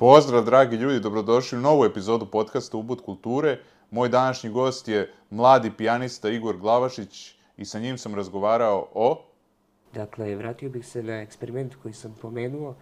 Pozdrav, 0.00 0.44
dragi 0.44 0.76
ljudi, 0.76 1.00
dobrodošli 1.00 1.58
u 1.58 1.60
novu 1.60 1.84
epizodu 1.84 2.26
podcasta 2.26 2.76
Ubud 2.76 3.00
kulture. 3.04 3.58
Moj 3.90 4.08
današnji 4.08 4.50
gost 4.50 4.88
je 4.88 5.12
mladi 5.30 5.72
pijanista 5.76 6.30
Igor 6.30 6.56
Glavašić 6.56 7.34
i 7.56 7.64
sa 7.64 7.78
njim 7.78 7.98
sam 7.98 8.14
razgovarao 8.14 8.88
o... 8.94 9.24
Dakle, 9.94 10.36
vratio 10.36 10.70
bih 10.70 10.86
se 10.86 11.02
na 11.02 11.20
eksperiment 11.20 11.74
koji 11.82 11.94
sam 11.94 12.14
pomenuo. 12.22 12.74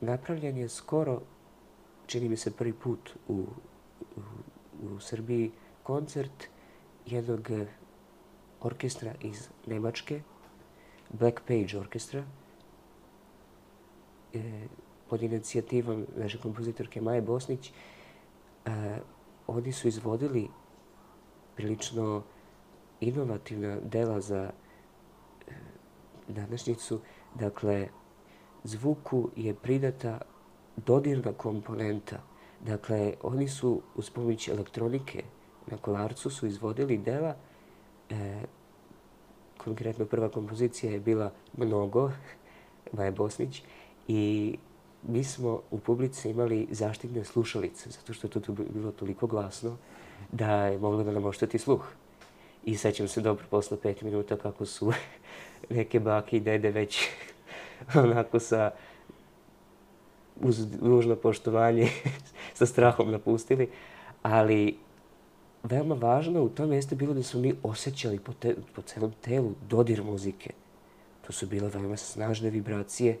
Napravljen 0.00 0.58
je 0.58 0.68
skoro, 0.68 1.20
čini 2.06 2.28
mi 2.28 2.36
se 2.36 2.56
prvi 2.56 2.72
put 2.72 3.10
u, 3.28 3.34
u, 3.34 3.44
u 4.94 5.00
Srbiji, 5.00 5.52
koncert 5.82 6.48
jednog 7.06 7.48
orkestra 8.60 9.14
iz 9.20 9.48
Nemačke, 9.66 10.22
Black 11.10 11.40
Page 11.46 11.78
orkestra, 11.78 12.24
e, 14.34 14.66
pod 15.12 15.22
inicijativom 15.22 16.06
naše 16.16 16.38
kompozitorke 16.38 17.00
Maje 17.00 17.20
Bosnić. 17.20 17.68
E, 17.68 17.72
oni 19.46 19.72
su 19.72 19.88
izvodili 19.88 20.48
prilično 21.56 22.22
inovativna 23.00 23.76
dela 23.80 24.20
za 24.20 24.50
e, 25.48 25.52
današnjicu. 26.28 27.00
Dakle, 27.34 27.88
zvuku 28.64 29.28
je 29.36 29.54
pridata 29.54 30.20
dodirna 30.76 31.32
komponenta. 31.32 32.22
Dakle, 32.60 33.14
oni 33.22 33.48
su 33.48 33.82
uz 33.94 34.10
pomoć 34.10 34.48
elektronike 34.48 35.24
na 35.66 35.76
kolarcu 35.76 36.30
su 36.30 36.46
izvodili 36.46 36.98
dela. 36.98 37.36
E, 38.10 38.42
konkretno 39.58 40.04
prva 40.06 40.28
kompozicija 40.28 40.92
je 40.92 41.00
bila 41.00 41.32
Mnogo, 41.56 42.10
Maja 42.96 43.10
Bosnić, 43.10 43.62
i 44.08 44.56
mi 45.08 45.24
smo 45.24 45.60
u 45.70 45.78
publici 45.78 46.30
imali 46.30 46.68
zaštitne 46.70 47.24
slušalice, 47.24 47.90
zato 47.90 48.12
što 48.12 48.26
je 48.26 48.30
to 48.30 48.52
bilo 48.52 48.92
toliko 48.92 49.26
glasno 49.26 49.76
da 50.32 50.66
je 50.66 50.78
moglo 50.78 51.04
da 51.04 51.12
nam 51.12 51.24
ošteti 51.24 51.58
sluh. 51.58 51.84
I 52.64 52.76
sećam 52.76 53.08
se 53.08 53.20
dobro 53.20 53.44
posle 53.50 53.80
pet 53.80 54.02
minuta 54.02 54.36
kako 54.36 54.66
su 54.66 54.92
neke 55.70 56.00
bake 56.00 56.36
i 56.36 56.40
dede 56.40 56.70
već 56.70 57.08
onako 58.04 58.38
sa 58.38 58.70
uz 60.40 60.66
nužno 60.80 61.16
poštovanje 61.16 61.88
sa 62.58 62.66
strahom 62.66 63.10
napustili, 63.10 63.68
ali 64.22 64.78
veoma 65.62 65.94
važno 65.94 66.42
u 66.42 66.48
tome 66.48 66.76
jeste 66.76 66.94
bilo 66.94 67.14
da 67.14 67.22
smo 67.22 67.40
mi 67.40 67.54
osjećali 67.62 68.18
po, 68.18 68.32
te, 68.32 68.56
po 68.74 68.82
celom 68.82 69.12
telu 69.20 69.52
dodir 69.68 70.02
muzike. 70.02 70.50
To 71.26 71.32
su 71.32 71.46
bile 71.46 71.68
veoma 71.68 71.96
snažne 71.96 72.50
vibracije 72.50 73.18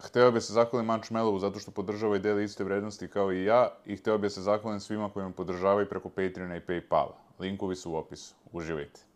hteo 0.00 0.30
bih 0.30 0.42
se 0.42 0.52
zahvalim 0.52 0.86
Manč 0.86 1.10
Melovu 1.10 1.38
zato 1.38 1.58
što 1.58 1.70
podržava 1.70 2.16
i 2.16 2.20
deli 2.20 2.44
iste 2.44 2.64
vrednosti 2.64 3.08
kao 3.08 3.32
i 3.32 3.44
ja 3.44 3.68
i 3.86 3.96
hteo 3.96 4.18
bih 4.18 4.32
se 4.32 4.42
zahvalim 4.42 4.80
svima 4.80 5.10
koji 5.10 5.26
me 5.26 5.32
podržavaju 5.32 5.88
preko 5.88 6.08
Patreona 6.08 6.56
i 6.56 6.60
Paypala. 6.60 7.12
Linkovi 7.38 7.76
su 7.76 7.92
u 7.92 7.96
opisu. 7.96 8.34
Uživajte. 8.52 9.09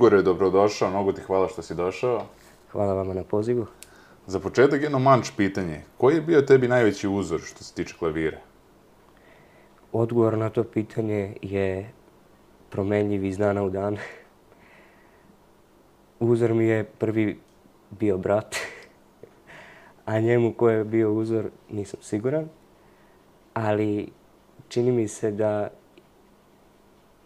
Igore, 0.00 0.22
dobrodošao, 0.22 0.90
mnogo 0.90 1.12
ti 1.12 1.20
hvala 1.20 1.48
što 1.48 1.62
si 1.62 1.74
došao. 1.74 2.22
Hvala 2.72 2.94
vama 2.94 3.14
na 3.14 3.24
pozivu. 3.24 3.66
Za 4.26 4.40
početak 4.40 4.82
jedno 4.82 4.98
manč 4.98 5.30
pitanje. 5.36 5.82
Koji 5.98 6.14
je 6.14 6.20
bio 6.20 6.42
tebi 6.42 6.68
najveći 6.68 7.08
uzor 7.08 7.40
što 7.40 7.64
se 7.64 7.74
tiče 7.74 7.94
klavira? 7.98 8.38
Odgovor 9.92 10.38
na 10.38 10.50
to 10.50 10.64
pitanje 10.64 11.36
je 11.42 11.92
promenljiv 12.70 13.24
iz 13.24 13.38
dana 13.38 13.62
u 13.62 13.70
dan. 13.70 13.96
Uzor 16.20 16.54
mi 16.54 16.64
je 16.64 16.84
prvi 16.84 17.38
bio 17.90 18.18
brat, 18.18 18.56
a 20.04 20.20
njemu 20.20 20.52
ko 20.52 20.70
je 20.70 20.84
bio 20.84 21.12
uzor 21.12 21.50
nisam 21.70 22.00
siguran. 22.02 22.48
Ali 23.54 24.08
čini 24.68 24.92
mi 24.92 25.08
se 25.08 25.30
da 25.30 25.68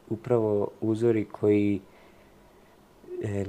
upravo 0.09 0.71
uzori 0.81 1.25
koji 1.25 1.81
e, 3.25 3.45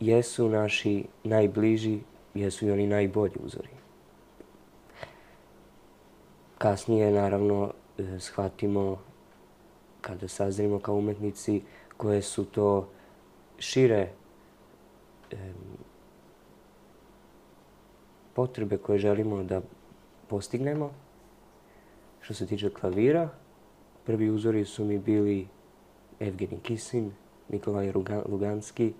jesu 0.00 0.48
naši 0.48 1.04
najbliži, 1.24 2.00
jesu 2.34 2.66
i 2.66 2.70
oni 2.70 2.86
najbolji 2.86 3.34
uzori. 3.40 3.68
Kasnije, 6.58 7.12
naravno, 7.12 7.72
e, 7.98 8.18
shvatimo, 8.18 8.98
kada 10.00 10.28
sazrimo 10.28 10.78
kao 10.78 10.94
umetnici, 10.94 11.62
koje 11.96 12.22
su 12.22 12.44
to 12.44 12.88
šire 13.58 14.08
e, 15.30 15.52
potrebe 18.34 18.76
koje 18.76 18.98
želimo 18.98 19.42
da 19.42 19.60
postignemo. 20.28 20.90
Što 22.20 22.34
se 22.34 22.46
tiče 22.46 22.70
klavira, 22.70 23.28
prvi 24.04 24.30
uzori 24.30 24.64
su 24.64 24.84
mi 24.84 24.98
bili 24.98 25.48
Evgeni 26.20 26.60
Kisin, 26.60 27.12
Nikolaj 27.48 27.92
Luganski, 28.28 28.92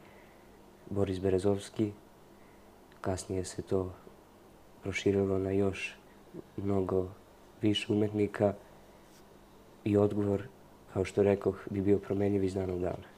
Boris 0.91 1.21
Berezovski. 1.21 1.93
Kasnije 3.01 3.45
se 3.45 3.63
to 3.63 3.93
proširilo 4.83 5.39
na 5.39 5.51
još 5.51 5.97
mnogo 6.57 7.09
više 7.63 7.93
umetnika 7.93 8.55
i 9.85 9.97
odgovor, 9.97 10.43
kao 10.93 11.05
što 11.05 11.23
rekoh, 11.23 11.57
bi 11.71 11.81
bio 11.81 11.99
promenjiv 11.99 12.45
iz 12.45 12.55
dana 12.55 12.75
u 12.75 12.79
dana. 12.79 13.09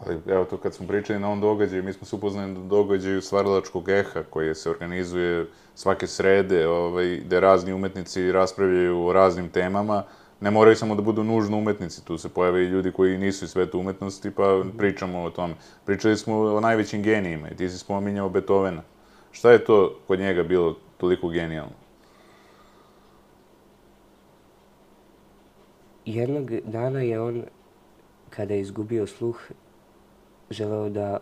Ali 0.00 0.20
evo 0.26 0.44
to 0.44 0.56
kad 0.56 0.74
smo 0.74 0.86
pričali 0.86 1.18
na 1.18 1.26
ovom 1.26 1.40
događaju, 1.40 1.82
mi 1.82 1.92
smo 1.92 2.06
se 2.06 2.16
upoznali 2.16 2.52
na 2.52 2.60
događaju 2.60 3.22
Stvaralačkog 3.22 3.88
eha 3.88 4.22
koji 4.30 4.54
se 4.54 4.70
organizuje 4.70 5.46
svake 5.74 6.06
srede, 6.06 6.68
ovaj, 6.68 7.16
gde 7.24 7.40
razni 7.40 7.72
umetnici 7.72 8.32
raspravljaju 8.32 9.06
o 9.06 9.12
raznim 9.12 9.48
temama 9.48 10.04
ne 10.42 10.50
moraju 10.50 10.76
samo 10.76 10.94
da 10.94 11.02
budu 11.02 11.24
nužno 11.24 11.58
umetnici, 11.58 12.04
tu 12.04 12.18
se 12.18 12.28
pojave 12.28 12.64
i 12.64 12.68
ljudi 12.68 12.92
koji 12.92 13.18
nisu 13.18 13.44
iz 13.44 13.50
sveta 13.50 13.78
umetnosti, 13.78 14.30
pa 14.30 14.62
pričamo 14.78 15.22
o 15.22 15.30
tome. 15.30 15.54
Pričali 15.84 16.16
smo 16.16 16.38
o 16.38 16.60
najvećim 16.60 17.02
genijima 17.02 17.50
i 17.50 17.56
ti 17.56 17.68
si 17.68 17.78
spominjao 17.78 18.28
Beethovena. 18.28 18.82
Šta 19.32 19.52
je 19.52 19.64
to 19.64 19.98
kod 20.06 20.18
njega 20.18 20.42
bilo 20.42 20.76
toliko 20.96 21.28
genijalno? 21.28 21.72
Jednog 26.04 26.50
dana 26.64 27.00
je 27.00 27.20
on, 27.20 27.42
kada 28.30 28.54
je 28.54 28.60
izgubio 28.60 29.06
sluh, 29.06 29.40
želeo 30.50 30.88
da 30.88 31.18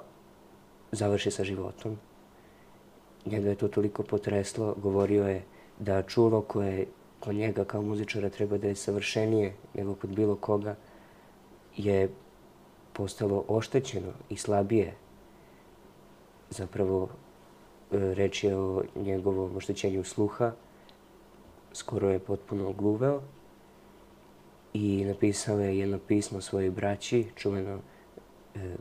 završi 0.93 1.31
sa 1.31 1.45
životom. 1.45 1.99
Njega 3.27 3.49
je 3.49 3.55
to 3.55 3.69
toliko 3.69 4.03
potreslo, 4.03 4.75
govorio 4.83 5.29
je 5.29 5.43
da 5.79 6.03
čulo 6.03 6.41
koje 6.43 6.87
kod 7.21 7.35
njega 7.35 7.65
kao 7.65 7.83
muzičara 7.83 8.31
treba 8.31 8.59
da 8.59 8.69
je 8.69 8.75
savršenije 8.75 9.55
nego 9.75 9.95
kod 9.95 10.11
bilo 10.11 10.37
koga, 10.37 10.77
je 11.77 12.09
postalo 12.93 13.45
oštećeno 13.49 14.13
i 14.29 14.37
slabije. 14.37 14.95
Zapravo, 16.51 17.09
e, 17.93 18.15
reč 18.15 18.45
je 18.45 18.57
o 18.59 18.83
njegovom 18.97 19.57
oštećenju 19.57 20.05
sluha, 20.05 20.53
skoro 21.73 22.11
je 22.11 22.19
potpuno 22.19 22.69
ogluveo 22.69 23.23
i 24.73 25.05
napisao 25.05 25.61
je 25.61 25.79
jedno 25.79 25.99
pismo 25.99 26.41
svojoj 26.41 26.71
braći, 26.71 27.27
čuveno 27.37 27.79
e, 28.55 28.77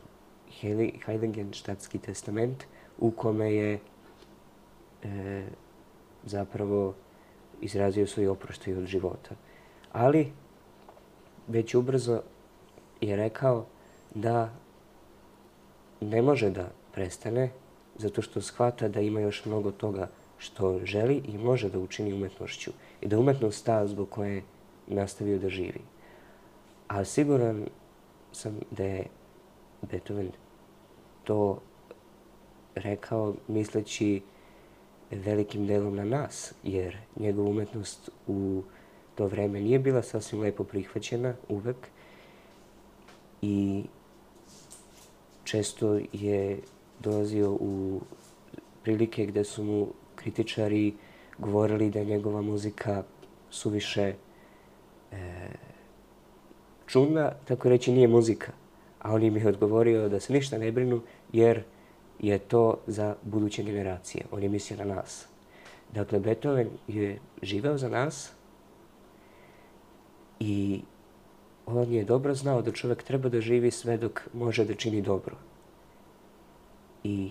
Heiligenštatski 1.04 1.98
testament, 1.98 2.64
u 2.98 3.10
kome 3.10 3.54
je 3.54 3.78
e, 5.02 5.42
zapravo 6.24 6.94
izrazio 7.60 8.06
svoj 8.06 8.28
oproštaj 8.28 8.74
od 8.74 8.86
života. 8.86 9.34
Ali, 9.92 10.32
već 11.48 11.74
ubrzo 11.74 12.20
je 13.00 13.16
rekao 13.16 13.66
da 14.14 14.50
ne 16.00 16.22
može 16.22 16.50
da 16.50 16.70
prestane, 16.92 17.50
zato 17.96 18.22
što 18.22 18.40
shvata 18.40 18.88
da 18.88 19.00
ima 19.00 19.20
još 19.20 19.44
mnogo 19.44 19.70
toga 19.70 20.08
što 20.38 20.80
želi 20.84 21.22
i 21.28 21.38
može 21.38 21.70
da 21.70 21.78
učini 21.78 22.12
umetnošću 22.12 22.70
i 23.00 23.08
da 23.08 23.18
umetnost 23.18 23.66
ta 23.66 23.86
zbog 23.86 24.10
koje 24.10 24.42
nastavio 24.86 25.38
da 25.38 25.48
živi. 25.48 25.80
A 26.88 27.04
siguran 27.04 27.66
sam 28.32 28.60
da 28.70 28.84
je 28.84 29.04
Beethoven 29.82 30.30
to 31.24 31.60
rekao 32.74 33.34
misleći 33.48 34.22
velikim 35.10 35.66
delom 35.66 35.96
na 35.96 36.04
nas, 36.04 36.54
jer 36.62 36.96
njegova 37.16 37.50
umetnost 37.50 38.10
u 38.26 38.62
to 39.14 39.26
vreme 39.26 39.60
nije 39.60 39.78
bila 39.78 40.02
sasvim 40.02 40.40
lepo 40.40 40.64
prihvaćena 40.64 41.34
uvek 41.48 41.76
i 43.42 43.84
često 45.44 46.00
je 46.12 46.58
dolazio 47.00 47.52
u 47.52 48.00
prilike 48.82 49.26
gde 49.26 49.44
su 49.44 49.64
mu 49.64 49.88
kritičari 50.16 50.94
govorili 51.38 51.90
da 51.90 51.98
je 51.98 52.04
njegova 52.04 52.42
muzika 52.42 53.02
suviše 53.50 54.14
e, 55.12 55.48
čudna, 56.86 57.32
tako 57.44 57.68
reći 57.68 57.92
nije 57.92 58.08
muzika. 58.08 58.52
A 58.98 59.14
on 59.14 59.22
im 59.22 59.36
je 59.36 59.48
odgovorio 59.48 60.08
da 60.08 60.20
se 60.20 60.32
ništa 60.32 60.58
ne 60.58 60.72
brinu 60.72 61.00
jer 61.32 61.62
je 62.20 62.38
to 62.38 62.78
za 62.86 63.14
buduće 63.22 63.62
generacije. 63.62 64.24
On 64.32 64.42
je 64.42 64.48
mislio 64.48 64.84
na 64.84 64.94
nas. 64.94 65.26
Dakle, 65.92 66.20
Beethoven 66.20 66.68
je 66.88 67.18
živeo 67.42 67.78
za 67.78 67.88
nas 67.88 68.32
i 70.40 70.80
on 71.66 71.92
je 71.92 72.04
dobro 72.04 72.34
znao 72.34 72.62
da 72.62 72.72
čovjek 72.72 73.02
treba 73.02 73.28
da 73.28 73.40
živi 73.40 73.70
sve 73.70 73.96
dok 73.96 74.20
može 74.32 74.64
da 74.64 74.74
čini 74.74 75.02
dobro. 75.02 75.36
I 77.04 77.30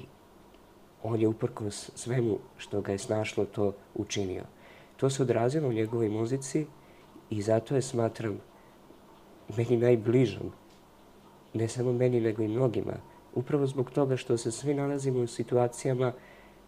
on 1.03 1.21
je 1.21 1.27
uprkos 1.27 1.91
svemu 1.95 2.37
što 2.57 2.81
ga 2.81 2.91
je 2.91 2.97
snašlo 2.97 3.45
to 3.45 3.73
učinio. 3.95 4.43
To 4.97 5.09
se 5.09 5.23
odrazilo 5.23 5.69
u 5.69 5.73
njegovoj 5.73 6.09
muzici 6.09 6.65
i 7.29 7.41
zato 7.41 7.75
je 7.75 7.81
smatram 7.81 8.39
meni 9.57 9.77
najbližom. 9.77 10.51
Ne 11.53 11.67
samo 11.67 11.93
meni, 11.93 12.21
nego 12.21 12.43
i 12.43 12.47
mnogima. 12.47 12.93
Upravo 13.35 13.67
zbog 13.67 13.91
toga 13.91 14.17
što 14.17 14.37
se 14.37 14.51
svi 14.51 14.73
nalazimo 14.73 15.19
u 15.19 15.27
situacijama 15.27 16.13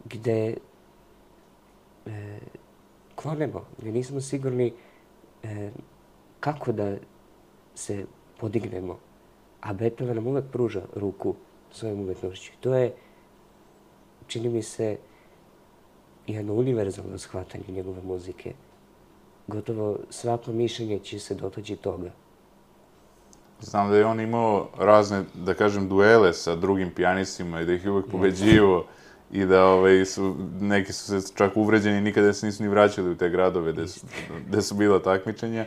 gde 0.06 0.58
e, 2.06 2.40
klonemo, 3.16 3.66
gde 3.78 3.92
nismo 3.92 4.22
sigurni 4.22 4.74
e, 5.44 5.72
kako 6.40 6.72
da 6.72 6.98
se 7.76 8.06
podignemo. 8.40 9.00
A 9.62 9.74
Beethoven 9.74 10.16
nam 10.16 10.28
uvek 10.28 10.46
pruža 10.52 10.82
ruku 10.96 11.36
svojom 11.72 12.00
umetnošću. 12.00 12.52
To 12.60 12.76
je, 12.76 12.94
čini 14.28 14.50
mi 14.50 14.62
se, 14.62 14.98
jedno 16.28 16.54
univerzalno 16.54 17.18
shvatanje 17.18 17.64
njegove 17.68 18.02
muzike. 18.02 18.54
Gotovo 19.48 20.00
svako 20.10 20.52
mišljenje 20.52 21.00
će 21.00 21.20
se 21.20 21.36
dotaći 21.36 21.76
toga. 21.76 22.12
Znam 23.62 23.90
da 23.90 23.98
je 23.98 24.06
on 24.06 24.20
imao 24.20 24.68
razne, 24.78 25.24
da 25.34 25.54
kažem, 25.54 25.90
duele 25.90 26.34
sa 26.34 26.56
drugim 26.56 26.92
pijanistima 26.92 27.62
i 27.62 27.66
da 27.66 27.74
ih 27.74 27.86
je 27.86 27.92
uvek 27.92 28.06
pobeđivo 28.12 28.86
i 29.32 29.46
da 29.46 29.66
ovaj, 29.66 30.06
su, 30.06 30.36
neki 30.60 30.94
su 30.94 31.22
se 31.22 31.34
čak 31.36 31.58
uvređeni 31.58 31.98
i 31.98 32.02
nikada 32.02 32.34
se 32.34 32.46
nisu 32.46 32.64
ni 32.64 32.70
vraćali 32.70 33.10
u 33.10 33.16
te 33.16 33.30
gradove 33.30 33.72
gde 33.72 33.88
su, 33.88 34.06
gde 34.48 34.62
su 34.62 34.76
bila 34.76 35.00
takmičenja. 35.00 35.66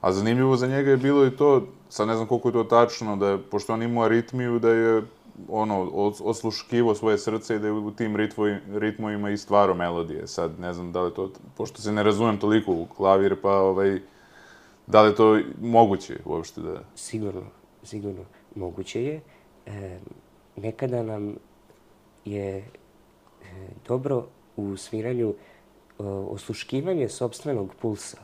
A 0.00 0.12
zanimljivo 0.12 0.56
za 0.56 0.66
njega 0.66 0.90
je 0.90 0.96
bilo 0.96 1.26
i 1.26 1.30
to, 1.30 1.66
sad 1.88 2.08
ne 2.08 2.14
znam 2.14 2.26
koliko 2.26 2.48
je 2.48 2.52
to 2.52 2.64
tačno, 2.64 3.16
da 3.16 3.28
je, 3.28 3.38
pošto 3.38 3.72
on 3.72 3.82
imao 3.82 4.04
aritmiju, 4.04 4.58
da 4.58 4.70
je 4.70 5.02
ono, 5.48 5.90
osluškivo 6.20 6.94
svoje 6.94 7.18
srce 7.18 7.56
i 7.56 7.58
da 7.58 7.66
je 7.66 7.72
u 7.72 7.90
tim 7.90 8.16
ritvoji, 8.16 8.56
ritmovima 8.74 9.30
i 9.30 9.36
stvaro 9.36 9.74
melodije. 9.74 10.26
Sad, 10.26 10.60
ne 10.60 10.72
znam 10.72 10.92
da 10.92 11.02
li 11.02 11.14
to, 11.14 11.30
pošto 11.56 11.82
se 11.82 11.92
ne 11.92 12.02
razumem 12.02 12.38
toliko 12.38 12.72
u 12.72 12.86
klavir, 12.96 13.36
pa 13.42 13.50
ovaj, 13.50 14.00
da 14.88 15.02
li 15.02 15.10
je 15.10 15.14
to 15.14 15.40
moguće 15.60 16.18
uopšte 16.24 16.60
da... 16.60 16.84
Sigurno, 16.94 17.42
sigurno. 17.82 18.24
Moguće 18.54 19.04
je. 19.04 19.20
E, 19.66 19.98
nekada 20.56 21.02
nam 21.02 21.36
je 22.24 22.56
e, 22.56 22.64
dobro 23.88 24.26
u 24.56 24.76
sviranju 24.76 25.28
e, 25.28 26.02
osluškivanje 26.04 27.08
sobstvenog 27.08 27.74
pulsa. 27.80 28.18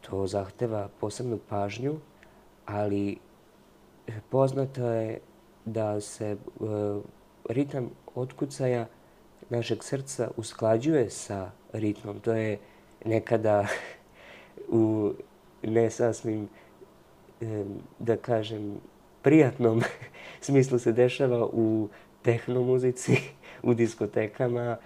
To 0.00 0.26
zahteva 0.26 0.88
posebnu 1.00 1.38
pažnju, 1.48 1.94
ali 2.66 3.18
poznato 4.30 4.86
je 4.86 5.20
da 5.64 6.00
se 6.00 6.36
uh, 6.60 7.02
ritam 7.48 7.90
otkucaja 8.14 8.86
našeg 9.50 9.84
srca 9.84 10.30
usklađuje 10.36 11.10
sa 11.10 11.50
ritmom. 11.72 12.20
To 12.20 12.32
je 12.32 12.58
nekada 13.04 13.66
u 14.68 15.12
ne 15.62 15.90
sasvim, 15.90 16.48
da 17.98 18.16
kažem, 18.16 18.80
prijatnom 19.22 19.82
smislu 20.40 20.78
se 20.78 20.92
dešava 20.92 21.46
u 21.52 21.88
tehnomuzici, 22.22 23.16
u 23.62 23.74
diskotekama 23.74 24.76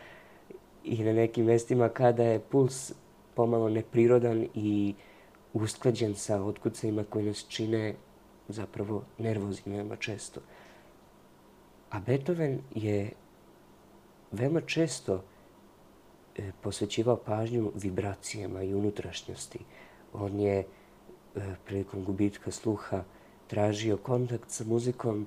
i 0.85 1.05
na 1.05 1.13
nekim 1.13 1.45
mestima 1.45 1.89
kada 1.89 2.25
je 2.25 2.41
puls 2.41 2.93
pomalo 3.35 3.69
neprirodan 3.69 4.47
i 4.55 4.95
usklađen 5.53 6.15
sa 6.15 6.43
otkucajima 6.43 7.05
koji 7.11 7.25
nas 7.25 7.47
čine 7.49 7.95
zapravo 8.49 9.03
nervozni 9.19 9.73
veoma 9.73 9.97
često. 9.97 10.41
A 11.91 12.01
Beethoven 12.01 12.59
je 12.75 13.11
veoma 14.33 14.61
često 14.61 15.25
posvećivao 16.63 17.17
pažnju 17.17 17.73
vibracijama 17.75 18.63
i 18.63 18.75
unutrašnjosti. 18.75 19.59
On 20.13 20.41
je 20.41 20.59
e, 20.59 20.65
prilikom 21.67 22.05
gubitka 22.05 22.51
sluha 22.51 23.05
tražio 23.47 23.97
kontakt 23.97 24.51
sa 24.51 24.65
muzikom 24.65 25.27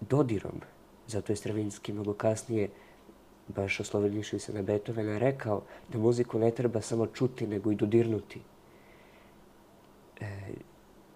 dodirom. 0.00 0.60
Zato 1.06 1.32
je 1.32 1.36
Stravinski 1.36 1.92
mnogo 1.92 2.14
kasnije, 2.14 2.68
baš 3.48 3.80
oslovljivši 3.80 4.38
se 4.38 4.52
na 4.52 4.62
Beethovena, 4.62 5.18
rekao 5.18 5.62
da 5.92 5.98
muziku 5.98 6.38
ne 6.38 6.50
treba 6.50 6.80
samo 6.80 7.06
čuti, 7.06 7.46
nego 7.46 7.72
i 7.72 7.76
dodirnuti. 7.76 8.40
E, 10.20 10.26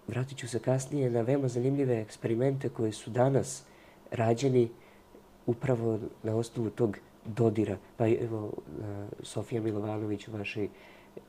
vratit 0.09 0.39
ću 0.39 0.49
se 0.49 0.59
kasnije 0.59 1.11
na 1.11 1.21
veoma 1.21 1.49
zanimljive 1.49 2.01
eksperimente 2.01 2.69
koje 2.69 2.93
su 2.93 3.11
danas 3.11 3.62
rađeni 4.11 4.69
upravo 5.47 5.99
na 6.23 6.37
osnovu 6.37 6.71
tog 6.71 6.99
dodira. 7.25 7.76
Pa 7.97 8.09
evo, 8.09 8.53
Sofija 9.23 9.62
Milovanović 9.62 10.29
u 10.29 10.32
vašoj, 10.32 10.69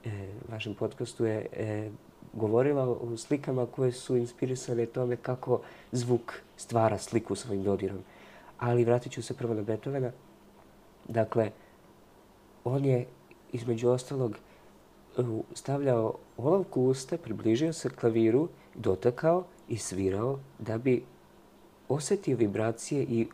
e, 0.06 0.10
vašem 0.50 0.74
podcastu 0.74 1.26
je 1.26 1.48
e, 1.54 1.90
govorila 2.34 2.84
o 2.84 3.18
slikama 3.18 3.66
koje 3.66 3.92
su 3.92 4.18
inspirisane 4.18 4.86
tome 4.86 5.16
kako 5.16 5.62
zvuk 5.92 6.34
stvara 6.58 6.98
sliku 6.98 7.36
svojim 7.36 7.64
dodirom. 7.64 7.98
Ali 8.58 8.86
vratit 8.86 9.12
ću 9.12 9.22
se 9.22 9.34
prvo 9.34 9.54
na 9.54 9.62
Beethovena. 9.62 10.12
Dakle, 11.08 11.52
on 12.64 12.86
je 12.86 13.06
između 13.54 13.90
ostalog 13.90 14.38
stavljao 15.54 16.14
olovku 16.38 16.82
u 16.82 16.88
usta, 16.88 17.18
približio 17.18 17.74
se 17.74 17.90
klaviru, 17.90 18.48
dotakao 18.76 19.44
i 19.68 19.78
svirao 19.78 20.40
da 20.60 20.78
bi 20.78 21.04
osetio 21.90 22.38
vibracije 22.38 23.04
i 23.04 23.28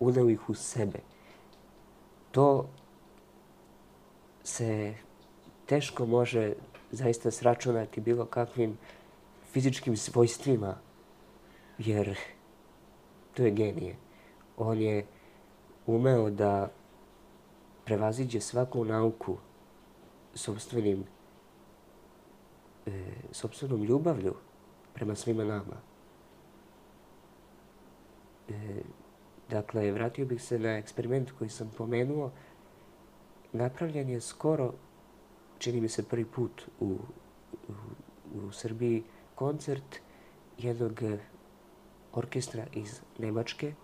uneo 0.00 0.30
ih 0.30 0.50
u 0.50 0.54
sebe. 0.54 0.98
To 2.30 2.68
se 4.44 4.94
teško 5.66 6.06
može 6.06 6.52
zaista 6.90 7.30
sračunati 7.30 8.00
bilo 8.00 8.26
kakvim 8.26 8.78
fizičkim 9.52 9.96
svojstvima, 9.96 10.74
jer 11.78 12.18
to 13.34 13.42
je 13.42 13.50
genije. 13.50 13.96
On 14.56 14.78
je 14.78 15.06
umeo 15.86 16.30
da 16.30 16.70
prevaziđe 17.84 18.40
svaku 18.40 18.84
nauku 18.84 19.36
sobstvenim, 20.34 21.04
e, 22.86 22.90
sobstvenom 23.32 23.82
ljubavlju 23.82 24.34
prema 24.94 25.14
svima 25.14 25.44
nama. 25.44 25.76
E, 28.48 28.82
dakle, 29.50 29.92
vratio 29.92 30.26
bih 30.26 30.42
se 30.42 30.58
na 30.58 30.78
eksperiment 30.78 31.30
koji 31.38 31.50
sam 31.50 31.70
pomenuo. 31.78 32.30
Napravljen 33.52 34.08
je 34.08 34.20
skoro, 34.20 34.72
čini 35.58 35.80
mi 35.80 35.88
se 35.88 36.08
prvi 36.08 36.24
put 36.24 36.62
u, 36.80 36.86
u, 36.86 37.72
u 38.34 38.52
Srbiji, 38.52 39.02
koncert 39.34 40.00
jednog 40.58 41.02
orkestra 42.12 42.66
iz 42.72 43.00
Nemačke, 43.18 43.74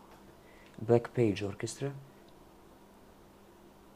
Black 0.78 1.08
Page 1.14 1.46
orkestra, 1.46 1.92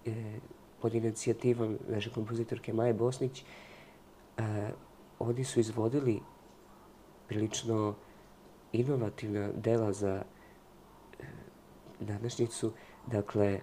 e, 0.07 0.39
pod 0.81 0.95
inicijativom 0.95 1.79
naše 1.89 2.11
kompozitorke 2.11 2.73
Maje 2.73 2.95
Bosnić. 2.95 3.45
E, 4.39 4.71
oni 5.19 5.45
su 5.45 5.61
izvodili 5.61 6.21
prilično 7.29 7.95
inovativna 8.73 9.49
dela 9.53 9.93
za 9.93 10.23
današnjicu. 12.00 12.73
Dakle, 13.07 13.61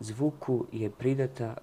zvuku 0.00 0.66
je 0.72 0.90
pridata 0.90 1.56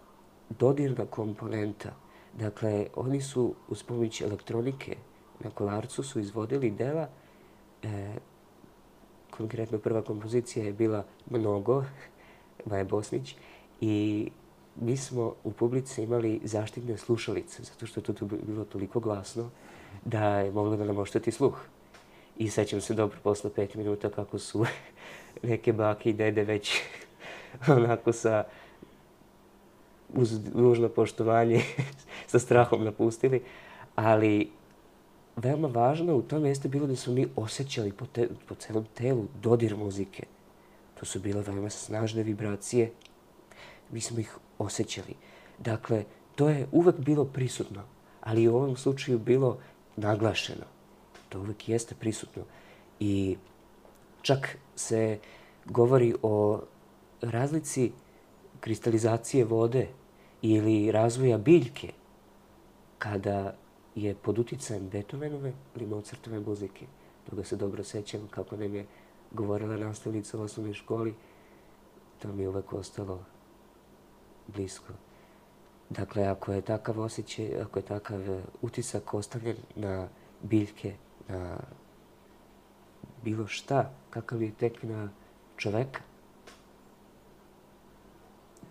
dodirna 0.49 1.05
komponenta. 1.05 1.93
Dakle, 2.33 2.87
oni 2.95 3.21
su 3.21 3.55
uz 3.67 3.83
pomoć 3.83 4.21
elektronike 4.21 4.95
na 5.39 5.49
kolarcu 5.49 6.03
su 6.03 6.19
izvodili 6.19 6.71
dela. 6.71 7.09
E, 7.83 8.13
konkretno 9.31 9.77
prva 9.77 10.01
kompozicija 10.01 10.65
je 10.65 10.73
bila 10.73 11.05
Mnogo, 11.29 11.83
Maja 12.65 12.83
Bosnić, 12.83 13.35
i 13.81 14.29
mi 14.75 14.97
smo 14.97 15.33
u 15.43 15.51
publici 15.51 16.03
imali 16.03 16.41
zaštitne 16.43 16.97
slušalice, 16.97 17.63
zato 17.63 17.85
što 17.85 17.99
je 17.99 18.03
to 18.03 18.25
bilo 18.25 18.65
toliko 18.65 18.99
glasno 18.99 19.49
da 20.05 20.39
je 20.39 20.51
moglo 20.51 20.77
da 20.77 20.85
nam 20.85 20.97
ošteti 20.97 21.31
sluh. 21.31 21.57
I 22.37 22.49
sećam 22.49 22.81
se 22.81 22.93
dobro 22.93 23.17
posle 23.23 23.53
pet 23.53 23.75
minuta 23.75 24.09
kako 24.09 24.39
su 24.39 24.65
neke 25.43 25.73
bake 25.73 26.09
i 26.09 26.13
dede 26.13 26.43
već 26.43 26.81
onako 27.77 28.13
sa 28.13 28.43
uz 30.13 30.39
nužno 30.53 30.89
poštovanje 30.89 31.61
sa 32.31 32.39
strahom 32.39 32.83
napustili, 32.83 33.41
ali 33.95 34.51
veoma 35.35 35.67
važno 35.67 36.15
u 36.15 36.21
tome 36.21 36.49
jeste 36.49 36.69
bilo 36.69 36.87
da 36.87 36.95
smo 36.95 37.13
mi 37.13 37.27
osjećali 37.35 37.91
po, 37.91 38.05
te, 38.05 38.29
po 38.47 38.55
celom 38.55 38.85
telu 38.93 39.25
dodir 39.41 39.75
muzike. 39.75 40.23
To 40.99 41.05
su 41.05 41.19
bile 41.19 41.41
veoma 41.41 41.69
snažne 41.69 42.23
vibracije. 42.23 42.91
Mi 43.91 44.01
smo 44.01 44.19
ih 44.19 44.37
osjećali. 44.57 45.15
Dakle, 45.59 46.03
to 46.35 46.49
je 46.49 46.67
uvek 46.71 46.95
bilo 46.99 47.25
prisutno, 47.25 47.83
ali 48.21 48.47
u 48.47 48.55
ovom 48.55 48.77
slučaju 48.77 49.19
bilo 49.19 49.57
naglašeno. 49.95 50.65
To 51.29 51.39
uvek 51.39 51.69
jeste 51.69 51.95
prisutno. 51.95 52.43
I 52.99 53.37
čak 54.21 54.57
se 54.75 55.19
govori 55.65 56.15
o 56.21 56.61
razlici 57.21 57.91
kristalizacije 58.59 59.45
vode 59.45 59.87
ili 60.41 60.91
razvoja 60.91 61.37
biljke 61.37 61.93
kada 62.97 63.55
je 63.95 64.15
pod 64.15 64.39
uticajem 64.39 64.89
Beethovenove 64.89 65.53
ili 65.75 65.85
Mozartove 65.85 66.39
muzike. 66.39 66.85
Toga 67.29 67.43
se 67.43 67.55
dobro 67.55 67.83
sećam 67.83 68.27
kako 68.31 68.57
nam 68.57 68.75
je 68.75 68.85
govorila 69.31 69.77
nastavnica 69.77 70.37
u 70.37 70.41
osnovnoj 70.41 70.73
školi. 70.73 71.13
To 72.19 72.27
mi 72.27 72.41
je 72.41 72.49
uvek 72.49 72.73
ostalo 72.73 73.19
blisko. 74.47 74.93
Dakle, 75.89 76.23
ako 76.23 76.53
je 76.53 76.61
takav 76.61 76.99
osjećaj, 76.99 77.61
ako 77.61 77.79
je 77.79 77.83
takav 77.83 78.41
utisak 78.61 79.13
ostavljen 79.13 79.57
na 79.75 80.07
biljke, 80.41 80.93
na 81.27 81.57
bilo 83.23 83.47
šta, 83.47 83.91
kakav 84.09 84.41
je 84.41 84.51
tek 84.51 84.83
na 84.83 85.09
čoveka, 85.57 86.01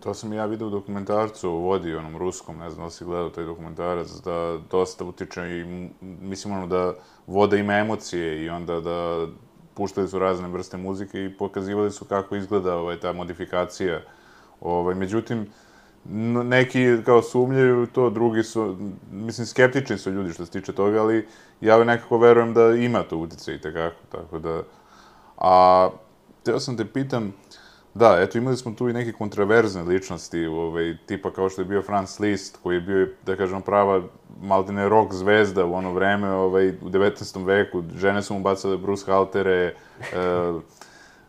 To 0.01 0.13
sam 0.13 0.33
ja 0.33 0.45
vidio 0.45 0.67
u 0.67 0.69
dokumentarcu 0.69 1.49
o 1.49 1.57
vodi, 1.57 1.95
onom 1.95 2.17
ruskom, 2.17 2.57
ne 2.57 2.69
znam 2.69 2.85
da 2.85 2.91
si 2.91 3.05
gledao 3.05 3.29
taj 3.29 3.43
dokumentarac, 3.43 4.07
da 4.25 4.57
dosta 4.71 5.05
utiče 5.05 5.41
i, 5.41 5.89
mislim, 6.01 6.53
ono, 6.53 6.67
da 6.67 6.93
voda 7.27 7.57
ima 7.57 7.73
emocije 7.73 8.43
i 8.43 8.49
onda 8.49 8.79
da 8.79 9.27
puštali 9.73 10.07
su 10.07 10.19
razne 10.19 10.47
vrste 10.47 10.77
muzike 10.77 11.25
i 11.25 11.37
pokazivali 11.37 11.91
su 11.91 12.05
kako 12.05 12.35
izgleda 12.35 12.75
ovaj, 12.75 12.99
ta 12.99 13.13
modifikacija. 13.13 14.01
Ovaj, 14.61 14.95
međutim, 14.95 15.47
neki 16.43 16.85
kao 17.05 17.21
sumnjaju 17.21 17.85
to, 17.85 18.09
drugi 18.09 18.43
su, 18.43 18.77
mislim, 19.11 19.47
skeptični 19.47 19.97
su 19.97 20.11
ljudi 20.11 20.33
što 20.33 20.45
se 20.45 20.51
tiče 20.51 20.73
toga, 20.73 21.01
ali 21.01 21.27
ja 21.61 21.83
nekako 21.83 22.17
verujem 22.17 22.53
da 22.53 22.75
ima 22.75 23.03
to 23.03 23.17
utice 23.17 23.55
i 23.55 23.61
tekako, 23.61 24.01
tako 24.11 24.39
da... 24.39 24.61
A, 25.37 25.89
teo 26.43 26.59
sam 26.59 26.77
te 26.77 26.85
pitam, 26.85 27.33
Da, 27.93 28.17
eto, 28.21 28.37
imali 28.37 28.57
smo 28.57 28.71
tu 28.71 28.89
i 28.89 28.93
neke 28.93 29.11
kontraverzne 29.11 29.83
ličnosti, 29.83 30.45
ovaj, 30.45 30.97
tipa 31.05 31.31
kao 31.33 31.49
što 31.49 31.61
je 31.61 31.65
bio 31.65 31.81
Franz 31.81 32.19
Liszt, 32.19 32.57
koji 32.63 32.75
je 32.75 32.81
bio, 32.81 33.07
da 33.25 33.35
kažem, 33.35 33.61
prava 33.61 34.01
maltene 34.41 34.89
rock 34.89 35.13
zvezda 35.13 35.65
u 35.65 35.73
ono 35.73 35.93
vreme, 35.93 36.31
ovaj, 36.31 36.69
u 36.69 36.89
19. 36.89 37.45
veku. 37.45 37.83
Žene 37.95 38.21
su 38.21 38.33
mu 38.33 38.39
bacale 38.39 38.77
Bruce 38.77 39.05
Haltere, 39.05 39.51
e, 39.51 39.73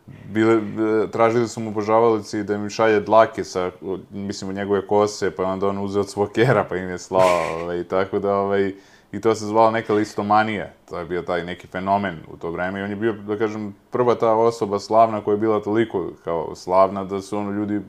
bile, 0.05 0.53
e, 0.53 1.11
tražili 1.11 1.47
su 1.47 1.59
mu 1.59 1.69
obožavalici 1.69 2.43
da 2.43 2.55
im 2.55 2.69
šalje 2.69 2.99
dlake 2.99 3.43
sa, 3.43 3.71
mislim, 4.11 4.49
od 4.49 4.55
njegove 4.55 4.87
kose, 4.87 5.31
pa 5.31 5.43
onda 5.43 5.67
on 5.67 5.77
uzeo 5.77 6.01
od 6.01 6.09
svog 6.09 6.31
kera 6.31 6.63
pa 6.69 6.75
im 6.75 6.89
je 6.89 6.97
slao, 6.97 7.61
ovaj, 7.61 7.83
tako 7.83 8.19
da, 8.19 8.35
ovaj, 8.35 8.73
i 9.11 9.21
to 9.21 9.35
se 9.35 9.45
zvala 9.45 9.71
neka 9.71 9.93
listomanija. 9.93 10.69
To 10.89 10.99
je 10.99 11.05
bio 11.05 11.21
taj 11.21 11.45
neki 11.45 11.67
fenomen 11.67 12.17
u 12.27 12.37
to 12.37 12.51
vreme 12.51 12.79
i 12.79 12.83
on 12.83 12.89
je 12.89 12.95
bio, 12.95 13.13
da 13.13 13.37
kažem, 13.37 13.75
prva 13.91 14.15
ta 14.15 14.33
osoba 14.33 14.79
slavna 14.79 15.21
koja 15.21 15.33
je 15.33 15.39
bila 15.39 15.61
toliko 15.61 16.11
kao 16.23 16.55
slavna 16.55 17.03
da 17.03 17.21
su 17.21 17.37
ono 17.37 17.51
ljudi 17.51 17.81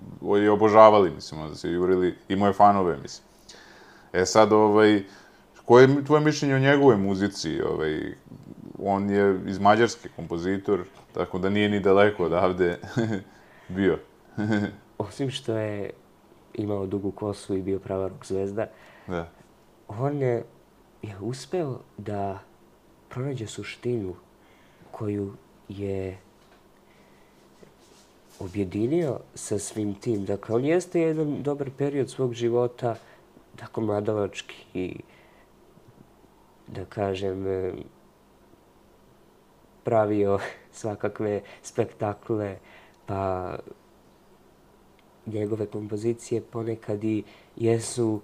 je 0.42 0.50
obožavali, 0.50 1.10
mislim, 1.10 1.48
da 1.48 1.54
se 1.54 1.70
jurili 1.70 2.14
i 2.28 2.36
moje 2.36 2.52
fanove, 2.52 2.96
mislim. 2.96 3.26
E 4.12 4.26
sad, 4.26 4.52
ovaj, 4.52 5.02
koje 5.64 5.82
je 5.82 6.04
tvoje 6.04 6.24
mišljenje 6.24 6.54
o 6.54 6.58
njegovoj 6.58 6.96
muzici? 6.96 7.60
Ovaj, 7.62 8.14
on 8.78 9.10
je 9.10 9.40
iz 9.46 9.58
Mađarske 9.58 10.08
kompozitor, 10.16 10.80
tako 11.14 11.38
da 11.38 11.50
nije 11.50 11.68
ni 11.68 11.80
daleko 11.80 12.24
odavde 12.24 12.78
bio. 13.76 13.98
Osim 14.98 15.30
što 15.30 15.56
je 15.56 15.90
imao 16.54 16.86
dugu 16.86 17.10
kosu 17.10 17.54
i 17.54 17.62
bio 17.62 17.78
prava 17.78 18.08
rock 18.08 18.26
zvezda, 18.26 18.66
da. 19.06 19.28
on 19.88 20.22
je 20.22 20.44
je 21.04 21.16
uspeo 21.20 21.80
da 21.98 22.38
pronađe 23.08 23.46
suštinu 23.46 24.14
koju 24.90 25.32
je 25.68 26.18
objedinio 28.40 29.20
sa 29.34 29.58
svim 29.58 29.94
tim. 29.94 30.24
Dakle, 30.24 30.54
on 30.54 30.64
jeste 30.64 31.00
jedan 31.00 31.42
dobar 31.42 31.70
period 31.78 32.10
svog 32.10 32.34
života, 32.34 32.96
tako 33.56 33.80
mladalački 33.80 34.54
i, 34.74 34.96
da 36.66 36.84
kažem, 36.84 37.44
pravio 39.84 40.38
svakakve 40.80 41.40
spektakle, 41.62 42.56
pa 43.06 43.54
njegove 45.26 45.66
kompozicije 45.66 46.40
ponekad 46.40 47.04
i 47.04 47.22
jesu 47.56 48.20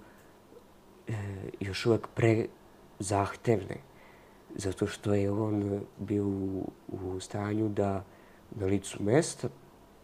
e, 1.07 1.13
još 1.59 1.85
uvek 1.85 2.07
pre 2.15 2.45
zahtevne, 2.99 3.77
zato 4.55 4.87
što 4.87 5.13
je 5.13 5.31
on 5.31 5.81
bio 5.97 6.25
u, 6.25 6.69
u 6.87 7.19
stanju 7.19 7.69
da 7.69 8.03
na 8.55 8.65
licu 8.65 9.03
mesta 9.03 9.49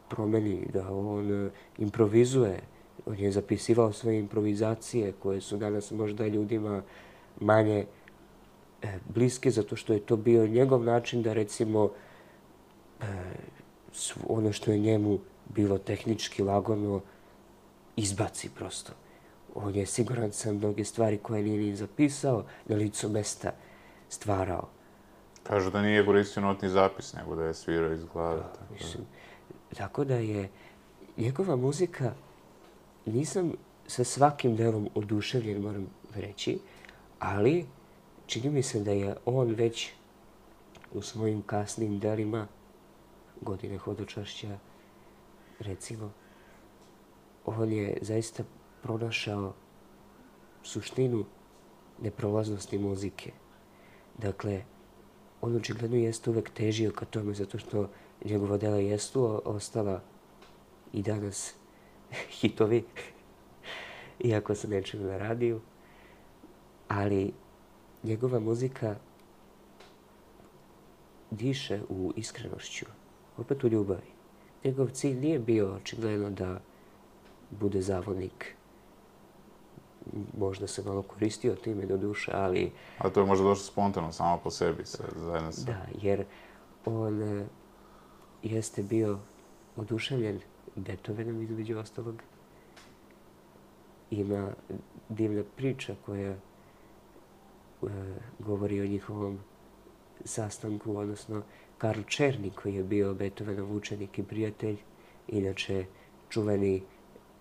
promeni, 0.10 0.68
da 0.74 0.92
on 0.94 1.50
improvizuje. 1.78 2.60
On 3.06 3.16
je 3.20 3.32
zapisivao 3.32 3.94
svoje 3.94 4.20
improvizacije 4.20 5.12
koje 5.12 5.42
su 5.42 5.58
danas 5.58 5.92
možda 5.92 6.28
ljudima 6.28 6.82
manje 7.40 7.86
bliske, 9.10 9.52
zato 9.52 9.76
što 9.76 9.94
je 9.94 10.00
to 10.00 10.16
bio 10.16 10.48
njegov 10.48 10.84
način 10.84 11.22
da 11.22 11.34
recimo 11.34 11.90
e, 13.02 13.06
ono 14.28 14.52
što 14.52 14.72
je 14.72 14.80
njemu 14.80 15.20
bilo 15.50 15.78
tehnički 15.78 16.44
lagano 16.44 17.02
izbaci 17.96 18.50
prosto 18.50 18.94
on 19.64 19.76
je 19.76 19.86
siguran 19.86 20.32
sam 20.32 20.56
mnoge 20.56 20.84
stvari 20.84 21.18
koje 21.18 21.44
nije 21.44 21.58
ni 21.58 21.76
zapisao, 21.76 22.44
na 22.66 22.76
licu 22.76 23.10
mesta 23.10 23.52
stvarao. 24.10 24.70
Kažu 25.44 25.72
da 25.72 25.82
nije 25.82 26.06
koristio 26.06 26.42
notni 26.42 26.70
zapis, 26.70 27.14
nego 27.14 27.36
da 27.36 27.44
je 27.44 27.54
svirao 27.54 27.94
iz 27.94 28.06
glave. 28.14 28.38
Da, 28.38 28.54
tako. 28.54 28.74
Mislim, 28.74 29.04
tako 29.78 30.04
da 30.04 30.16
je 30.16 30.50
njegova 31.18 31.56
muzika, 31.56 32.14
nisam 33.06 33.54
sa 33.88 34.04
svakim 34.04 34.56
delom 34.56 34.90
oduševljen, 34.96 35.62
moram 35.62 35.88
reći, 36.16 36.60
ali 37.20 37.66
čini 38.28 38.50
mi 38.50 38.64
se 38.64 38.80
da 38.80 38.92
je 38.92 39.16
on 39.26 39.48
već 39.48 39.92
u 40.94 41.02
svojim 41.02 41.42
kasnim 41.42 42.00
delima, 42.00 42.48
godine 43.42 43.78
hodočašća, 43.78 44.58
recimo, 45.60 46.12
on 47.46 47.72
je 47.72 47.98
zaista 48.02 48.44
pronašao 48.84 49.54
suštinu 50.64 51.26
neprolaznosti 52.02 52.78
muzike. 52.78 53.32
Dakle, 54.18 54.64
on 55.42 55.56
očigledno 55.56 55.98
jeste 55.98 56.30
uvek 56.30 56.50
težio 56.50 56.92
ka 56.92 57.06
tome, 57.06 57.34
zato 57.34 57.58
što 57.58 57.90
njegova 58.26 58.58
dela 58.58 58.78
jesu 58.78 59.42
ostala 59.46 60.02
i 60.94 61.02
danas 61.02 61.54
hitovi, 62.40 62.84
iako 64.30 64.56
se 64.56 64.68
nečem 64.68 65.04
na 65.04 65.18
radiju, 65.18 65.62
ali 66.88 67.34
njegova 68.08 68.40
muzika 68.40 68.96
diše 71.32 71.82
u 71.90 72.14
iskrenošću, 72.16 72.86
opet 73.38 73.64
u 73.64 73.68
ljubavi. 73.68 74.12
Njegov 74.64 74.90
cilj 74.90 75.20
nije 75.20 75.40
bio 75.40 75.74
očigledno 75.74 76.30
da 76.30 76.60
bude 77.52 77.82
zavodnik 77.82 78.56
možda 80.38 80.68
se 80.68 80.84
malo 80.84 81.02
koristio 81.02 81.56
time 81.56 81.86
do 81.86 81.98
duše, 81.98 82.32
ali... 82.36 82.72
A 82.98 83.10
to 83.10 83.20
je 83.20 83.26
možda 83.26 83.44
došlo 83.44 83.66
spontano, 83.66 84.12
samo 84.12 84.40
po 84.44 84.52
sebi, 84.52 84.86
se, 84.86 85.04
zajedno 85.16 85.52
sa... 85.52 85.66
Da, 85.66 85.86
jer 86.02 86.26
on 86.86 87.22
e, 87.24 87.46
jeste 88.44 88.84
bio 88.84 89.20
oduševljen 89.76 90.40
Beethovenom 90.76 91.42
između 91.42 91.78
ostalog. 91.78 92.22
Ima 94.12 94.52
divna 95.10 95.44
priča 95.56 95.96
koja 96.06 96.36
govori 98.40 98.82
o 98.82 98.88
njihovom 98.88 99.40
sastanku, 100.26 100.98
odnosno 100.98 101.42
Karl 101.78 102.02
Černi 102.08 102.50
koji 102.50 102.76
je 102.76 102.84
bio 102.84 103.14
Beethovenov 103.14 103.76
učenik 103.76 104.20
i 104.20 104.24
prijatelj, 104.24 104.78
inače 105.28 105.86
čuveni 106.30 106.82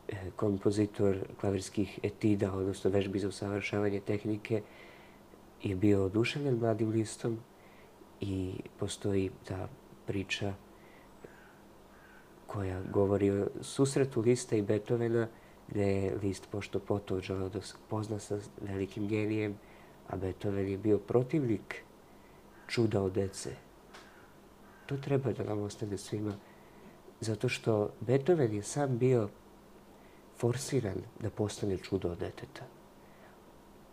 e, 0.08 0.30
kompozitor 0.36 1.18
klavirskih 1.40 1.98
etida, 2.02 2.52
odnosno 2.52 2.90
vežbi 2.90 3.18
za 3.18 3.28
usavršavanje 3.28 4.00
tehnike, 4.00 4.62
je 5.62 5.76
bio 5.76 6.04
oduševljen 6.04 6.58
mladim 6.58 6.90
listom 6.90 7.38
i 8.20 8.54
postoji 8.78 9.30
ta 9.48 9.68
priča 10.06 10.54
koja 12.46 12.82
govori 12.82 13.30
o 13.30 13.46
susretu 13.60 14.20
Lista 14.20 14.56
i 14.56 14.62
Beethovena, 14.62 15.28
gde 15.68 15.86
je 15.86 16.16
List 16.22 16.48
pošto 16.50 16.78
poto 16.78 17.20
želeo 17.20 17.48
da 17.48 17.60
se 17.60 17.74
pozna 17.88 18.18
sa 18.18 18.38
velikim 18.60 19.08
genijem, 19.08 19.58
a 20.08 20.16
Beethoven 20.16 20.68
je 20.68 20.78
bio 20.78 20.98
protivnik 20.98 21.82
čuda 22.68 23.02
od 23.02 23.12
dece. 23.12 23.54
To 24.86 24.96
treba 24.96 25.32
da 25.32 25.44
nam 25.44 25.62
ostane 25.62 25.98
svima, 25.98 26.36
zato 27.20 27.48
što 27.48 27.90
Beethoven 28.00 28.54
je 28.54 28.62
sam 28.62 28.98
bio 28.98 29.28
forsiran 30.38 31.02
da 31.20 31.30
postane 31.30 31.78
čudo 31.78 32.10
od 32.10 32.18
deteta. 32.18 32.64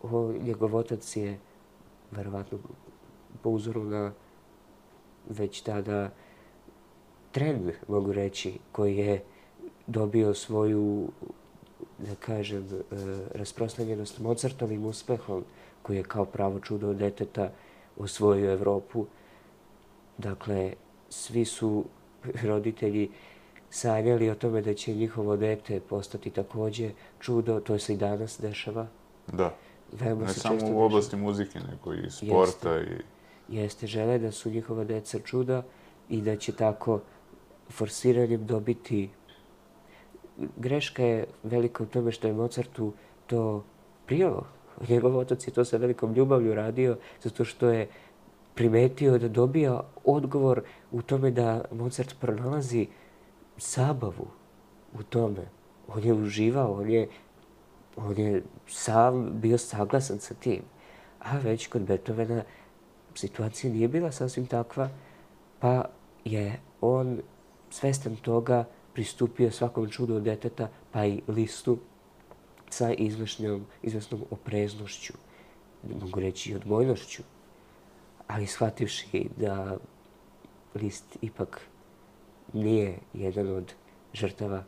O, 0.03 0.33
njegov 0.43 0.75
otac 0.75 1.15
je 1.15 1.39
verovatno 2.11 2.59
po 3.41 3.49
uzoru 3.49 3.83
na 3.83 4.11
već 5.29 5.61
tada 5.61 6.09
trend, 7.31 7.71
mogu 7.87 8.13
reći, 8.13 8.59
koji 8.71 8.97
je 8.97 9.23
dobio 9.87 10.33
svoju, 10.33 11.09
da 11.97 12.15
kažem, 12.15 12.63
e, 12.63 12.83
rasprostranjenost 13.33 14.19
Mozartovim 14.19 14.85
uspehom, 14.85 15.43
koji 15.83 15.97
je 15.97 16.03
kao 16.03 16.25
pravo 16.25 16.59
čudo 16.59 16.89
od 16.89 16.95
deteta 16.97 17.51
osvojio 17.97 18.51
Evropu. 18.51 19.05
Dakle, 20.17 20.73
svi 21.09 21.45
su 21.45 21.85
roditelji 22.43 23.09
sanjali 23.69 24.29
o 24.29 24.35
tome 24.35 24.61
da 24.61 24.73
će 24.73 24.93
njihovo 24.93 25.37
dete 25.37 25.79
postati 25.79 26.29
takođe 26.29 26.91
čudo, 27.19 27.59
to 27.59 27.79
se 27.79 27.93
i 27.93 27.97
danas 27.97 28.39
dešava. 28.41 28.87
Da. 29.27 29.55
Veoma 29.91 30.25
ne 30.25 30.33
samo 30.33 30.59
u 30.71 30.81
oblasti 30.81 31.15
muzike, 31.15 31.59
nego 31.59 31.93
i 31.93 32.09
sporta. 32.11 32.73
Jeste. 32.73 33.03
I... 33.49 33.55
Jeste, 33.55 33.87
žele 33.87 34.19
da 34.19 34.31
su 34.31 34.49
njihova 34.49 34.83
deca 34.83 35.19
čuda 35.19 35.63
i 36.09 36.21
da 36.21 36.35
će 36.35 36.55
tako 36.55 37.01
forsiranjem 37.69 38.45
dobiti... 38.45 39.09
Greška 40.57 41.03
je 41.03 41.25
velika 41.43 41.83
u 41.83 41.85
tome 41.85 42.11
što 42.11 42.27
je 42.27 42.33
Mozartu 42.33 42.93
to 43.27 43.63
prijelo. 44.05 44.45
Njegov 44.89 45.17
otac 45.17 45.47
je 45.47 45.53
to 45.53 45.65
sa 45.65 45.77
velikom 45.77 46.13
ljubavlju 46.13 46.55
radio, 46.55 46.97
zato 47.23 47.45
što 47.45 47.67
je 47.67 47.87
primetio 48.55 49.17
da 49.17 49.27
dobija 49.27 49.81
odgovor 50.03 50.61
u 50.91 51.01
tome 51.01 51.31
da 51.31 51.65
Mozart 51.71 52.15
pronalazi 52.19 52.87
sabavu 53.57 54.27
u 54.99 55.03
tome. 55.03 55.45
On 55.87 56.03
je 56.03 56.13
uživao, 56.13 56.73
on 56.73 56.89
je 56.89 57.07
on 57.95 58.17
je 58.17 58.43
sam 58.67 59.31
bio 59.41 59.57
saglasan 59.57 60.19
sa 60.19 60.33
tim. 60.33 60.61
A 61.19 61.37
već 61.37 61.67
kod 61.67 61.81
Beethovena 61.81 62.43
situacija 63.15 63.73
nije 63.73 63.87
bila 63.87 64.11
sasvim 64.11 64.45
takva, 64.45 64.89
pa 65.59 65.85
je 66.25 66.59
on 66.81 67.21
svestan 67.69 68.15
toga 68.15 68.65
pristupio 68.93 69.51
svakom 69.51 69.89
čudu 69.89 70.15
od 70.15 70.23
deteta, 70.23 70.69
pa 70.91 71.05
i 71.05 71.21
listu 71.27 71.77
sa 72.73 72.93
izvešnom, 72.93 73.65
izvesnom 73.83 74.21
opreznošću, 74.31 75.13
mogu 76.01 76.19
reći 76.19 76.51
i 76.51 76.55
odbojnošću, 76.55 77.23
ali 78.27 78.47
shvativši 78.47 79.29
da 79.37 79.77
list 80.75 81.17
ipak 81.21 81.61
nije 82.53 82.97
jedan 83.13 83.55
od 83.55 83.73
žrtava 84.13 84.63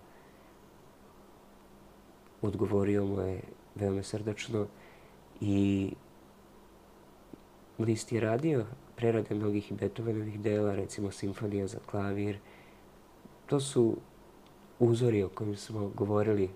odgovorio 2.41 3.05
mu 3.05 3.21
je 3.21 3.41
veoma 3.75 4.03
srdačno 4.03 4.67
i 5.41 5.91
List 7.79 8.11
je 8.11 8.19
radio 8.19 8.65
prerade 8.95 9.35
mnogih 9.35 9.73
Beethovenovih 9.73 10.39
dela, 10.39 10.75
recimo 10.75 11.11
Simfonija 11.11 11.67
za 11.67 11.79
klavir. 11.85 12.37
To 13.45 13.59
su 13.59 13.97
uzori 14.79 15.23
o 15.23 15.29
kojim 15.29 15.55
smo 15.55 15.89
govorili, 15.89 16.49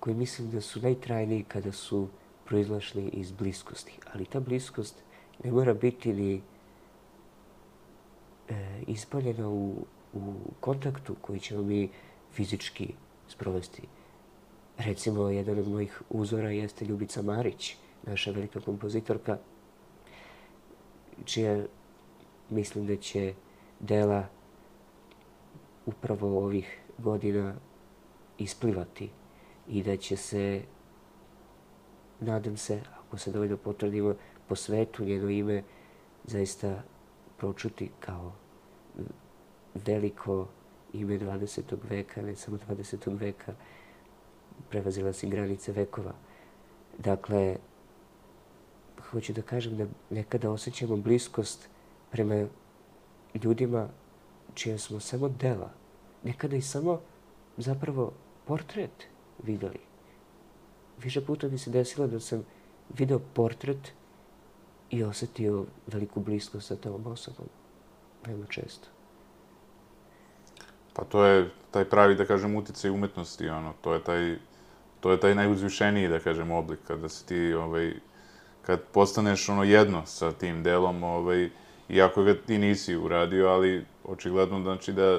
koji 0.00 0.16
mislim 0.16 0.50
da 0.50 0.60
su 0.60 0.80
najtrajniji 0.80 1.44
kada 1.48 1.72
su 1.72 2.08
proizlašli 2.44 3.02
iz 3.02 3.32
bliskosti. 3.32 3.98
Ali 4.12 4.24
ta 4.24 4.40
bliskost 4.40 5.02
ne 5.44 5.52
mora 5.52 5.74
biti 5.74 6.12
ni 6.12 6.42
e, 8.48 8.82
ispaljena 8.86 9.48
u, 9.48 9.74
u 10.12 10.34
kontaktu 10.60 11.16
koji 11.20 11.40
ćemo 11.40 11.62
mi 11.62 11.90
fizički 12.32 12.94
sprovesti. 13.28 13.82
Recimo, 14.78 15.28
jedan 15.28 15.58
od 15.58 15.68
mojih 15.68 16.02
uzora 16.10 16.50
jeste 16.50 16.84
Ljubica 16.84 17.22
Marić, 17.22 17.76
naša 18.06 18.30
velika 18.30 18.60
kompozitorka, 18.60 19.38
čija 21.24 21.64
mislim 22.50 22.86
da 22.86 22.96
će 22.96 23.34
dela 23.80 24.28
upravo 25.86 26.44
ovih 26.44 26.78
godina 26.98 27.54
isplivati 28.38 29.10
i 29.70 29.82
da 29.82 29.96
će 29.96 30.16
se, 30.16 30.62
nadam 32.20 32.56
se, 32.56 32.82
ako 32.98 33.18
se 33.18 33.30
dovoljno 33.30 33.56
potvrdimo, 33.56 34.14
po 34.48 34.56
svetu 34.56 35.04
njeno 35.04 35.30
ime 35.30 35.62
zaista 36.24 36.82
pročuti 37.36 37.90
kao 38.00 38.32
veliko 39.74 40.48
ime 40.92 41.18
20. 41.18 41.62
veka, 41.90 42.22
ne 42.22 42.36
samo 42.36 42.58
20. 42.68 43.18
veka, 43.20 43.54
prevazila 44.70 45.12
si 45.12 45.28
granice 45.28 45.72
vekova. 45.72 46.12
Dakle, 46.98 47.56
hoću 49.10 49.32
da 49.32 49.42
kažem 49.42 49.76
da 49.76 49.86
nekada 50.10 50.50
osjećamo 50.50 50.96
bliskost 50.96 51.68
prema 52.10 52.46
ljudima 53.42 53.88
čije 54.54 54.78
smo 54.78 55.00
samo 55.00 55.28
dela. 55.28 55.70
Nekada 56.24 56.56
i 56.56 56.62
samo 56.62 57.00
zapravo 57.56 58.12
portret 58.44 59.06
videli. 59.42 59.78
Više 61.02 61.20
puta 61.26 61.48
mi 61.48 61.58
se 61.58 61.70
desilo 61.70 62.06
da 62.06 62.20
sam 62.20 62.44
video 62.98 63.18
portret 63.18 63.92
i 64.90 65.02
osetio 65.02 65.64
veliku 65.86 66.20
bliskost 66.20 66.66
sa 66.66 66.76
tom 66.76 67.06
osobom. 67.06 67.46
Veoma 68.26 68.46
često. 68.46 68.88
Pa 70.92 71.04
to 71.04 71.24
je 71.24 71.50
taj 71.70 71.84
pravi, 71.84 72.14
da 72.14 72.26
kažem, 72.26 72.56
uticaj 72.56 72.90
umetnosti, 72.90 73.48
ono, 73.48 73.72
to 73.82 73.94
je 73.94 74.04
taj 74.04 74.36
to 75.00 75.10
je 75.10 75.20
taj 75.20 75.34
najuzvišeniji, 75.34 76.08
da 76.08 76.18
kažem, 76.20 76.50
oblik, 76.50 76.78
kada 76.86 77.08
se 77.08 77.26
ti, 77.26 77.52
ovaj, 77.54 77.94
kad 78.62 78.80
postaneš 78.92 79.48
ono 79.48 79.64
jedno 79.64 80.06
sa 80.06 80.32
tim 80.32 80.62
delom, 80.62 81.02
ovaj, 81.02 81.50
iako 81.88 82.22
ga 82.22 82.34
ti 82.34 82.58
nisi 82.58 82.96
uradio, 82.96 83.48
ali 83.48 83.84
očigledno 84.04 84.62
znači 84.62 84.92
da 84.92 85.18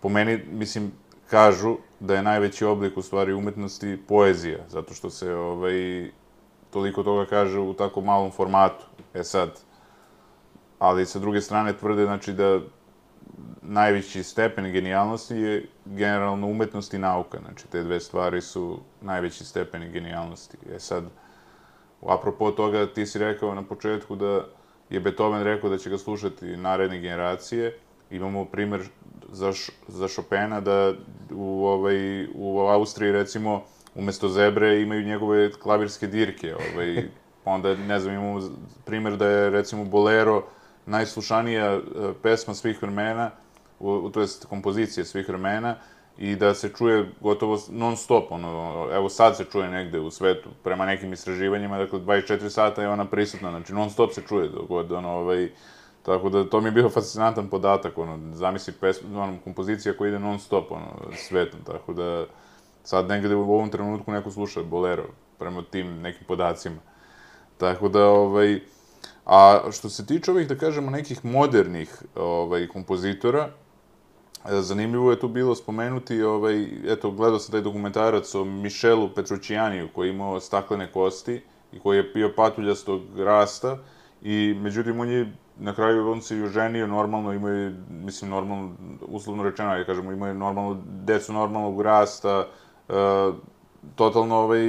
po 0.00 0.08
meni, 0.08 0.40
mislim, 0.50 0.92
kažu 1.30 1.76
da 2.00 2.14
je 2.14 2.22
najveći 2.22 2.64
oblik 2.64 2.96
u 2.96 3.02
stvari 3.02 3.32
umetnosti 3.32 3.98
poezija, 4.08 4.58
zato 4.68 4.94
što 4.94 5.10
se 5.10 5.34
ovaj, 5.34 6.10
toliko 6.70 7.02
toga 7.02 7.26
kaže 7.26 7.58
u 7.58 7.74
tako 7.74 8.00
malom 8.00 8.30
formatu. 8.30 8.84
E 9.14 9.24
sad, 9.24 9.60
ali 10.78 11.06
sa 11.06 11.18
druge 11.18 11.40
strane 11.40 11.72
tvrde 11.72 12.04
znači 12.04 12.32
da 12.32 12.60
najveći 13.62 14.22
stepen 14.22 14.72
genijalnosti 14.72 15.34
je 15.34 15.66
generalno 15.84 16.46
umetnost 16.46 16.94
i 16.94 16.98
nauka. 16.98 17.38
Znači, 17.38 17.68
te 17.68 17.82
dve 17.82 18.00
stvari 18.00 18.40
su 18.40 18.80
najveći 19.00 19.44
stepen 19.44 19.92
genijalnosti. 19.92 20.56
E 20.74 20.78
sad, 20.78 21.04
apropo 22.06 22.50
toga, 22.50 22.86
ti 22.86 23.06
si 23.06 23.18
rekao 23.18 23.54
na 23.54 23.62
početku 23.62 24.16
da 24.16 24.44
je 24.90 25.00
Beethoven 25.00 25.42
rekao 25.42 25.70
da 25.70 25.78
će 25.78 25.90
ga 25.90 25.98
slušati 25.98 26.56
naredne 26.56 27.00
generacije. 27.00 27.78
Imamo 28.10 28.44
primer 28.44 28.88
za, 29.28 29.52
za 29.88 30.08
Chopina 30.14 30.60
da 30.60 30.92
u, 31.30 31.66
ovaj, 31.66 32.26
u 32.34 32.58
Austriji, 32.58 33.12
recimo, 33.12 33.62
umesto 33.94 34.28
zebre 34.28 34.82
imaju 34.82 35.02
njegove 35.02 35.52
klavirske 35.52 36.06
dirke. 36.06 36.54
Ovaj, 36.54 37.08
pa 37.44 37.50
onda, 37.54 37.74
ne 37.74 38.00
znam, 38.00 38.14
imamo 38.14 38.40
primer 38.84 39.16
da 39.16 39.26
je, 39.26 39.50
recimo, 39.50 39.84
Bolero 39.84 40.44
najslušanija 40.86 41.72
e, 41.72 41.80
pesma 42.22 42.54
svih 42.54 42.82
vremena, 42.82 43.30
u, 43.80 44.10
to 44.10 44.20
jest 44.20 44.46
kompozicije 44.46 45.04
svih 45.04 45.28
vremena, 45.28 45.76
i 46.18 46.36
da 46.36 46.54
se 46.54 46.68
čuje 46.78 47.10
gotovo 47.20 47.58
non 47.70 47.96
stop, 47.96 48.32
ono, 48.32 48.88
evo 48.92 49.08
sad 49.08 49.36
se 49.36 49.44
čuje 49.44 49.70
negde 49.70 50.00
u 50.00 50.10
svetu, 50.10 50.48
prema 50.64 50.86
nekim 50.86 51.12
istraživanjima, 51.12 51.78
dakle 51.78 52.00
24 52.00 52.48
sata 52.48 52.82
je 52.82 52.88
ona 52.88 53.04
prisutna, 53.04 53.50
znači 53.50 53.72
non 53.72 53.90
stop 53.90 54.12
se 54.12 54.22
čuje 54.28 54.48
dok 54.48 54.68
god, 54.68 54.92
ono, 54.92 55.10
ovaj, 55.10 55.50
Tako 56.08 56.28
da 56.28 56.44
to 56.44 56.60
mi 56.60 56.68
je 56.68 56.72
bio 56.72 56.88
fascinantan 56.88 57.48
podatak, 57.48 57.98
ono, 57.98 58.34
zamisli 58.34 58.72
pesmu, 58.80 59.20
ono, 59.20 59.38
kompozicija 59.44 59.96
koja 59.96 60.08
ide 60.08 60.18
non 60.18 60.38
stop, 60.38 60.72
ono, 60.72 61.12
svetom, 61.16 61.60
tako 61.66 61.92
da 61.92 62.26
sad 62.84 63.08
negde 63.08 63.34
u 63.34 63.42
ovom 63.42 63.70
trenutku 63.70 64.12
neko 64.12 64.30
sluša 64.30 64.62
bolero, 64.62 65.04
prema 65.38 65.62
tim 65.70 66.00
nekim 66.00 66.26
podacima. 66.26 66.76
Tako 67.58 67.88
da, 67.88 68.06
ovaj, 68.06 68.60
a 69.26 69.60
što 69.72 69.88
se 69.88 70.06
tiče 70.06 70.30
ovih, 70.30 70.48
da 70.48 70.56
kažemo, 70.56 70.90
nekih 70.90 71.24
modernih 71.24 72.02
ovaj, 72.16 72.66
kompozitora, 72.68 73.50
Zanimljivo 74.44 75.10
je 75.10 75.20
tu 75.20 75.28
bilo 75.28 75.54
spomenuti, 75.54 76.22
ovaj, 76.22 76.66
eto, 76.86 77.10
gledao 77.10 77.38
sam 77.38 77.52
taj 77.52 77.60
dokumentarac 77.60 78.34
o 78.34 78.44
Mišelu 78.44 79.08
Petrućijaniju, 79.14 79.88
koji 79.94 80.08
je 80.08 80.14
imao 80.14 80.40
staklene 80.40 80.92
kosti 80.92 81.42
i 81.72 81.80
koji 81.80 81.96
je 81.96 82.10
bio 82.14 82.32
patuljastog 82.36 83.02
rasta 83.18 83.78
i, 84.22 84.56
međutim, 84.60 85.00
on 85.00 85.08
je 85.08 85.32
na 85.58 85.74
kraju 85.74 86.10
on 86.10 86.22
se 86.22 86.38
i 86.38 86.42
oženio 86.42 86.86
normalno, 86.86 87.32
imaju, 87.32 87.74
mislim, 87.90 88.30
normalno, 88.30 88.70
uslovno 89.00 89.42
rečeno, 89.42 89.76
ja 89.76 89.84
kažemo, 89.84 90.12
imaju 90.12 90.34
normalno, 90.34 90.82
decu 90.84 91.32
normalnog 91.32 91.80
rasta, 91.80 92.46
e, 92.88 92.92
totalno, 93.94 94.36
ovaj, 94.36 94.60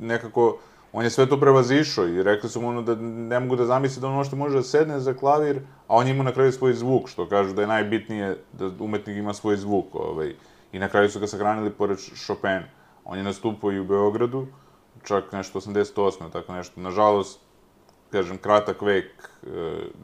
nekako, 0.00 0.58
on 0.92 1.04
je 1.04 1.10
sve 1.10 1.28
to 1.28 1.40
prevazišao 1.40 2.06
i 2.06 2.22
rekli 2.22 2.48
su 2.48 2.60
mu 2.60 2.68
ono 2.68 2.82
da 2.82 2.94
ne 3.00 3.40
mogu 3.40 3.56
da 3.56 3.66
zamisli 3.66 4.00
da 4.00 4.08
on 4.08 4.14
možda 4.14 4.36
može 4.36 4.56
da 4.56 4.62
sedne 4.62 5.00
za 5.00 5.14
klavir, 5.14 5.60
a 5.88 5.96
on 5.96 6.08
ima 6.08 6.24
na 6.24 6.32
kraju 6.32 6.52
svoj 6.52 6.72
zvuk, 6.72 7.08
što 7.08 7.28
kažu 7.28 7.54
da 7.54 7.62
je 7.62 7.68
najbitnije 7.68 8.38
da 8.52 8.70
umetnik 8.78 9.16
ima 9.16 9.34
svoj 9.34 9.56
zvuk. 9.56 9.94
Ovaj. 9.94 10.34
I 10.72 10.78
na 10.78 10.88
kraju 10.88 11.10
su 11.10 11.20
ga 11.20 11.26
sahranili 11.26 11.70
pored 11.70 11.98
Chopin. 11.98 12.60
On 13.04 13.18
je 13.18 13.24
nastupao 13.24 13.72
i 13.72 13.80
u 13.80 13.84
Beogradu, 13.84 14.46
čak 15.04 15.32
nešto 15.32 15.60
88. 15.60 16.32
tako 16.32 16.52
nešto. 16.52 16.80
Nažalost, 16.80 17.40
kažem, 18.12 18.38
kratak 18.38 18.82
vek, 18.82 19.28
e, 19.46 19.48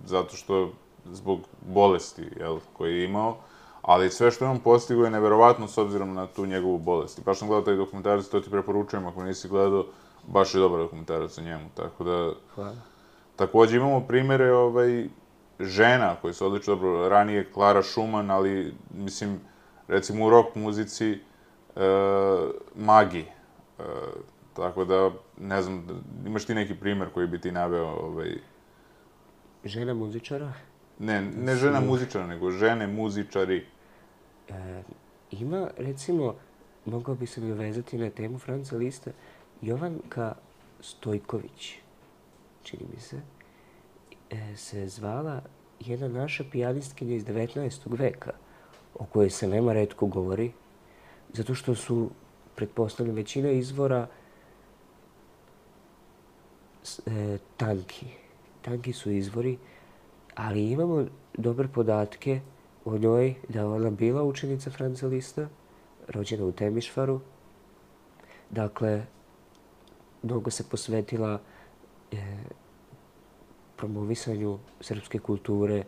zato 0.07 0.37
što 0.37 0.71
zbog 1.13 1.41
bolesti 1.67 2.29
jel, 2.41 2.59
koje 2.73 2.99
je 2.99 3.05
imao, 3.05 3.37
ali 3.83 4.11
sve 4.11 4.31
što 4.31 4.45
je 4.45 4.51
on 4.51 4.61
postigao 4.61 5.05
je 5.05 5.11
neverovatno 5.11 5.69
s 5.69 5.79
obzirom 5.79 6.15
na 6.15 6.27
tu 6.27 6.47
njegovu 6.47 6.79
bolest. 6.79 7.19
I 7.19 7.23
baš 7.23 7.39
sam 7.39 7.49
gledao 7.49 7.65
taj 7.65 7.77
dokumentarac, 7.77 8.27
to 8.27 8.41
ti 8.41 8.51
preporučujem 8.51 9.07
ako 9.07 9.23
nisi 9.23 9.49
gledao, 9.49 9.85
baš 10.27 10.55
je 10.55 10.61
dobar 10.61 10.81
dokumentarac 10.81 11.39
o 11.39 11.43
njemu, 11.43 11.65
tako 11.75 12.05
da... 12.05 12.33
Hvala. 12.55 12.75
Takođe 13.37 13.77
imamo 13.77 14.01
primere 14.01 14.53
ovaj, 14.53 15.09
žena 15.61 16.17
koji 16.23 16.35
su 16.35 16.47
odlično 16.47 16.75
dobro, 16.75 17.09
ranije 17.09 17.51
Klara 17.53 17.83
Schumann, 17.83 18.31
ali 18.31 18.75
mislim, 18.95 19.41
recimo 19.89 20.27
u 20.27 20.31
rock 20.31 20.55
muzici 20.55 21.11
e, 21.13 21.19
Magi. 22.75 23.27
E, 23.79 23.83
tako 24.57 24.85
da, 24.85 25.11
ne 25.39 25.63
znam, 25.63 26.05
imaš 26.27 26.45
ti 26.45 26.55
neki 26.55 26.75
primer 26.75 27.09
koji 27.15 27.27
bi 27.27 27.41
ti 27.41 27.53
naveo 27.53 27.87
ovaj... 27.87 28.35
Žena 29.65 29.95
muzičara? 29.95 30.53
Ne, 30.99 31.23
ne 31.23 31.57
žena 31.57 31.81
muzičara, 31.81 32.27
nego 32.27 32.51
žene 32.51 32.87
muzičari. 32.87 33.67
E, 34.49 34.83
ima, 35.31 35.69
recimo, 35.79 36.35
mogao 36.85 37.15
bi 37.15 37.27
se 37.27 37.41
mi 37.41 37.53
vezati 37.53 37.99
na 37.99 38.11
temu 38.11 38.39
Franca 38.39 38.77
Lista, 38.77 39.11
Jovanka 39.63 40.35
Stojković, 40.81 41.75
čini 42.63 42.83
mi 42.95 43.01
se, 43.01 43.21
e, 44.31 44.57
se 44.57 44.89
zvala 44.89 45.43
jedna 45.81 46.09
naša 46.09 46.45
pijanistkinja 46.53 47.15
iz 47.15 47.25
19. 47.25 47.99
veka, 47.99 48.33
o 48.95 49.05
kojoj 49.05 49.31
se 49.31 49.49
nema 49.49 49.73
redko 49.73 50.07
govori, 50.07 50.53
zato 51.33 51.55
što 51.55 51.75
su, 51.75 52.11
pretpostavljam, 52.55 53.17
većina 53.17 53.51
izvora 53.51 54.07
e, 57.07 57.39
tanki. 57.57 58.07
Tanki 58.63 58.93
su 58.93 59.11
izvori, 59.11 59.59
ali 60.35 60.71
imamo 60.71 61.07
dobre 61.35 61.69
podatke 61.69 62.41
o 62.85 62.99
njoj 62.99 63.35
da 63.49 63.69
ona 63.69 63.91
bila 63.91 64.23
učenica 64.23 64.71
Franca 64.71 65.07
Lista, 65.07 65.49
rođena 66.09 66.45
u 66.45 66.53
Temišvaru. 66.53 67.21
Dakle, 68.51 69.07
mnogo 70.23 70.51
se 70.51 70.69
posvetila 70.69 71.41
e, 72.13 72.17
promovisanju 73.77 74.59
srpske 74.81 75.19
kulture 75.19 75.85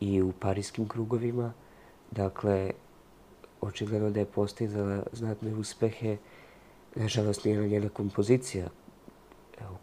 i 0.00 0.22
u 0.22 0.32
parijskim 0.32 0.88
krugovima. 0.88 1.52
Dakle, 2.10 2.70
očigledno 3.60 4.10
da 4.10 4.20
je 4.20 4.26
postizala 4.26 5.02
znatne 5.12 5.54
uspehe. 5.54 6.16
Nažalost, 6.94 7.44
nijedna 7.44 7.66
njena 7.66 7.88
kompozicija 7.88 8.68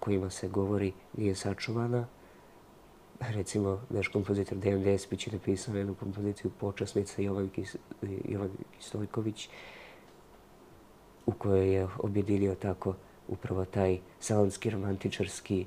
kojima 0.07 0.29
se 0.29 0.47
govori 0.47 0.93
nije 1.17 1.35
sačuvana. 1.35 2.07
Recimo, 3.19 3.81
naš 3.89 4.07
kompozitor 4.07 4.57
Dejan 4.57 4.83
Despić 4.83 5.27
je 5.27 5.33
napisao 5.33 5.75
jednu 5.75 5.95
kompoziciju 5.95 6.51
Počasnica 6.59 7.21
Jovan, 7.21 7.49
Kis, 7.49 7.75
Jovan 8.25 8.49
Kistojković 8.77 9.49
u 11.25 11.31
kojoj 11.31 11.73
je 11.73 11.87
objedinio 11.99 12.55
tako 12.55 12.95
upravo 13.27 13.65
taj 13.65 13.99
salonski 14.19 14.69
romantičarski, 14.69 15.65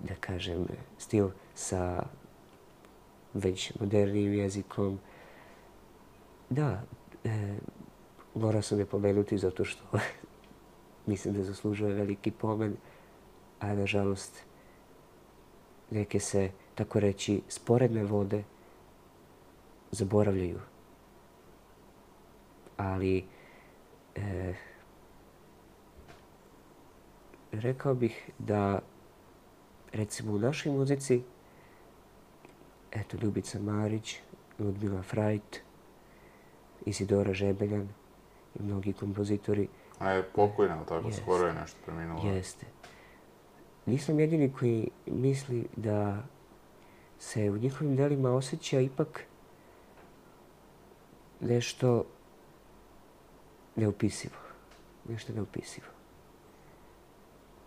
da 0.00 0.14
kažem, 0.14 0.66
stil 0.98 1.30
sa 1.54 2.06
već 3.32 3.72
modernim 3.80 4.34
jezikom. 4.34 4.98
Da, 6.50 6.82
e, 7.24 7.58
morao 8.34 8.62
sam 8.62 8.78
je 8.78 8.86
pomenuti 8.86 9.38
zato 9.38 9.64
što 9.64 9.82
mislim 11.06 11.34
da 11.34 11.42
zaslužuje 11.42 11.94
veliki 11.94 12.30
pomen, 12.30 12.76
a 13.60 13.74
nažalost 13.74 14.44
neke 15.90 16.20
se, 16.20 16.50
tako 16.74 17.00
reći, 17.00 17.42
sporedne 17.48 18.04
vode 18.04 18.44
zaboravljaju. 19.90 20.60
Ali 22.76 23.24
e, 24.14 24.54
rekao 27.52 27.94
bih 27.94 28.30
da 28.38 28.80
recimo 29.92 30.32
u 30.32 30.38
našoj 30.38 30.72
muzici 30.72 31.22
eto 32.92 33.16
Ljubica 33.22 33.58
Marić, 33.58 34.20
Ludmila 34.58 35.02
Frajt, 35.02 35.60
Isidora 36.86 37.32
Žebeljan 37.32 37.88
i 38.54 38.62
mnogi 38.62 38.92
kompozitori. 38.92 39.68
A 39.98 40.10
je 40.10 40.22
pokojna, 40.22 40.84
tako 40.84 41.12
skoro 41.12 41.46
je 41.46 41.54
nešto 41.54 41.78
preminulo. 41.84 42.34
Jeste. 42.34 42.66
Nisam 43.86 44.20
jedini 44.20 44.52
koji 44.52 44.90
misli 45.06 45.66
da 45.76 46.22
se 47.18 47.50
u 47.50 47.56
njihovim 47.56 47.96
delima 47.96 48.30
osjeća 48.30 48.80
ipak 48.80 49.24
nešto 51.40 52.04
neopisivo. 53.76 54.36
Nešto 55.08 55.32
neopisivo. 55.32 55.86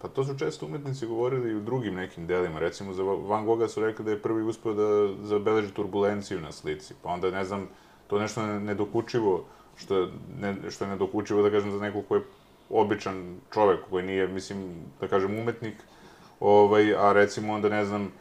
Pa 0.02 0.08
to 0.08 0.24
su 0.24 0.38
često 0.38 0.66
umetnici 0.66 1.08
govorili 1.08 1.52
i 1.52 1.56
u 1.56 1.62
drugim 1.62 1.96
nekim 1.96 2.28
delima. 2.28 2.60
Recimo, 2.60 2.94
za 2.94 3.04
Van 3.04 3.46
Gogha 3.46 3.68
su 3.68 3.82
rekli 3.82 4.06
da 4.06 4.12
je 4.12 4.22
prvi 4.22 4.44
uspeo 4.44 4.74
da 4.74 5.16
zabeleži 5.28 5.74
turbulenciju 5.74 6.42
na 6.42 6.52
slici. 6.52 6.94
Pa 7.04 7.10
onda, 7.10 7.32
ne 7.32 7.46
znam, 7.46 7.70
to 8.08 8.20
nešto 8.20 8.46
nedokučivo, 8.46 9.46
što 9.78 9.98
je, 9.98 10.08
ne, 10.40 10.56
što 10.72 10.86
je 10.86 10.90
nedokučivo, 10.90 11.42
da 11.42 11.52
kažem, 11.52 11.72
za 11.72 11.80
nekog 11.80 12.06
ko 12.08 12.16
je 12.16 12.22
običan 12.70 13.40
čovek, 13.54 13.80
koji 13.90 14.06
nije, 14.06 14.28
mislim, 14.28 14.76
da 15.02 15.08
kažem, 15.08 15.40
umetnik, 15.40 15.76
ovaj, 16.40 16.96
a 16.96 17.13
recimo 17.13 17.54
onda, 17.54 17.70
ne 17.70 17.86
znam, 17.86 18.12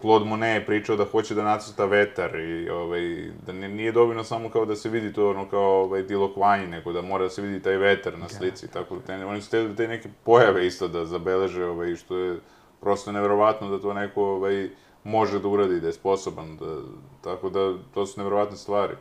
Claude 0.00 0.24
Monet 0.24 0.54
je 0.54 0.66
pričao 0.66 0.96
da 0.96 1.04
hoće 1.04 1.34
da 1.34 1.44
nacrta 1.44 1.84
vetar 1.84 2.36
i 2.36 2.70
ovaj, 2.70 3.30
da 3.46 3.52
nije 3.52 3.92
dovoljno 3.92 4.24
samo 4.24 4.50
kao 4.50 4.64
da 4.64 4.76
se 4.76 4.88
vidi 4.88 5.12
to 5.12 5.30
ono 5.30 5.48
kao 5.48 5.82
ovaj, 5.82 6.02
dilokvanje, 6.02 6.66
nego 6.66 6.92
da 6.92 7.02
mora 7.02 7.24
da 7.24 7.30
se 7.30 7.42
vidi 7.42 7.62
taj 7.62 7.76
vetar 7.76 8.18
na 8.18 8.26
da. 8.26 8.34
slici. 8.34 8.66
Da. 8.66 8.72
Tako 8.72 8.96
da 8.96 9.00
te, 9.00 9.24
oni 9.24 9.42
su 9.42 9.50
te, 9.50 9.74
te 9.76 9.88
neke 9.88 10.08
pojave 10.24 10.66
isto 10.66 10.88
da 10.88 11.04
zabeleže, 11.04 11.64
ovaj, 11.64 11.96
što 11.96 12.16
je 12.16 12.38
prosto 12.80 13.12
neverovatno 13.12 13.70
da 13.70 13.78
to 13.78 13.94
neko 13.94 14.22
ovaj, 14.22 14.70
može 15.04 15.38
da 15.38 15.48
uradi, 15.48 15.80
da 15.80 15.86
je 15.86 15.92
sposoban. 15.92 16.56
Da, 16.56 16.76
tako 17.20 17.50
da 17.50 17.74
to 17.94 18.06
su 18.06 18.20
neverovatne 18.20 18.56
stvari. 18.56 18.94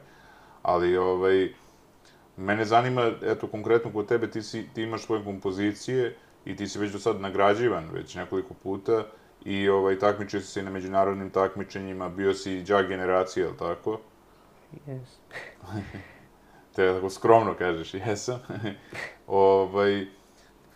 Ali 0.61 0.97
ovaj, 0.97 1.49
mene 2.37 2.65
zanima, 2.65 3.11
eto 3.21 3.47
konkretno 3.47 3.91
kod 3.91 4.07
tebe, 4.07 4.31
ti, 4.31 4.41
si, 4.41 4.67
ti 4.73 4.83
imaš 4.83 5.05
svoje 5.05 5.23
kompozicije 5.23 6.15
i 6.45 6.55
ti 6.55 6.67
si 6.67 6.79
već 6.79 6.91
do 6.91 6.99
sad 6.99 7.21
nagrađivan 7.21 7.89
već 7.93 8.15
nekoliko 8.15 8.53
puta 8.53 9.05
i 9.45 9.69
ovaj, 9.69 9.99
takmičio 9.99 10.41
si 10.41 10.47
se 10.47 10.63
na 10.63 10.71
međunarodnim 10.71 11.29
takmičenjima, 11.29 12.09
bio 12.09 12.33
si 12.33 12.63
đa 12.63 12.81
generacije, 12.81 13.47
li 13.47 13.57
tako? 13.57 13.99
Jes. 14.87 15.09
Te 16.75 16.93
tako 16.93 17.09
skromno 17.09 17.53
kažeš, 17.53 17.93
jesam. 18.07 18.39
ovaj, 19.27 20.07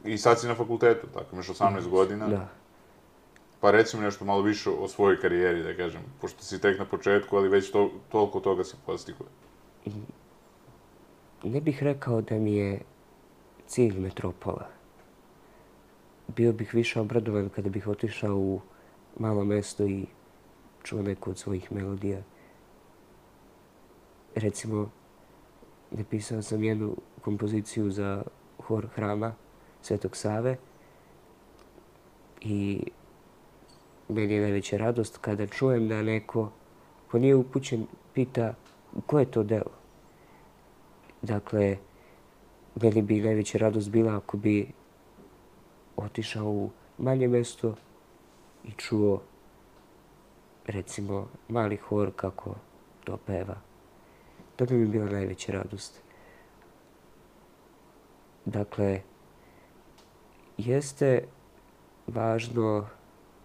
I 0.04 0.18
sad 0.18 0.40
si 0.40 0.48
na 0.48 0.56
fakultetu, 0.56 1.08
tako, 1.14 1.28
imaš 1.34 1.48
18 1.48 1.80
yes. 1.80 1.90
godina. 1.90 2.28
Da. 2.28 2.48
Pa 3.60 3.72
recimo 3.72 4.04
nešto 4.04 4.26
malo 4.26 4.42
više 4.42 4.70
o 4.70 4.88
svojoj 4.88 5.20
karijeri, 5.22 5.64
da 5.64 5.76
kažem, 5.76 6.02
pošto 6.22 6.44
si 6.44 6.62
tek 6.62 6.80
na 6.80 6.86
početku, 6.86 7.38
ali 7.38 7.50
već 7.50 7.72
to, 7.72 7.92
toliko 8.12 8.40
toga 8.40 8.64
si 8.64 8.76
postigao. 8.86 9.28
Ne 11.44 11.62
bih 11.62 11.84
rekao 11.84 12.22
da 12.22 12.36
mi 12.36 12.56
je 12.56 12.80
cilj 13.68 14.00
metropola 14.00 14.80
bio 16.36 16.54
bih 16.54 16.74
više 16.74 17.00
obradovan 17.00 17.50
kada 17.50 17.70
bih 17.70 17.88
otišao 17.88 18.36
u 18.36 18.62
malo 19.20 19.46
mesto 19.46 19.86
i 19.86 20.06
čuo 20.84 21.02
neku 21.02 21.30
od 21.30 21.38
svojih 21.38 21.72
melodija. 21.72 22.22
Recimo, 24.36 24.90
napisao 25.92 26.42
sam 26.42 26.64
jednu 26.64 26.96
kompoziciju 27.22 27.92
za 27.92 28.24
hor 28.64 28.88
hrama 28.96 29.34
Svetog 29.82 30.18
Save 30.18 30.58
i 32.42 32.84
meni 34.10 34.34
je 34.34 34.42
najveća 34.42 34.78
radost 34.78 35.18
kada 35.18 35.48
čujem 35.48 35.88
da 35.88 36.02
neko 36.02 36.52
ko 37.12 37.20
nije 37.20 37.36
upućen 37.36 37.88
pita 38.14 38.54
ko 39.06 39.20
je 39.20 39.32
to 39.32 39.44
delo. 39.44 39.79
Dakle, 41.22 41.78
meni 42.82 43.02
bi 43.02 43.22
najveća 43.22 43.58
radost 43.58 43.90
bila 43.90 44.18
ako 44.18 44.38
bi 44.38 44.72
otišao 45.98 46.46
u 46.46 46.70
manje 46.98 47.28
mesto 47.28 47.76
i 48.64 48.72
čuo 48.72 49.22
recimo 50.68 51.28
mali 51.48 51.78
hor 51.78 52.12
kako 52.16 52.56
to 53.04 53.18
peva. 53.18 53.56
To 54.56 54.66
bi 54.66 54.74
mi 54.74 54.88
bila 54.88 55.06
najveća 55.06 55.52
radost. 55.52 56.02
Dakle, 58.46 59.02
jeste 60.58 61.24
važno 62.08 62.88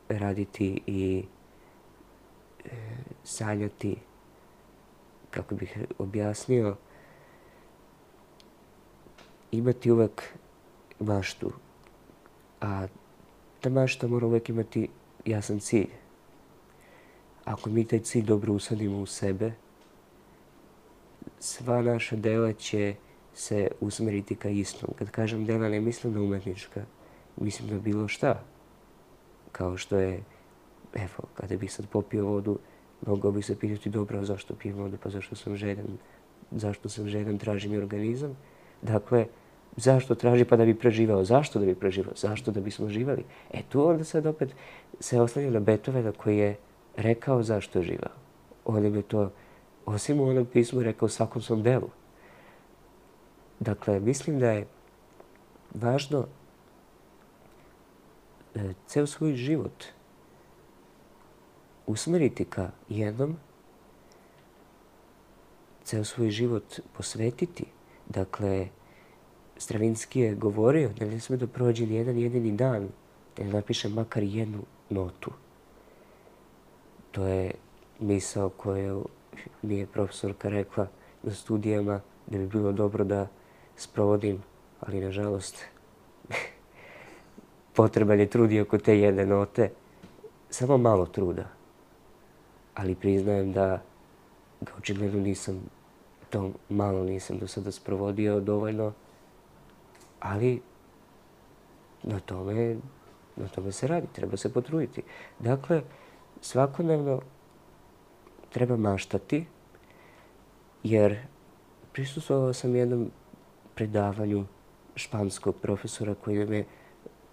raditi 0.08 0.82
i 0.86 1.24
e, 2.64 2.70
sanjati, 3.24 3.96
kako 5.30 5.54
bih 5.54 5.78
objasnio, 5.98 6.76
imati 9.56 9.90
uvek 9.90 10.22
maštu, 11.00 11.52
a 12.60 12.86
ta 13.60 13.70
mašta 13.70 14.08
mora 14.08 14.26
uvek 14.26 14.48
imati 14.48 14.88
jasan 15.24 15.60
cilj. 15.60 15.88
Ako 17.44 17.70
mi 17.70 17.84
taj 17.84 17.98
cilj 17.98 18.24
dobro 18.24 18.52
usadimo 18.52 19.00
u 19.00 19.06
sebe, 19.06 19.52
sva 21.38 21.82
naša 21.82 22.16
dela 22.16 22.52
će 22.52 22.94
se 23.34 23.68
usmeriti 23.80 24.36
ka 24.36 24.48
istom. 24.48 24.88
Kad 24.98 25.10
kažem 25.10 25.44
dela, 25.44 25.68
ne 25.68 25.80
mislim 25.80 26.14
na 26.14 26.20
umetnička, 26.20 26.84
mislim 27.36 27.70
na 27.70 27.78
bilo 27.78 28.08
šta. 28.08 28.42
Kao 29.52 29.76
što 29.76 29.96
je, 29.98 30.22
evo, 30.94 31.28
kada 31.34 31.56
bih 31.56 31.72
sad 31.72 31.88
popio 31.88 32.26
vodu, 32.26 32.58
mogao 33.06 33.32
bih 33.32 33.46
se 33.46 33.58
pitati 33.58 33.90
dobro, 33.90 34.24
zašto 34.24 34.54
pijem 34.54 34.76
vodu, 34.76 34.96
pa 35.02 35.10
zašto 35.10 35.36
sam 35.36 35.56
žedan, 35.56 35.86
zašto 36.50 36.88
sam 36.88 37.08
žedan, 37.08 37.38
traži 37.38 37.68
mi 37.68 37.78
organizam. 37.78 38.36
Dakle, 38.82 39.26
zašto 39.76 40.14
traži 40.14 40.44
pa 40.44 40.56
da 40.56 40.64
bi 40.64 40.74
preživao, 40.74 41.24
zašto 41.24 41.58
da 41.58 41.66
bi 41.66 41.74
preživao, 41.74 42.14
zašto 42.16 42.50
da 42.50 42.60
bismo 42.60 42.88
živali. 42.88 43.24
E 43.52 43.62
tu 43.68 43.88
onda 43.88 44.04
sad 44.04 44.26
opet 44.26 44.54
se 45.00 45.20
oslanja 45.20 45.50
na 45.50 45.60
Beethovena 45.60 46.12
koji 46.12 46.38
je 46.38 46.56
rekao 46.96 47.42
zašto 47.42 47.78
je 47.78 47.84
živao. 47.84 48.12
On 48.64 48.84
je 48.84 49.02
to, 49.02 49.30
osim 49.86 50.20
u 50.20 50.28
onom 50.28 50.46
pismu, 50.46 50.82
rekao 50.82 51.08
svakom 51.08 51.42
svom 51.42 51.62
delu. 51.62 51.88
Dakle, 53.60 54.00
mislim 54.00 54.38
da 54.38 54.50
je 54.50 54.66
važno 55.74 56.26
e, 58.54 58.72
ceo 58.86 59.06
svoj 59.06 59.34
život 59.34 59.84
usmeriti 61.86 62.44
ka 62.44 62.70
jednom, 62.88 63.36
ceo 65.84 66.04
svoj 66.04 66.30
život 66.30 66.80
posvetiti. 66.96 67.64
Dakle, 68.08 68.68
Stravinski 69.56 70.20
je 70.20 70.34
govorio 70.34 70.90
da 70.98 71.06
ne 71.06 71.20
sme 71.20 71.36
da 71.36 71.46
prođe 71.46 71.86
ni 71.86 71.94
jedan 71.94 72.18
jedini 72.18 72.52
dan 72.52 72.88
da 73.36 73.44
ne 73.44 73.52
napiše 73.52 73.88
makar 73.88 74.22
jednu 74.22 74.62
notu. 74.90 75.30
To 77.10 77.26
je 77.26 77.50
misao 78.00 78.48
koju 78.48 79.06
mi 79.62 79.78
je 79.78 79.86
profesorka 79.86 80.48
rekla 80.48 80.86
na 81.22 81.34
studijama 81.34 82.00
da 82.26 82.38
bi 82.38 82.46
bilo 82.46 82.72
dobro 82.72 83.04
da 83.04 83.26
sprovodim, 83.76 84.42
ali 84.80 85.00
nažalost 85.00 85.64
potreban 87.76 88.20
je 88.20 88.30
trud 88.30 88.52
i 88.52 88.60
oko 88.60 88.78
te 88.78 88.98
jedne 88.98 89.26
note. 89.26 89.70
Samo 90.50 90.78
malo 90.78 91.06
truda. 91.06 91.44
Ali 92.74 92.94
priznajem 92.94 93.52
da 93.52 93.82
ga 94.60 94.72
očigledno 94.78 95.20
nisam, 95.20 95.60
to 96.30 96.50
malo 96.68 97.04
nisam 97.04 97.38
do 97.38 97.46
sada 97.48 97.72
sprovodio 97.72 98.40
dovoljno, 98.40 98.92
ali 100.24 100.62
na 102.02 102.20
tome, 102.20 102.76
na 103.36 103.48
tome 103.48 103.72
se 103.72 103.86
radi, 103.86 104.06
treba 104.12 104.36
se 104.36 104.52
potruditi. 104.52 105.02
Dakle, 105.38 105.82
svakodnevno 106.40 107.20
treba 108.52 108.76
maštati, 108.76 109.44
jer 110.82 111.18
prisustvovao 111.92 112.52
sam 112.52 112.76
jednom 112.76 113.10
predavanju 113.74 114.44
španskog 114.96 115.56
profesora 115.62 116.14
koji 116.14 116.38
nam 116.38 116.52
je 116.52 116.64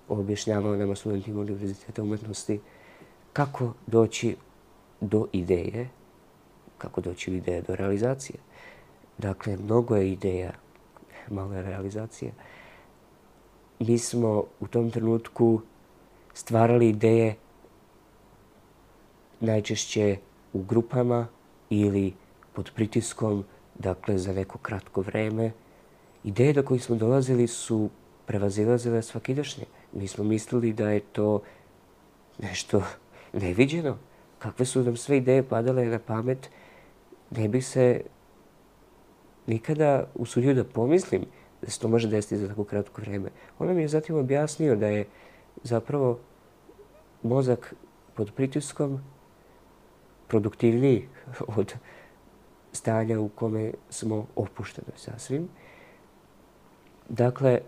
objašnjavao 0.07 0.75
nama 0.75 0.95
studentima 0.95 1.41
Univerziteta 1.41 2.03
umetnosti 2.03 2.59
kako 3.33 3.73
doći 3.87 4.35
do 5.01 5.27
ideje, 5.31 5.89
kako 6.77 7.01
doći 7.01 7.31
od 7.31 7.37
ideje 7.37 7.61
do 7.61 7.75
realizacije. 7.75 8.39
Dakle, 9.17 9.57
mnogo 9.57 9.95
je 9.95 10.11
ideja, 10.11 10.51
malo 11.29 11.53
je 11.53 11.61
realizacija. 11.61 12.31
Mi 13.81 13.97
smo 13.97 14.43
u 14.59 14.67
tom 14.67 14.91
trenutku 14.91 15.61
stvarali 16.33 16.89
ideje 16.89 17.35
najčešće 19.39 20.17
u 20.53 20.63
grupama 20.63 21.27
ili 21.69 22.13
pod 22.53 22.71
pritiskom, 22.75 23.43
dakle 23.79 24.17
za 24.17 24.33
neko 24.33 24.57
kratko 24.57 25.01
vreme, 25.01 25.51
ideje 26.23 26.53
do 26.53 26.63
kojih 26.63 26.83
smo 26.83 26.95
dolazili 26.95 27.47
su 27.47 27.89
prevazilazile 28.25 29.01
svakidašnje. 29.01 29.65
Mi 29.93 30.07
smo 30.07 30.23
mislili 30.23 30.73
da 30.73 30.89
je 30.89 30.99
to 30.99 31.41
nešto 32.39 32.83
neviđeno. 33.33 33.97
Kakve 34.39 34.65
su 34.65 34.83
nam 34.83 34.97
sve 34.97 35.17
ideje 35.17 35.43
padale 35.43 35.85
na 35.85 35.99
pamet, 35.99 36.49
ne 37.31 37.47
bih 37.47 37.65
se 37.65 38.01
nikada 39.47 40.07
usudio 40.15 40.53
da 40.53 40.63
pomislim 40.63 41.25
da 41.61 41.71
se 41.71 41.79
to 41.79 41.87
može 41.87 42.07
desiti 42.07 42.37
za 42.37 42.47
tako 42.47 42.63
kratko 42.63 43.01
vreme. 43.01 43.29
On 43.59 43.75
mi 43.75 43.81
je 43.81 43.87
zatim 43.87 44.17
objasnio 44.17 44.75
da 44.75 44.87
je 44.87 45.05
zapravo 45.63 46.19
mozak 47.23 47.73
pod 48.15 48.31
pritiskom 48.35 49.01
produktivniji 50.27 51.07
od 51.57 51.73
stanja 52.73 53.19
u 53.19 53.29
kome 53.29 53.71
smo 53.89 54.27
opušteni 54.35 54.87
sasvim 54.95 55.49
Dakle, 57.11 57.59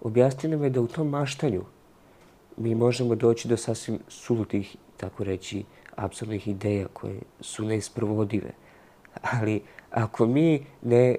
objasnili 0.00 0.56
me 0.56 0.70
da 0.70 0.80
u 0.80 0.86
tom 0.86 1.08
maštanju 1.08 1.64
mi 2.56 2.74
možemo 2.74 3.14
doći 3.14 3.48
do 3.48 3.56
sasvim 3.56 3.98
sulutih, 4.08 4.76
tako 4.96 5.24
reći, 5.24 5.64
apsolutnih 5.96 6.48
ideja 6.48 6.86
koje 6.92 7.20
su 7.40 7.64
neisprovodive. 7.64 8.50
Ali 9.22 9.62
ako 9.90 10.26
mi 10.26 10.66
ne 10.82 11.16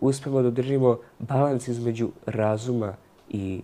uspemo 0.00 0.42
da 0.42 0.50
držimo 0.50 0.98
balans 1.18 1.68
između 1.68 2.10
razuma 2.26 2.94
i, 3.28 3.60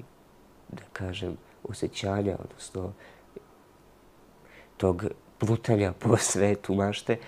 da 0.68 0.82
kažem, 0.92 1.36
osjećanja, 1.64 2.36
odnosno 2.44 2.92
tog 4.76 5.04
plutanja 5.38 5.92
po 5.92 6.16
svetu 6.30 6.74
mašte, 6.74 7.18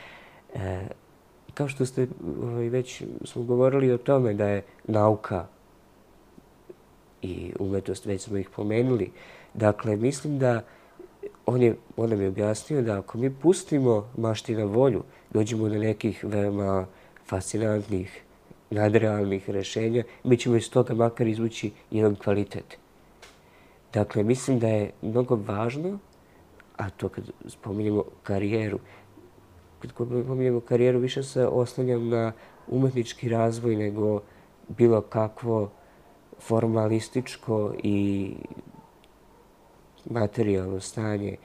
e, 0.55 0.87
kao 1.55 1.68
što 1.68 1.87
ste 1.87 2.07
ovaj, 2.42 2.68
već 2.68 3.03
smo 3.25 3.42
govorili 3.42 3.92
o 3.92 3.99
tome 3.99 4.35
da 4.35 4.49
je 4.49 4.62
nauka 4.85 5.47
i 7.23 7.53
umetnost, 7.59 8.07
već 8.07 8.23
smo 8.23 8.37
ih 8.37 8.51
pomenuli. 8.51 9.11
Dakle, 9.55 9.97
mislim 9.97 10.38
da 10.38 10.62
on, 11.47 11.62
je, 11.62 11.77
on 11.97 12.11
nam 12.11 12.21
je 12.21 12.29
objasnio 12.29 12.83
da 12.83 12.99
ako 12.99 13.18
mi 13.18 13.35
pustimo 13.35 14.11
mašti 14.16 14.55
na 14.55 14.64
volju, 14.64 15.03
dođemo 15.31 15.68
do 15.68 15.75
nekih 15.75 16.25
veoma 16.25 16.87
fascinantnih, 17.27 18.23
nadrealnih 18.71 19.51
rešenja, 19.51 20.05
mi 20.25 20.37
ćemo 20.37 20.57
iz 20.57 20.71
toga 20.71 20.95
makar 20.95 21.27
izvući 21.27 21.71
jedan 21.91 22.17
kvalitet. 22.17 22.79
Dakle, 23.93 24.23
mislim 24.23 24.59
da 24.59 24.69
je 24.69 24.91
mnogo 25.03 25.39
važno, 25.47 25.99
a 26.77 26.91
to 26.91 27.09
kad 27.09 27.25
spominjemo 27.47 28.05
karijeru, 28.23 28.79
kad 29.79 29.91
spominjemo 29.91 30.61
karijeru, 30.61 30.99
više 30.99 31.23
se 31.23 31.47
oslanjam 31.47 32.09
na 32.09 32.33
umetnički 32.69 33.29
razvoj 33.29 33.77
nego 33.77 34.21
bilo 34.69 35.01
kakvo 35.01 35.71
formalističko 36.41 37.75
i 37.83 38.33
materijalno 40.11 40.81
stanje, 40.81 41.37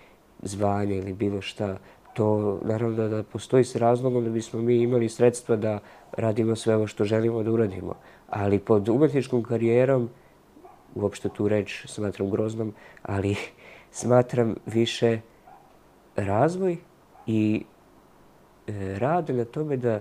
zvanje 0.41 0.95
ili 0.95 1.13
bilo 1.13 1.41
šta, 1.41 1.77
to 2.13 2.59
naravno 2.65 3.07
da 3.07 3.23
postoji 3.23 3.63
s 3.63 3.75
razlogom 3.75 4.23
da 4.23 4.29
bismo 4.29 4.61
mi 4.61 4.75
imali 4.75 5.09
sredstva 5.09 5.55
da 5.55 5.79
radimo 6.17 6.55
sve 6.55 6.75
ovo 6.75 6.87
što 6.87 7.03
želimo 7.03 7.43
da 7.43 7.51
uradimo. 7.51 7.95
Ali 8.29 8.59
pod 8.59 8.89
umetničkom 8.89 9.43
karijerom, 9.43 10.09
uopšte 10.95 11.29
tu 11.29 11.47
reč 11.47 11.85
smatram 11.87 12.29
groznom, 12.29 12.73
ali 13.03 13.35
smatram 13.91 14.55
više 14.65 15.19
razvoj 16.15 16.77
i 17.27 17.63
e, 18.67 18.99
rade 18.99 19.33
na 19.33 19.45
tome 19.45 19.77
da 19.77 19.99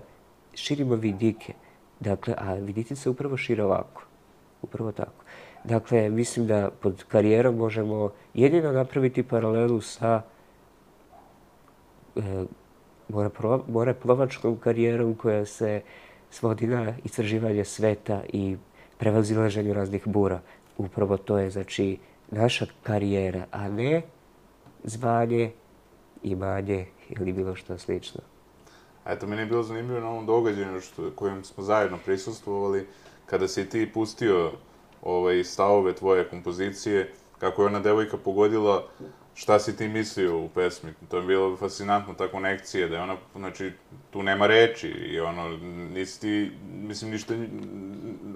širimo 0.53 0.95
vidike. 0.95 1.53
Dakle, 1.99 2.35
a 2.37 2.53
vidite 2.53 2.95
se 2.95 3.09
upravo 3.09 3.37
šire 3.37 3.63
ovako. 3.63 4.03
Upravo 4.61 4.91
tako. 4.91 5.23
Dakle, 5.63 6.09
mislim 6.09 6.47
da 6.47 6.69
pod 6.81 7.03
karijerom 7.03 7.55
možemo 7.55 8.11
jedino 8.33 8.71
napraviti 8.71 9.23
paralelu 9.23 9.81
sa 9.81 10.21
e, 12.15 12.43
moreplovačkom 13.67 14.57
karijerom 14.57 15.15
koja 15.15 15.45
se 15.45 15.81
svodi 16.33 16.67
na 16.67 16.93
istraživanje 17.03 17.65
sveta 17.65 18.21
i 18.33 18.57
prevazilaženju 18.97 19.73
raznih 19.73 20.07
bura. 20.07 20.39
Upravo 20.77 21.17
to 21.17 21.37
je, 21.37 21.49
znači, 21.49 21.97
naša 22.31 22.65
karijera, 22.83 23.45
a 23.51 23.69
ne 23.69 24.01
zvanje, 24.83 25.51
imanje 26.23 26.85
ili 27.09 27.33
bilo 27.33 27.55
što 27.55 27.77
slično. 27.77 28.21
A 29.03 29.13
eto, 29.13 29.27
meni 29.27 29.41
je 29.41 29.45
bilo 29.45 29.63
zanimljivo 29.63 29.99
na 29.99 30.09
ovom 30.09 30.25
događaju 30.25 30.81
što, 30.81 31.11
kojem 31.15 31.43
smo 31.43 31.63
zajedno 31.63 31.97
prisustvovali, 32.05 32.87
kada 33.25 33.47
si 33.47 33.69
ti 33.69 33.89
pustio 33.93 34.51
ovaj, 35.01 35.43
stavove 35.43 35.95
tvoje 35.95 36.29
kompozicije, 36.29 37.13
kako 37.39 37.61
je 37.61 37.67
ona 37.67 37.79
devojka 37.79 38.17
pogodila 38.17 38.87
šta 39.35 39.59
si 39.59 39.77
ti 39.77 39.87
mislio 39.87 40.39
u 40.39 40.49
pesmi. 40.49 40.93
To 41.09 41.17
je 41.17 41.23
bilo 41.23 41.57
fascinantno, 41.57 42.13
ta 42.13 42.27
konekcija, 42.27 42.87
da 42.87 42.95
je 42.95 43.01
ona, 43.01 43.15
znači, 43.35 43.71
tu 44.11 44.23
nema 44.23 44.47
reči 44.47 44.87
i 44.89 45.19
ono, 45.19 45.57
nisi 45.93 46.21
ti, 46.21 46.51
mislim, 46.73 47.11
ništa, 47.11 47.33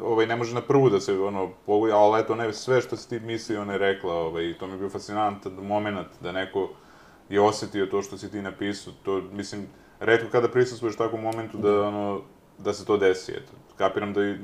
ovaj, 0.02 0.28
ne 0.28 0.36
može 0.36 0.56
na 0.56 0.62
prvu 0.62 0.90
da 0.90 1.00
se, 1.00 1.20
ono, 1.20 1.50
pogodi, 1.66 1.94
ali 1.94 2.22
eto, 2.22 2.36
ne, 2.36 2.54
sve 2.54 2.82
što 2.82 2.98
si 2.98 3.10
ti 3.10 3.20
mislio, 3.20 3.62
ona 3.62 3.74
je 3.74 3.80
rekla, 3.80 4.14
ovaj, 4.14 4.54
to 4.60 4.68
mi 4.68 4.74
je 4.74 4.78
bio 4.78 4.90
fascinantan 4.90 5.54
moment 5.54 6.08
da 6.22 6.32
neko 6.32 6.70
je 7.30 7.42
osetio 7.42 7.86
to 7.86 8.02
što 8.02 8.18
si 8.18 8.32
ti 8.32 8.42
napisao, 8.42 8.94
to, 9.04 9.22
mislim, 9.32 9.68
redko 10.00 10.32
kada 10.32 10.48
prisustvuješ 10.48 10.96
takvom 10.96 11.22
momentu 11.22 11.58
da, 11.58 11.82
ono, 11.82 12.22
da 12.58 12.74
se 12.74 12.86
to 12.86 12.98
desi, 12.98 13.32
eto. 13.32 13.52
Kapiram 13.78 14.14
da 14.14 14.24
i, 14.24 14.36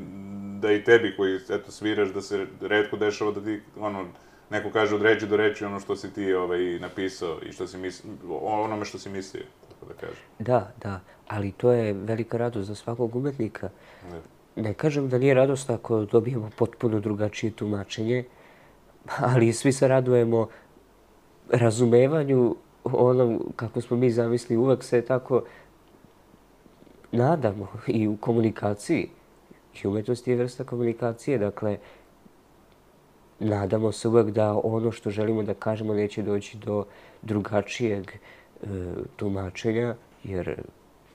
da 0.60 0.72
i 0.72 0.84
tebi 0.84 1.14
koji, 1.18 1.40
eto, 1.50 1.72
sviraš, 1.72 2.10
da 2.10 2.22
se 2.22 2.46
redko 2.62 2.98
dešava 2.98 3.32
da 3.32 3.42
ti, 3.42 3.62
ono, 3.80 4.06
neko 4.54 4.70
kaže 4.70 4.96
od 4.96 5.02
reči 5.02 5.28
do 5.28 5.38
reči 5.38 5.66
ono 5.66 5.80
što 5.80 5.96
si 5.96 6.14
ti 6.14 6.34
ovaj, 6.34 6.80
napisao 6.80 7.38
i 7.50 7.52
što 7.52 7.68
si 7.68 7.78
mislio, 7.78 8.14
onome 8.42 8.86
što 8.86 9.00
si 9.00 9.10
mislio, 9.10 9.44
tako 9.70 9.86
da 9.86 9.94
kažem. 9.94 10.24
Da, 10.40 10.72
da, 10.82 11.00
ali 11.28 11.52
to 11.52 11.72
je 11.72 11.94
velika 11.94 12.38
radost 12.38 12.68
za 12.68 12.76
svakog 12.76 13.16
umetnika. 13.16 13.70
Ne. 14.12 14.22
ne 14.64 14.74
kažem 14.74 15.10
da 15.10 15.18
nije 15.18 15.34
radost 15.34 15.70
ako 15.70 16.06
dobijemo 16.06 16.50
potpuno 16.58 17.00
drugačije 17.00 17.52
tumačenje, 17.52 18.24
ali 19.18 19.54
svi 19.54 19.72
se 19.72 19.88
radujemo 19.88 20.48
razumevanju 21.50 22.56
onom 22.84 23.54
kako 23.56 23.82
smo 23.82 23.98
mi 23.98 24.12
zamisli, 24.12 24.58
uvek 24.58 24.84
se 24.84 25.02
tako 25.02 25.44
nadamo 27.12 27.68
i 27.88 28.08
u 28.08 28.18
komunikaciji. 28.18 29.10
I 29.84 29.88
umetnost 29.88 30.28
je 30.28 30.36
vrsta 30.36 30.64
komunikacije, 30.64 31.38
dakle, 31.38 31.78
nadamo 33.44 33.92
se 33.92 34.08
uvek 34.08 34.32
da 34.32 34.60
ono 34.64 34.92
što 34.92 35.10
želimo 35.10 35.44
da 35.44 35.54
kažemo 35.54 35.94
neće 35.94 36.22
doći 36.22 36.58
do 36.58 36.86
drugačijeg 37.22 38.12
e, 38.12 38.68
tumačenja, 39.16 39.96
jer, 40.24 40.62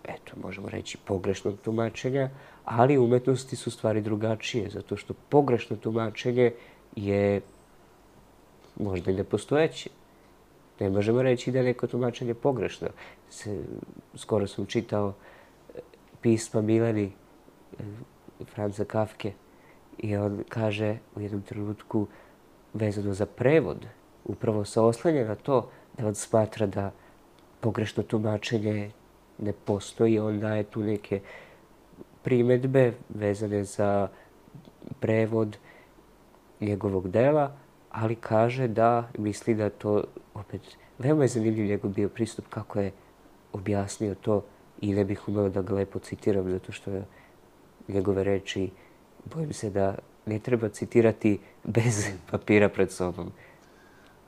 eto, 0.05 0.33
možemo 0.43 0.69
reći 0.69 0.99
pogrešnog 1.05 1.55
tumačenja, 1.64 2.31
ali 2.64 2.99
umetnosti 2.99 3.57
su 3.57 3.71
stvari 3.71 4.01
drugačije, 4.01 4.71
zato 4.71 4.97
što 4.97 5.14
pogrešno 5.29 5.77
tumačenje 5.77 6.53
je 6.97 7.41
možda 8.77 9.11
i 9.11 9.14
nepostojeće. 9.14 9.91
Ne 10.81 10.91
možemo 10.91 11.23
reći 11.23 11.53
da 11.53 11.59
je 11.59 11.64
neko 11.64 11.87
tumačenje 11.87 12.35
pogrešno. 12.35 12.88
Se, 13.31 13.62
skoro 14.14 14.47
sam 14.47 14.67
čitao 14.67 15.12
e, 15.75 15.79
pisma 16.21 16.61
Milani 16.61 17.05
e, 17.05 17.83
Franca 18.55 18.85
Kafke, 18.85 19.33
I 19.98 20.16
on 20.16 20.44
kaže 20.48 20.98
u 21.16 21.20
jednom 21.20 21.42
trenutku 21.42 22.06
vezano 22.74 23.14
za 23.14 23.26
prevod, 23.26 23.87
upravo 24.24 24.64
se 24.64 24.80
oslanja 24.80 25.24
na 25.24 25.34
to 25.34 25.70
da 25.98 26.06
on 26.06 26.14
smatra 26.14 26.66
da 26.66 26.90
pogrešno 27.61 28.02
tumačenje 28.02 28.90
ne 29.38 29.52
postoji. 29.52 30.18
On 30.18 30.40
daje 30.40 30.64
tu 30.64 30.82
neke 30.82 31.20
primetbe 32.22 32.92
vezane 33.08 33.64
za 33.64 34.08
prevod 35.00 35.56
njegovog 36.61 37.11
dela, 37.11 37.52
ali 37.90 38.14
kaže 38.14 38.68
da 38.68 39.08
misli 39.18 39.54
da 39.54 39.70
to 39.70 40.04
opet 40.34 40.76
veoma 40.98 41.24
je 41.24 41.28
zanimljiv 41.28 41.66
njegov 41.66 41.90
bio 41.90 42.08
pristup 42.08 42.44
kako 42.48 42.80
je 42.80 42.92
objasnio 43.52 44.14
to 44.14 44.44
i 44.80 44.92
ne 44.94 45.04
bih 45.04 45.28
umeo 45.28 45.48
da 45.48 45.62
ga 45.62 45.74
lepo 45.74 45.98
citiram 45.98 46.50
zato 46.50 46.72
što 46.72 46.90
je 46.90 47.04
njegove 47.88 48.24
reči 48.24 48.70
bojim 49.35 49.53
se 49.53 49.71
da 49.71 49.95
ne 50.27 50.38
treba 50.38 50.69
citirati 50.69 51.38
bez 51.64 52.07
papira 52.31 52.69
pred 52.69 52.93
sobom. 52.93 53.33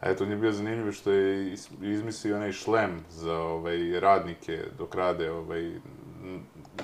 A 0.01 0.11
eto, 0.11 0.25
nije 0.27 0.37
bio 0.37 0.53
zanimljivo 0.53 0.93
što 0.93 1.13
je 1.13 1.55
izmislio 1.83 2.37
onaj 2.37 2.53
šlem 2.53 3.01
za 3.11 3.39
ovaj, 3.39 4.01
radnike 4.01 4.65
dok 4.79 4.95
rade, 4.95 5.31
ovaj, 5.31 5.73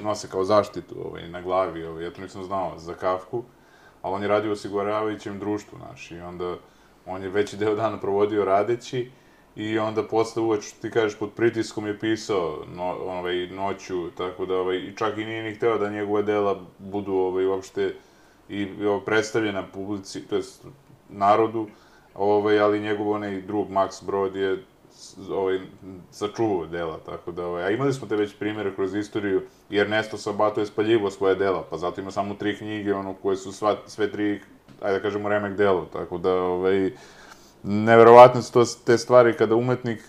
nose 0.00 0.28
kao 0.28 0.44
zaštitu 0.44 0.94
ovaj, 1.06 1.28
na 1.28 1.42
glavi, 1.42 1.84
ovaj, 1.84 2.04
ja 2.04 2.10
to 2.10 2.22
nisam 2.22 2.44
znao, 2.44 2.78
za 2.78 2.94
kafku, 2.94 3.44
ali 4.02 4.14
on 4.14 4.22
je 4.22 4.28
radio 4.28 4.50
u 4.50 4.52
osiguravajućem 4.52 5.38
društvu, 5.38 5.78
naš, 5.78 6.10
i 6.10 6.20
onda 6.20 6.56
on 7.06 7.22
je 7.22 7.28
veći 7.28 7.56
deo 7.56 7.74
dana 7.74 8.00
provodio 8.00 8.44
radeći 8.44 9.10
i 9.56 9.78
onda 9.78 10.02
posle 10.02 10.42
uveč, 10.42 10.72
ti 10.72 10.90
kažeš, 10.90 11.18
pod 11.18 11.32
pritiskom 11.32 11.86
je 11.86 11.98
pisao 11.98 12.64
no, 12.74 12.84
ovaj, 12.84 13.46
noću, 13.46 14.10
tako 14.10 14.46
da 14.46 14.54
ovaj, 14.54 14.94
čak 14.96 15.18
i 15.18 15.24
nije 15.24 15.42
ni 15.42 15.54
hteo 15.54 15.78
da 15.78 15.90
njegove 15.90 16.22
dela 16.22 16.60
budu 16.78 17.12
ovaj, 17.12 17.46
uopšte 17.46 17.94
i 18.48 18.68
predstavljena 19.04 19.64
publici, 19.74 20.20
to 20.20 20.36
jest 20.36 20.64
narodu, 21.08 21.66
ovaj, 22.14 22.60
ali 22.60 22.80
njegov 22.80 23.10
onaj 23.10 23.42
drug 23.42 23.68
Max 23.70 24.04
Brod 24.04 24.36
je 24.36 24.62
ovaj, 25.30 25.60
sačuvao 26.10 26.66
dela, 26.66 26.98
tako 27.06 27.32
da, 27.32 27.46
ovaj, 27.46 27.64
a 27.64 27.70
imali 27.70 27.92
smo 27.92 28.06
te 28.06 28.16
već 28.16 28.36
primere 28.38 28.74
kroz 28.74 28.94
istoriju, 28.94 29.42
i 29.70 29.78
Ernesto 29.78 30.16
Sabato 30.16 30.60
je 30.60 30.66
spaljivo 30.66 31.10
svoje 31.10 31.34
dela, 31.34 31.64
pa 31.70 31.76
zato 31.76 32.00
ima 32.00 32.10
samo 32.10 32.34
tri 32.34 32.56
knjige, 32.56 32.94
ono, 32.94 33.14
koje 33.14 33.36
su 33.36 33.52
sva, 33.52 33.76
sve 33.86 34.12
tri, 34.12 34.40
ajde 34.80 34.98
da 34.98 35.02
kažemo, 35.02 35.28
remek 35.28 35.56
delo, 35.56 35.86
tako 35.92 36.18
da, 36.18 36.32
ovaj, 36.32 36.90
neverovatne 37.62 38.42
su 38.42 38.52
to 38.52 38.64
te 38.84 38.98
stvari 38.98 39.36
kada 39.36 39.54
umetnik, 39.54 40.02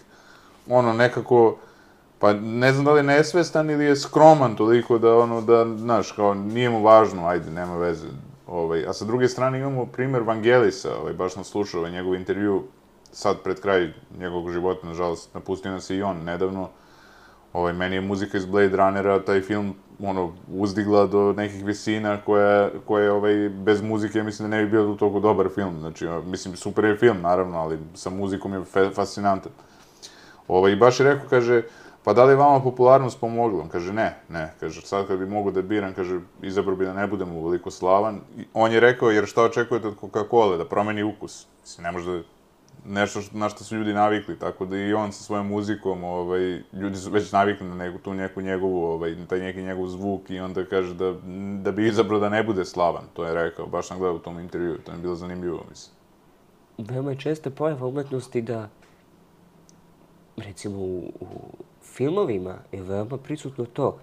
ono, 0.70 0.94
nekako, 0.94 1.58
pa 2.20 2.34
ne 2.34 2.72
znam 2.74 2.86
da 2.86 2.92
li 2.92 3.00
je 3.00 3.04
nesvestan 3.04 3.70
ili 3.70 3.86
je 3.86 3.96
skroman 3.96 4.56
toliko 4.56 4.98
da, 4.98 5.18
ono, 5.18 5.42
da, 5.42 5.66
znaš, 5.78 6.12
kao, 6.12 6.34
nije 6.34 6.70
mu 6.70 6.84
važno, 6.84 7.28
ajde, 7.28 7.52
nema 7.52 7.78
veze. 7.78 8.08
Ovaj, 8.48 8.86
a 8.88 8.94
sa 8.94 9.06
druge 9.06 9.28
strane 9.28 9.60
imamo 9.60 9.86
primer 9.86 10.22
Vangelisa, 10.22 10.98
ovaj, 11.02 11.14
baš 11.14 11.34
sam 11.34 11.44
slušao 11.44 11.80
ovaj, 11.80 11.92
njegov 11.92 12.16
intervju 12.16 12.64
sad 13.12 13.44
pred 13.44 13.62
kraj 13.62 13.94
njegovog 14.20 14.52
života, 14.52 14.88
nažalost, 14.88 15.34
napustio 15.34 15.72
nas 15.72 15.90
i 15.90 16.02
on 16.02 16.24
nedavno. 16.24 16.70
Ovaj, 17.54 17.74
meni 17.74 17.96
je 17.96 18.02
muzika 18.02 18.38
iz 18.38 18.46
Blade 18.46 18.78
Runnera, 18.78 19.20
taj 19.26 19.42
film, 19.42 19.76
ono, 20.00 20.34
uzdigla 20.48 21.08
do 21.08 21.34
nekih 21.34 21.66
visina 21.66 22.22
koja, 22.22 22.70
koja 22.86 23.14
ovaj, 23.14 23.50
bez 23.50 23.82
muzike, 23.82 24.24
mislim 24.24 24.50
da 24.50 24.58
ne 24.58 24.64
bi 24.64 24.72
bio 24.72 24.96
toliko 25.00 25.20
dobar 25.20 25.50
film. 25.56 25.80
Znači, 25.80 26.08
mislim, 26.26 26.56
super 26.56 26.86
je 26.86 26.98
film, 26.98 27.22
naravno, 27.22 27.58
ali 27.58 27.80
sa 27.94 28.10
muzikom 28.10 28.54
je 28.54 28.92
fascinantan. 28.94 29.52
Ovaj, 30.48 30.76
baš 30.76 31.00
je 31.00 31.04
rekao, 31.04 31.30
kaže, 31.30 31.64
pa 32.08 32.14
da 32.14 32.24
li 32.24 32.32
je 32.32 32.36
vama 32.36 32.60
popularnost 32.64 33.20
pomogla? 33.20 33.62
On 33.62 33.70
kaže, 33.70 33.94
ne, 33.94 34.16
ne, 34.30 34.54
kaže, 34.60 34.82
sad 34.82 35.08
kad 35.08 35.20
bi 35.20 35.26
mogu 35.26 35.52
da 35.52 35.62
biram, 35.62 35.94
kaže, 35.94 36.20
izabro 36.42 36.76
bi 36.76 36.86
da 36.86 36.94
ne 36.94 37.08
budem 37.08 37.32
uveliko 37.36 37.72
slavan. 37.72 38.22
I 38.38 38.46
on 38.54 38.72
je 38.72 38.80
rekao, 38.80 39.12
jer 39.12 39.26
šta 39.26 39.44
očekujete 39.44 39.88
od 39.88 39.96
Coca-Cola, 40.02 40.58
da 40.58 40.66
promeni 40.66 41.04
ukus? 41.04 41.48
Mislim, 41.62 41.84
ne 41.84 41.92
može 41.92 42.12
da 42.12 42.24
nešto 42.86 43.22
što, 43.22 43.38
na 43.38 43.50
što 43.50 43.64
su 43.64 43.76
ljudi 43.76 43.94
navikli, 43.94 44.40
tako 44.40 44.66
da 44.66 44.78
i 44.78 44.94
on 44.94 45.12
sa 45.12 45.24
svojom 45.24 45.48
muzikom, 45.48 46.04
ovaj, 46.04 46.62
ljudi 46.74 46.98
su 46.98 47.12
već 47.12 47.32
navikli 47.32 47.68
na 47.68 47.76
neku, 47.76 47.98
tu 47.98 48.14
neku 48.14 48.42
njegovu, 48.42 48.84
ovaj, 48.86 49.16
taj 49.28 49.40
neki 49.40 49.62
njegov 49.62 49.88
zvuk 49.88 50.30
i 50.30 50.40
onda 50.40 50.66
kaže 50.66 50.94
da, 50.94 51.14
da 51.62 51.72
bi 51.72 51.88
izabrao 51.88 52.20
da 52.20 52.30
ne 52.30 52.44
bude 52.44 52.66
slavan, 52.66 53.04
to 53.14 53.26
je 53.26 53.34
rekao, 53.34 53.68
baš 53.68 53.88
sam 53.88 54.00
gledao 54.00 54.16
u 54.16 54.20
tom 54.20 54.40
intervju, 54.40 54.78
to 54.78 54.92
je 54.92 54.98
bilo 54.98 55.16
zanimljivo, 55.16 55.64
mislim. 55.70 55.96
Veoma 56.78 57.12
je 57.12 57.20
česta 57.20 57.50
pojava 57.50 57.88
umetnosti 57.88 58.42
da, 58.42 58.70
recimo 60.38 60.78
u, 60.78 61.12
u 61.20 61.28
filmovima 61.98 62.56
je 62.72 62.82
veoma 62.82 63.18
prisutno 63.18 63.66
to 63.66 64.00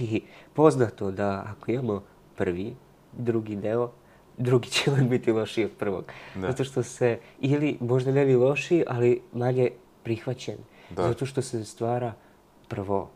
i 0.00 0.22
poznato 0.52 1.10
da 1.10 1.44
ako 1.46 1.70
imamo 1.70 2.02
prvi, 2.36 2.74
drugi 3.12 3.56
deo, 3.56 3.90
drugi 4.38 4.68
će 4.70 4.90
uvijek 4.90 5.08
biti 5.08 5.32
lošiji 5.32 5.64
od 5.64 5.70
prvog. 5.78 6.04
Da. 6.34 6.46
Zato 6.46 6.64
što 6.64 6.82
se, 6.82 7.18
ili 7.40 7.76
možda 7.80 8.12
ne 8.12 8.26
bi 8.26 8.34
lošiji, 8.34 8.84
ali 8.88 9.20
manje 9.32 9.70
prihvaćen. 10.02 10.56
Da. 10.90 11.02
Zato 11.02 11.26
što 11.26 11.42
se 11.42 11.64
stvara 11.64 12.12
prvo 12.68 13.10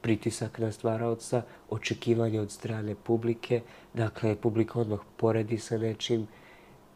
pritisak 0.00 0.58
na 0.58 0.72
stvaraoca, 0.72 1.42
očekivanje 1.70 2.40
od 2.40 2.50
strane 2.50 2.94
publike, 2.94 3.60
dakle, 3.94 4.36
publika 4.36 4.80
odmah 4.80 5.00
poredi 5.16 5.58
sa 5.58 5.78
nečim 5.78 6.26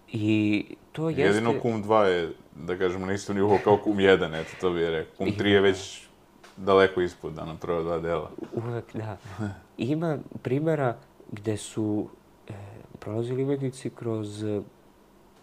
i 0.08 0.64
to 0.92 1.08
jeste... 1.08 1.22
Jedino 1.22 1.60
Kum 1.62 1.84
2 1.84 2.02
je, 2.02 2.32
da 2.54 2.78
kažemo, 2.78 3.06
na 3.06 3.12
isto 3.12 3.34
nivou 3.34 3.58
kao 3.64 3.76
Kum 3.76 3.96
1, 3.96 4.40
eto, 4.40 4.50
to 4.60 4.70
bi 4.70 4.80
je 4.80 4.90
rekao. 4.90 5.16
Kum 5.16 5.26
3 5.26 5.46
je 5.46 5.60
već 5.60 6.06
daleko 6.56 7.00
ispod 7.00 7.34
na 7.34 7.56
prva 7.60 7.82
dva 7.82 7.98
dela. 7.98 8.30
Uvek, 8.52 8.84
da. 8.94 9.16
Ima 9.76 10.18
primjera 10.42 10.96
gde 11.32 11.56
su 11.56 12.08
e, 12.48 12.52
prolazili 12.98 13.44
umetnici 13.44 13.90
kroz 13.90 14.44
e, 14.44 14.62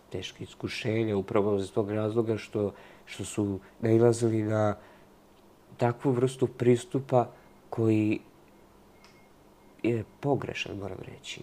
teške 0.10 0.44
iskušenja, 0.44 1.18
upravo 1.18 1.56
iz 1.56 1.72
tog 1.72 1.92
razloga 1.92 2.38
što, 2.38 2.74
što 3.06 3.26
su 3.26 3.60
nailazili 3.82 4.44
na 4.44 4.76
takvu 5.78 6.12
vrstu 6.12 6.48
pristupa 6.48 7.30
koji 7.70 8.20
je 9.84 10.04
pogrešan, 10.20 10.78
moram 10.78 10.98
reći. 10.98 11.42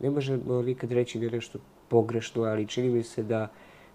Ne 0.00 0.10
možemo 0.10 0.62
nikad 0.62 0.92
reći 0.92 1.18
da 1.18 1.24
je 1.24 1.30
nešto 1.30 1.58
pogrešno, 1.88 2.42
ali 2.42 2.66
čini 2.66 2.88
mi 2.88 3.02
se 3.02 3.22
da 3.22 3.48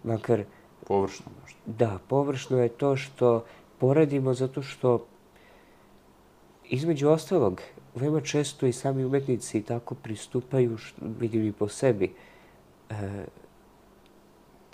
makar... 0.03 0.43
Površno 0.87 1.25
možda. 1.41 1.59
Da, 1.65 1.99
površno 2.07 2.59
je 2.59 2.69
to 2.69 2.95
što 2.95 3.45
poredimo 3.77 4.33
zato 4.33 4.61
što 4.61 5.05
između 6.69 7.09
ostalog, 7.09 7.61
veoma 7.95 8.21
često 8.21 8.67
i 8.67 8.73
sami 8.73 9.05
umetnici 9.05 9.61
tako 9.61 9.95
pristupaju, 9.95 10.77
vidim 11.19 11.47
i 11.47 11.51
po 11.51 11.67
sebi. 11.67 12.13
E, 12.89 13.25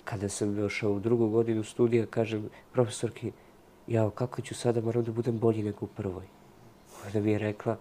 kada 0.04 0.28
sam 0.28 0.54
došao 0.54 0.92
u 0.92 1.00
drugu 1.00 1.28
godinu 1.28 1.62
studija, 1.62 2.06
kažem 2.06 2.48
profesorki, 2.72 3.32
jao, 3.86 4.10
kako 4.10 4.42
ću 4.42 4.54
sada, 4.54 4.80
moram 4.80 5.04
da 5.04 5.12
budem 5.12 5.38
bolji 5.38 5.62
nego 5.62 5.78
u 5.80 5.88
prvoj. 5.88 6.24
Onda 7.06 7.20
mi 7.20 7.30
je 7.30 7.38
rekla, 7.38 7.76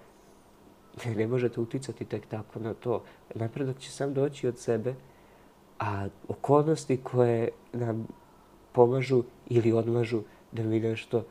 ne, 1.06 1.16
ne 1.16 1.28
možete 1.28 1.62
uticati 1.62 2.06
tek 2.06 2.26
tako 2.26 2.60
na 2.60 2.74
to. 2.74 3.04
Napredak 3.36 3.80
će 3.80 3.92
sam 3.92 4.14
doći 4.14 4.48
od 4.48 4.60
sebe, 4.60 4.96
a 5.80 6.08
okolnosti 6.28 6.98
koje 7.04 7.50
nam 7.74 8.08
pomažu 8.72 9.24
ili 9.50 9.72
odmažu 9.72 10.22
da 10.52 10.64
mi 10.64 10.80
nešto 10.80 11.26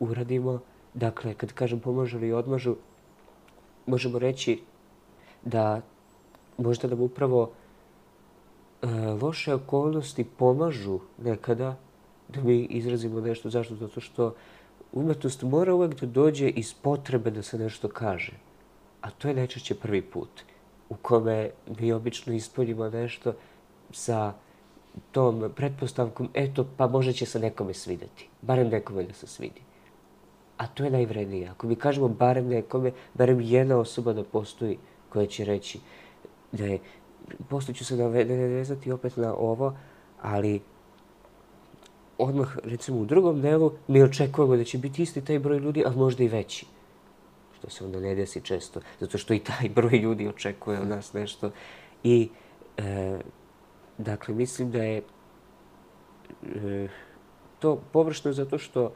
uradimo, 0.00 0.60
dakle, 0.98 1.34
kad 1.34 1.52
kažem 1.52 1.80
pomažu 1.80 2.18
ili 2.18 2.32
odmažu, 2.32 2.76
možemo 3.86 4.18
reći 4.18 4.60
da 5.44 5.80
možda 6.58 6.88
nam 6.88 7.00
upravo 7.00 7.50
e, 8.82 8.86
loše 9.22 9.54
okolnosti 9.54 10.24
pomažu 10.24 10.98
nekada 11.18 11.76
da 12.28 12.42
mi 12.42 12.58
izrazimo 12.60 13.20
nešto. 13.20 13.50
Zašto? 13.50 13.76
Zato 13.76 14.00
što 14.00 14.34
umetnost 14.92 15.42
mora 15.42 15.74
uvek 15.74 16.00
da 16.00 16.06
dođe 16.06 16.48
iz 16.48 16.74
potrebe 16.74 17.30
da 17.30 17.42
se 17.42 17.58
nešto 17.58 17.88
kaže. 17.88 18.32
A 19.00 19.10
to 19.10 19.28
je 19.28 19.34
najčešće 19.34 19.74
prvi 19.74 20.02
put 20.02 20.30
u 20.88 20.94
kome 20.94 21.50
mi 21.80 21.92
obično 21.92 22.32
ispoljimo 22.32 22.90
nešto 22.90 23.34
sa 23.90 24.32
tom 25.12 25.52
pretpostavkom, 25.56 26.28
eto, 26.34 26.66
pa 26.76 26.86
možda 26.86 27.12
će 27.12 27.26
se 27.26 27.38
nekome 27.38 27.74
svideti. 27.74 28.28
Barem 28.42 28.68
nekome 28.68 29.02
da 29.02 29.12
se 29.12 29.26
svidi. 29.26 29.67
A 30.58 30.66
to 30.66 30.84
je 30.84 30.90
najvrednije. 30.90 31.48
Ako 31.48 31.66
mi 31.66 31.76
kažemo 31.76 32.08
barem 32.08 32.48
nekome, 32.48 32.92
barem 33.14 33.40
jedna 33.40 33.78
osoba 33.78 34.12
da 34.12 34.24
postoji 34.24 34.78
koja 35.08 35.26
će 35.26 35.44
reći 35.44 35.80
da 36.52 36.64
je, 36.64 36.78
posle 37.48 37.74
ću 37.74 37.84
se 37.84 37.96
navezati 37.96 38.92
opet 38.92 39.16
na 39.16 39.34
ovo, 39.34 39.76
ali 40.22 40.60
odmah, 42.18 42.58
recimo, 42.64 42.98
u 42.98 43.04
drugom 43.04 43.40
delu 43.42 43.72
mi 43.88 44.02
očekujemo 44.02 44.56
da 44.56 44.64
će 44.64 44.78
biti 44.78 45.02
isti 45.02 45.24
taj 45.24 45.38
broj 45.38 45.58
ljudi, 45.58 45.82
ali 45.86 45.96
možda 45.96 46.24
i 46.24 46.28
veći. 46.28 46.66
Što 47.58 47.70
se 47.70 47.84
onda 47.84 48.00
ne 48.00 48.14
desi 48.14 48.40
često, 48.40 48.80
zato 49.00 49.18
što 49.18 49.34
i 49.34 49.38
taj 49.38 49.68
broj 49.68 49.98
ljudi 49.98 50.28
očekuje 50.28 50.80
od 50.80 50.88
nas 50.88 51.12
nešto. 51.12 51.50
I, 52.04 52.28
e, 52.76 53.18
dakle, 53.98 54.34
mislim 54.34 54.70
da 54.70 54.82
je 54.82 55.02
e, 56.42 56.88
to 57.58 57.80
površno 57.92 58.32
zato 58.32 58.58
što 58.58 58.92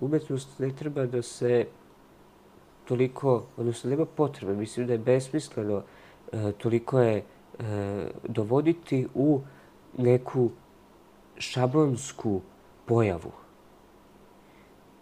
umetnost 0.00 0.58
ne 0.58 0.70
treba 0.76 1.06
da 1.06 1.22
se 1.22 1.66
toliko, 2.84 3.46
odnosno 3.56 3.90
nema 3.90 4.06
potrebe, 4.06 4.54
mislim 4.54 4.86
da 4.86 4.92
je 4.92 4.98
besmisleno 4.98 5.82
e, 6.32 6.52
toliko 6.52 7.00
je 7.00 7.16
e, 7.16 7.24
dovoditi 8.28 9.06
u 9.14 9.40
neku 9.98 10.50
šablonsku 11.38 12.40
pojavu. 12.86 13.32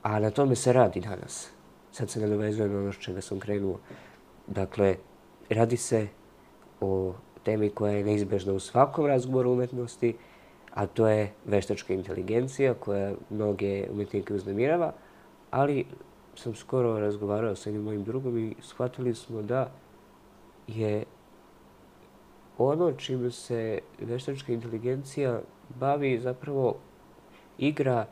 A 0.03 0.18
na 0.18 0.30
tome 0.30 0.57
se 0.57 0.72
radi 0.72 1.01
danas. 1.01 1.51
Sad 1.93 2.11
se 2.11 2.20
nadovezujem 2.20 2.72
na 2.72 2.78
ono 2.78 2.93
što 2.93 3.03
čega 3.03 3.20
sam 3.20 3.41
krenuo. 3.41 3.78
Dakle, 4.47 4.97
radi 5.49 5.76
se 5.76 6.09
o 6.80 7.14
temi 7.43 7.70
koja 7.70 7.93
je 7.93 8.05
neizbežna 8.05 8.53
u 8.53 8.61
svakom 8.61 9.07
razgovoru 9.07 9.53
umetnosti, 9.53 10.16
a 10.75 10.87
to 10.87 11.09
je 11.09 11.33
veštačka 11.47 11.95
inteligencija 11.95 12.75
koja 12.75 13.14
mnoge 13.31 13.89
umetnike 13.93 14.35
uznemirava, 14.35 14.93
ali 15.51 15.85
sam 16.35 16.55
skoro 16.55 16.99
razgovarao 16.99 17.57
sa 17.57 17.71
jednim 17.71 17.85
mojim 17.85 18.05
drugom 18.05 18.39
i 18.39 18.55
shvatili 18.61 19.14
smo 19.14 19.43
da 19.43 19.73
je 20.66 21.05
ono 22.59 22.93
čime 22.93 23.31
se 23.31 23.79
veštačka 24.01 24.53
inteligencija 24.53 25.41
bavi 25.81 26.18
zapravo 26.21 26.77
igra 27.59 28.07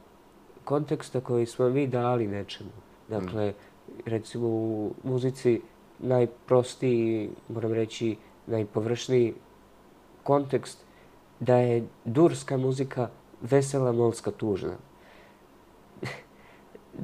konteksta 0.64 1.20
koji 1.20 1.46
smo 1.46 1.68
mi 1.68 1.86
dali 1.86 2.26
nečemu. 2.26 2.70
Dakle, 3.08 3.52
recimo 4.06 4.48
u 4.48 4.92
muzici 5.04 5.60
najprostiji, 5.98 7.30
moram 7.48 7.72
reći, 7.72 8.16
najpovršniji 8.46 9.34
kontekst 10.22 10.87
da 11.40 11.56
je 11.56 11.86
durska 12.04 12.56
muzika 12.56 13.08
vesela, 13.40 13.92
molska, 13.92 14.30
tužna. 14.30 14.76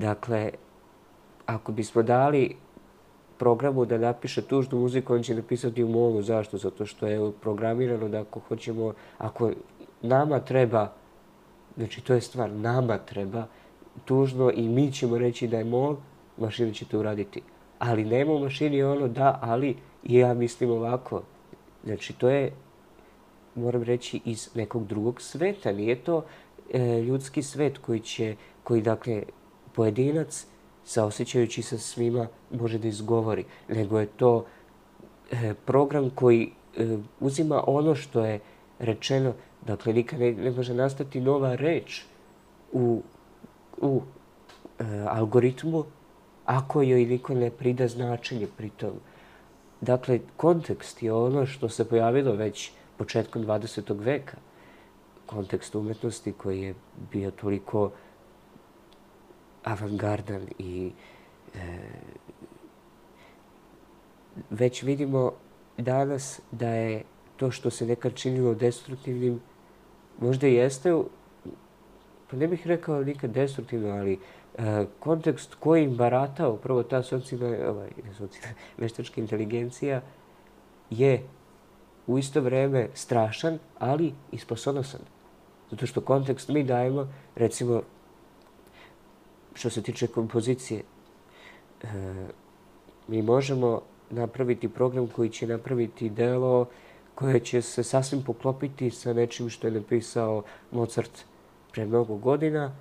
dakle, 0.04 0.50
ako 1.46 1.72
bismo 1.72 2.02
dali 2.02 2.56
programu 3.38 3.84
da 3.84 3.98
napiše 3.98 4.42
tužnu 4.42 4.78
muziku, 4.78 5.14
on 5.14 5.22
će 5.22 5.34
napisati 5.34 5.84
u 5.84 5.88
molu. 5.88 6.22
Zašto? 6.22 6.58
Zato 6.58 6.86
što 6.86 7.06
je 7.06 7.32
programirano 7.40 8.08
da 8.08 8.20
ako 8.20 8.40
hoćemo, 8.40 8.92
ako 9.18 9.50
nama 10.02 10.40
treba, 10.40 10.92
znači 11.76 12.00
to 12.00 12.14
je 12.14 12.20
stvar, 12.20 12.50
nama 12.50 12.98
treba 12.98 13.46
tužno 14.04 14.50
i 14.50 14.68
mi 14.68 14.92
ćemo 14.92 15.18
reći 15.18 15.48
da 15.48 15.58
je 15.58 15.64
mol, 15.64 15.96
mašina 16.38 16.72
će 16.72 16.84
to 16.84 16.98
uraditi. 16.98 17.42
Ali 17.78 18.04
nema 18.04 18.32
u 18.32 18.38
mašini 18.38 18.82
ono 18.82 19.08
da, 19.08 19.38
ali 19.42 19.76
ja 20.04 20.34
mislim 20.34 20.70
ovako. 20.70 21.22
Znači 21.84 22.12
to 22.12 22.28
je, 22.28 22.52
moram 23.54 23.82
reći, 23.82 24.20
iz 24.24 24.50
nekog 24.54 24.86
drugog 24.86 25.20
sveta. 25.20 25.72
Nije 25.72 25.96
to 25.96 26.24
e, 26.72 27.02
ljudski 27.02 27.42
svet 27.42 27.78
koji 27.78 28.00
će, 28.00 28.36
koji 28.64 28.82
dakle, 28.82 29.22
pojedinac 29.74 30.46
saosećajući 30.84 31.62
sa 31.62 31.78
svima 31.78 32.26
može 32.50 32.78
da 32.78 32.88
izgovori, 32.88 33.44
nego 33.68 34.00
je 34.00 34.06
to 34.06 34.44
e, 35.30 35.54
program 35.64 36.10
koji 36.10 36.50
e, 36.76 36.96
uzima 37.20 37.64
ono 37.66 37.94
što 37.94 38.24
je 38.24 38.40
rečeno, 38.78 39.32
dakle 39.66 39.92
nikad 39.92 40.20
ne, 40.20 40.32
ne 40.32 40.50
može 40.50 40.74
nastati 40.74 41.20
nova 41.20 41.54
reč 41.54 42.04
u, 42.72 43.02
u 43.80 44.02
e, 44.78 44.84
algoritmu 45.08 45.84
ako 46.44 46.82
joj 46.82 47.04
niko 47.04 47.34
ne 47.34 47.50
prida 47.50 47.88
značenje 47.88 48.46
pritom. 48.56 48.90
Dakle, 49.80 50.20
kontekst 50.36 51.02
je 51.02 51.12
ono 51.12 51.46
što 51.46 51.68
se 51.68 51.88
pojavilo 51.88 52.32
već 52.32 52.70
početkom 52.98 53.42
20. 53.42 54.04
veka. 54.04 54.36
Kontekst 55.26 55.74
umetnosti 55.74 56.32
koji 56.32 56.62
je 56.62 56.74
bio 57.12 57.30
toliko 57.30 57.90
avangardan 59.64 60.46
i 60.58 60.92
e, 61.54 61.58
već 64.50 64.82
vidimo 64.82 65.32
danas 65.78 66.40
da 66.50 66.68
je 66.68 67.02
to 67.36 67.50
što 67.50 67.70
se 67.70 67.86
nekad 67.86 68.14
činilo 68.14 68.54
destruktivnim, 68.54 69.40
možda 70.20 70.46
i 70.46 70.54
jeste, 70.54 70.92
pa 72.30 72.36
ne 72.36 72.46
bih 72.48 72.66
rekao 72.66 73.04
nikad 73.04 73.30
destruktivno, 73.30 73.88
ali 73.88 74.12
e, 74.58 74.86
kontekst 75.00 75.54
kojim 75.54 75.96
barata 75.96 76.48
upravo 76.48 76.82
ta 76.82 77.02
socijalna, 77.02 77.70
ovaj, 77.70 77.88
veštačka 78.78 79.20
inteligencija 79.20 80.02
je 80.90 81.22
u 82.06 82.18
isto 82.18 82.40
vreme 82.40 82.88
strašan, 82.94 83.58
ali 83.78 84.12
i 84.32 84.38
sposobnosan. 84.38 85.00
Zato 85.70 85.86
što 85.86 86.00
kontekst 86.00 86.48
mi 86.48 86.64
dajemo, 86.64 87.08
recimo, 87.36 87.82
što 89.54 89.70
se 89.70 89.82
tiče 89.82 90.06
kompozicije, 90.06 90.82
e, 91.82 91.86
mi 93.08 93.22
možemo 93.22 93.82
napraviti 94.10 94.68
program 94.68 95.06
koji 95.06 95.30
će 95.30 95.46
napraviti 95.46 96.10
delo 96.10 96.66
koje 97.14 97.40
će 97.40 97.62
se 97.62 97.82
sasvim 97.82 98.22
poklopiti 98.22 98.90
sa 98.90 99.12
nečim 99.12 99.50
što 99.50 99.66
je 99.66 99.70
napisao 99.70 100.42
Mozart 100.70 101.24
pre 101.72 101.86
mnogo 101.86 102.16
godina 102.16 102.72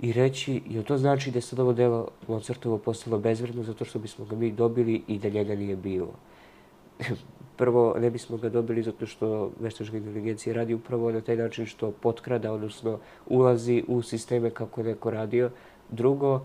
i 0.00 0.12
reći, 0.12 0.62
jel 0.68 0.84
to 0.84 0.98
znači 0.98 1.30
da 1.30 1.38
je 1.38 1.42
sad 1.42 1.58
ovo 1.58 1.72
delo 1.72 2.08
Mozartovo 2.28 2.78
postalo 2.78 3.18
bezvredno 3.18 3.62
zato 3.62 3.84
što 3.84 3.98
bismo 3.98 4.24
ga 4.24 4.36
mi 4.36 4.52
dobili 4.52 5.02
i 5.08 5.18
da 5.18 5.28
njega 5.28 5.54
nije 5.54 5.76
bilo. 5.76 6.12
Prvo, 7.56 7.94
ne 7.98 8.10
bismo 8.10 8.36
ga 8.36 8.48
dobili 8.48 8.82
zato 8.82 9.06
što 9.06 9.50
veštačka 9.60 9.96
inteligencija 9.96 10.54
radi 10.54 10.74
upravo 10.74 11.12
na 11.12 11.20
taj 11.20 11.36
način 11.36 11.66
što 11.66 11.90
potkrada, 11.90 12.52
odnosno 12.52 12.98
ulazi 13.26 13.84
u 13.88 14.02
sisteme 14.02 14.50
kako 14.50 14.80
je 14.80 14.86
neko 14.86 15.10
radio, 15.10 15.50
Drugo, 15.90 16.40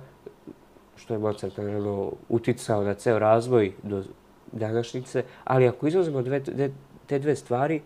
što 0.95 1.13
je 1.13 1.19
Mozart 1.19 1.57
naravno 1.57 2.11
uticao 2.29 2.83
na 2.83 2.93
ceo 2.93 3.19
razvoj 3.19 3.71
do 3.83 4.03
današnjice, 4.51 5.23
ali 5.43 5.67
ako 5.67 5.87
izuzmemo 5.87 6.21
dve, 6.21 6.39
dve, 6.39 6.71
te 7.07 7.19
dve 7.19 7.35
stvari, 7.35 7.81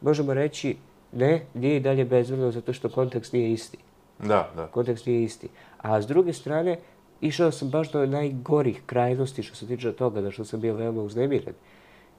možemo 0.00 0.34
reći 0.34 0.76
ne, 1.12 1.46
nije 1.54 1.76
i 1.76 1.80
dalje 1.80 2.04
bezvredno 2.04 2.50
zato 2.50 2.72
što 2.72 2.88
kontekst 2.88 3.32
nije 3.32 3.52
isti. 3.52 3.78
Da, 4.18 4.50
da. 4.56 4.66
Kontekst 4.66 5.06
nije 5.06 5.22
isti. 5.22 5.48
A 5.78 6.02
s 6.02 6.06
druge 6.06 6.32
strane, 6.32 6.78
išao 7.20 7.50
sam 7.50 7.70
baš 7.70 7.92
do 7.92 8.06
najgorih 8.06 8.82
krajnosti 8.86 9.42
što 9.42 9.56
se 9.56 9.66
tiče 9.66 9.92
toga, 9.92 10.20
da 10.20 10.30
što 10.30 10.44
sam 10.44 10.60
bio 10.60 10.74
veoma 10.74 11.02
uznemiren. 11.02 11.54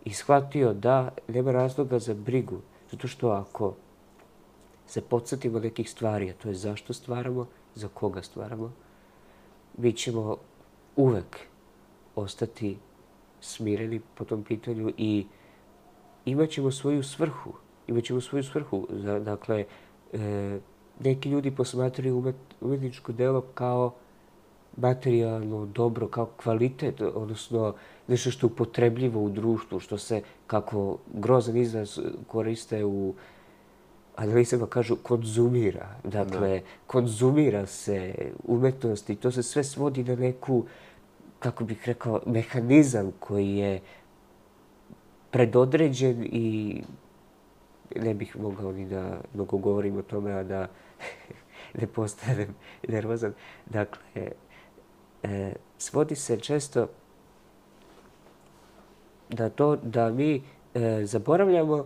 I 0.05 0.13
shvatio 0.13 0.73
da 0.73 1.09
nema 1.27 1.51
razloga 1.51 1.99
za 1.99 2.13
brigu, 2.13 2.59
zato 2.91 3.07
što 3.07 3.29
ako 3.29 3.73
se 4.87 5.01
podsjetimo 5.01 5.59
nekih 5.59 5.89
stvari, 5.89 6.29
a 6.29 6.33
to 6.33 6.49
je 6.49 6.55
zašto 6.55 6.93
stvaramo, 6.93 7.47
za 7.75 7.87
koga 7.87 8.21
stvaramo, 8.21 8.71
mi 9.77 9.93
ćemo 9.93 10.37
uvek 10.95 11.39
ostati 12.15 12.77
smireni 13.41 14.01
po 14.15 14.25
tom 14.25 14.43
pitanju 14.43 14.93
i 14.97 15.25
imaćemo 16.25 16.71
svoju 16.71 17.03
svrhu. 17.03 17.53
Imaćemo 17.87 18.21
svoju 18.21 18.43
svrhu. 18.43 18.87
Dakle, 19.25 19.65
e, 20.13 20.59
neki 20.99 21.29
ljudi 21.29 21.55
posmatraju 21.55 22.17
umet, 22.17 22.35
umetničko 22.61 23.11
delo 23.11 23.41
kao 23.41 23.93
materijalno 24.77 25.65
dobro, 25.65 26.07
kao 26.07 26.25
kvalitet, 26.25 27.01
odnosno 27.01 27.73
nešto 28.07 28.31
što 28.31 28.47
je 28.47 28.51
upotrebljivo 28.51 29.21
u 29.21 29.29
društvu, 29.29 29.79
što 29.79 29.97
se, 29.97 30.21
kako 30.47 30.97
grozan 31.13 31.57
izraz 31.57 31.99
koriste 32.27 32.85
u 32.85 33.13
analizama 34.15 34.67
kažu 34.67 34.95
konzumira. 34.95 35.95
Dakle, 36.03 36.59
da. 36.59 36.65
konzumira 36.87 37.65
se 37.65 38.15
umetnost 38.43 39.09
i 39.09 39.15
to 39.15 39.31
se 39.31 39.43
sve 39.43 39.63
svodi 39.63 40.03
na 40.03 40.15
neku, 40.15 40.65
kako 41.39 41.63
bih 41.63 41.83
rekao, 41.85 42.21
mehanizam 42.25 43.11
koji 43.19 43.55
je 43.55 43.81
predodređen 45.31 46.27
i 46.31 46.81
ne 47.95 48.13
bih 48.13 48.37
mogao 48.39 48.71
ni 48.71 48.85
da 48.85 49.21
mnogo 49.33 49.57
govorim 49.57 49.97
o 49.97 50.01
tome, 50.01 50.31
a 50.31 50.43
da 50.43 50.67
ne 51.79 51.87
postanem 51.87 52.55
nervozan. 52.87 53.33
Dakle, 53.65 54.31
e, 55.23 55.53
svodi 55.77 56.15
se 56.15 56.39
često 56.39 56.87
da 59.29 59.49
to 59.49 59.75
da 59.75 60.09
mi 60.09 60.41
e, 60.73 61.05
zaboravljamo 61.05 61.85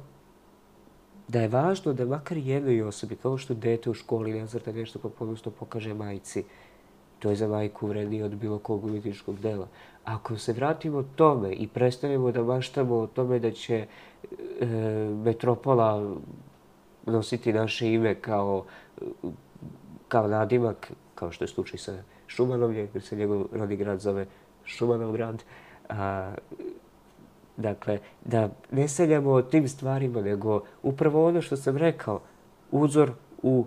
da 1.28 1.42
je 1.42 1.48
važno 1.48 1.94
da 1.94 2.06
makar 2.06 2.38
jednoj 2.38 2.82
osobi, 2.82 3.16
kao 3.16 3.38
što 3.38 3.54
dete 3.54 3.90
u 3.90 3.94
školi 3.94 4.34
ne 4.34 4.48
zrta 4.48 4.72
nešto 4.72 5.00
pa 5.00 5.10
ponosno 5.10 5.52
pokaže 5.52 5.94
majici, 5.94 6.44
to 7.20 7.30
je 7.30 7.36
za 7.36 7.48
majku 7.48 7.88
vrednije 7.88 8.24
od 8.24 8.36
bilo 8.36 8.60
kog 8.60 8.86
umetničkog 8.86 9.40
dela. 9.40 9.68
Ako 10.06 10.38
se 10.38 10.54
vratimo 10.54 11.04
tome 11.16 11.54
i 11.54 11.68
prestanemo 11.68 12.32
da 12.32 12.44
maštamo 12.44 12.96
o 12.96 13.08
tome 13.08 13.40
da 13.40 13.52
će 13.52 13.86
e, 14.60 14.66
metropola 15.24 16.16
nositi 17.06 17.54
naše 17.54 17.94
ime 17.94 18.16
kao, 18.16 18.66
kao 20.08 20.28
nadimak, 20.28 20.92
kao 21.16 21.32
što 21.32 21.44
je 21.44 21.48
slučaj 21.48 21.80
sa 21.80 21.94
Šumanovlje, 22.28 22.90
jer 22.94 23.04
se 23.04 23.16
njegov 23.16 23.46
rodni 23.52 23.76
grad 23.76 24.00
zove 24.00 24.26
Šumanov 24.66 25.12
grad, 25.12 25.44
a, 25.90 26.34
Dakle, 27.58 28.00
da 28.26 28.50
ne 28.72 28.88
seljamo 28.88 29.32
o 29.32 29.42
tim 29.42 29.68
stvarima, 29.68 30.22
nego 30.22 30.62
upravo 30.84 31.28
ono 31.28 31.42
što 31.42 31.58
sam 31.58 31.78
rekao, 31.78 32.22
uzor 32.72 33.12
u 33.44 33.66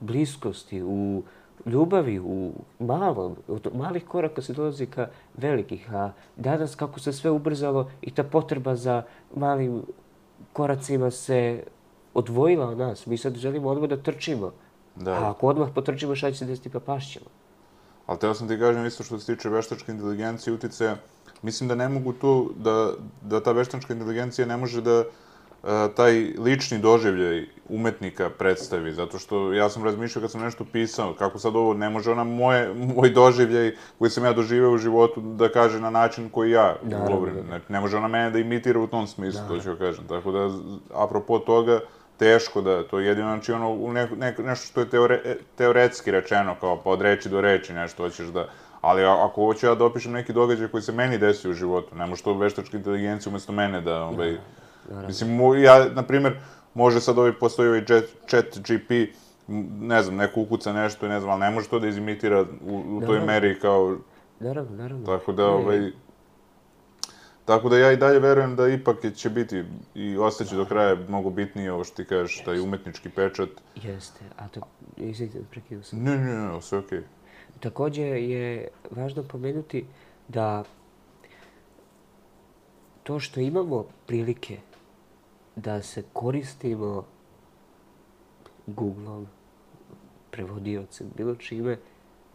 bliskosti, 0.00 0.82
u 0.82 1.22
ljubavi, 1.66 2.18
u 2.18 2.52
malom, 2.78 3.36
od 3.48 3.68
malih 3.74 4.04
koraka 4.04 4.42
se 4.42 4.52
dolazi 4.52 4.86
ka 4.86 5.08
velikih, 5.36 5.94
a 5.94 6.12
danas 6.36 6.74
kako 6.74 7.00
se 7.00 7.12
sve 7.12 7.30
ubrzalo 7.30 7.90
i 8.02 8.10
ta 8.10 8.24
potreba 8.24 8.76
za 8.76 9.02
malim 9.34 9.82
koracima 10.52 11.10
se 11.10 11.62
odvojila 12.14 12.68
od 12.68 12.78
nas. 12.78 13.06
Mi 13.06 13.16
sad 13.16 13.36
želimo 13.36 13.68
odmah 13.68 13.88
da 13.88 14.02
trčimo. 14.02 14.52
Da. 14.96 15.12
A 15.12 15.30
ako 15.30 15.46
odmah 15.46 15.68
potrčimo, 15.74 16.14
šta 16.14 16.32
će 16.32 16.38
se 16.38 16.46
desiti 16.46 16.70
pa 16.70 16.80
pašćemo. 16.80 17.26
Ali 18.10 18.18
teo 18.18 18.34
sam 18.34 18.48
ti 18.48 18.58
kažem 18.58 18.86
isto 18.86 19.04
što 19.04 19.18
se 19.18 19.34
tiče 19.34 19.48
veštačke 19.48 19.92
inteligencije, 19.92 20.54
uticaja 20.54 20.96
Mislim 21.42 21.68
da 21.68 21.74
ne 21.74 21.88
mogu 21.88 22.12
tu, 22.12 22.52
da, 22.56 22.92
da 23.22 23.40
ta 23.42 23.52
veštačka 23.52 23.92
inteligencija 23.92 24.46
ne 24.46 24.56
može 24.56 24.82
da 24.82 25.04
a, 25.62 25.88
e, 25.92 25.94
taj 25.94 26.12
lični 26.38 26.78
doživljaj 26.78 27.46
umetnika 27.68 28.30
predstavi, 28.30 28.92
zato 28.92 29.18
što 29.18 29.52
ja 29.52 29.70
sam 29.70 29.84
razmišljao 29.84 30.22
kad 30.22 30.30
sam 30.30 30.40
nešto 30.40 30.64
pisao, 30.72 31.14
kako 31.14 31.38
sad 31.38 31.56
ovo, 31.56 31.74
ne 31.74 31.90
može 31.90 32.10
ona 32.10 32.24
moje, 32.24 32.74
moj 32.96 33.10
doživljaj 33.10 33.74
koji 33.98 34.10
sam 34.10 34.24
ja 34.24 34.32
doživeo 34.32 34.72
u 34.72 34.78
životu 34.78 35.20
da 35.20 35.48
kaže 35.48 35.80
na 35.80 35.90
način 35.90 36.28
koji 36.28 36.50
ja 36.50 36.76
govorim. 36.82 37.34
Da, 37.34 37.42
da. 37.42 37.60
Ne 37.68 37.80
može 37.80 37.96
ona 37.96 38.08
mene 38.08 38.30
da 38.30 38.38
imitira 38.38 38.80
u 38.80 38.86
tom 38.86 39.06
smislu, 39.06 39.40
da. 39.42 39.48
to 39.48 39.60
ću 39.60 39.76
kažem. 39.78 40.04
Tako 40.08 40.32
da, 40.32 40.50
apropo 40.94 41.38
toga, 41.38 41.80
teško 42.20 42.60
da, 42.60 42.82
to 42.84 42.98
je 43.00 43.06
jedino, 43.06 43.28
znači 43.28 43.52
ono, 43.52 43.70
u 43.72 43.92
ne, 43.92 44.08
ne, 44.16 44.34
nešto 44.38 44.66
što 44.66 44.80
je 44.80 44.90
teore, 44.90 45.36
teoretski 45.56 46.10
rečeno, 46.10 46.56
kao 46.60 46.82
pa 46.84 46.90
od 46.90 47.00
reči 47.00 47.28
do 47.28 47.40
reči 47.40 47.72
nešto 47.72 48.02
hoćeš 48.02 48.26
da 48.26 48.46
Ali 48.80 49.04
ako 49.04 49.44
hoću 49.44 49.66
ja 49.66 49.74
da 49.74 49.84
opišem 49.84 50.12
neki 50.12 50.32
događaj 50.32 50.68
koji 50.68 50.82
se 50.82 50.92
meni 50.92 51.18
desi 51.18 51.48
u 51.48 51.52
životu, 51.52 51.96
ne 51.96 52.06
može 52.06 52.22
to 52.22 52.34
veštačka 52.34 52.76
inteligencija 52.76 53.30
umesto 53.30 53.52
mene 53.52 53.80
da, 53.80 54.02
ovaj, 54.04 54.36
da, 54.88 55.06
mislim, 55.06 55.40
ja, 55.62 55.84
na 55.94 56.02
primer, 56.02 56.36
može 56.74 57.00
sad 57.00 57.18
ovaj, 57.18 57.32
postoji 57.32 57.68
ovaj 57.68 57.84
chat, 57.84 58.04
chat 58.26 58.58
GP, 58.58 58.90
ne 59.80 60.02
znam, 60.02 60.16
neko 60.16 60.40
ukuca 60.40 60.72
nešto, 60.72 61.08
ne 61.08 61.20
znam, 61.20 61.30
ali 61.30 61.40
ne 61.40 61.50
može 61.50 61.68
to 61.68 61.78
da 61.78 61.88
izimitira 61.88 62.44
u, 62.66 62.82
u 62.96 63.06
toj 63.06 63.20
meri 63.20 63.58
kao... 63.60 63.96
Naravno, 64.40 64.76
naravno. 64.76 65.06
Tako 65.06 65.32
da, 65.32 65.46
ovaj, 65.46 65.92
Tako 67.50 67.68
da 67.68 67.78
ja 67.78 67.92
i 67.92 67.96
dalje 67.96 68.18
verujem 68.18 68.56
da 68.56 68.68
ipak 68.68 68.96
će 69.14 69.30
biti 69.30 69.64
i 69.94 70.16
ostaće 70.18 70.56
do 70.56 70.64
kraja 70.64 70.94
mnogo 71.08 71.30
bitnije 71.30 71.72
ovo 71.72 71.84
što 71.84 71.96
ti 71.96 72.04
kažeš, 72.04 72.44
taj 72.44 72.60
umetnički 72.60 73.08
pečat. 73.08 73.48
Jeste, 73.82 74.24
a 74.36 74.48
to, 74.48 74.60
izvijete, 74.96 75.38
prekidao 75.50 75.82
sam. 75.82 76.02
Ne, 76.02 76.18
ne, 76.18 76.34
ne, 76.34 76.62
sve 76.62 76.78
okej. 76.78 76.98
Okay. 76.98 77.02
Takođe 77.60 78.02
je 78.02 78.68
važno 78.90 79.22
pomenuti 79.22 79.84
da 80.28 80.64
to 83.02 83.20
što 83.20 83.40
imamo 83.40 83.84
prilike 84.06 84.58
da 85.56 85.82
se 85.82 86.04
koristimo 86.12 87.04
Google-om, 88.66 89.26
prevodiocem, 90.30 91.10
bilo 91.16 91.34
čime, 91.34 91.78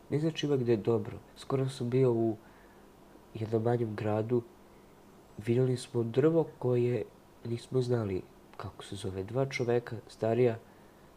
ne 0.10 0.20
znači 0.20 0.48
uvek 0.48 0.64
da 0.64 0.72
je 0.72 0.78
dobro. 0.78 1.18
Skoro 1.38 1.70
sam 1.70 1.90
bio 1.90 2.12
u 2.12 2.38
jednom 3.34 3.64
manjem 3.64 3.96
gradu, 3.96 4.42
vidjeli 5.38 5.78
smo 5.78 6.04
drvo 6.04 6.48
koje 6.60 7.04
nismo 7.46 7.82
znali 7.82 8.22
kako 8.58 8.84
se 8.84 8.96
zove. 8.96 9.24
Dva 9.24 9.46
čoveka, 9.46 9.96
starija, 10.08 10.58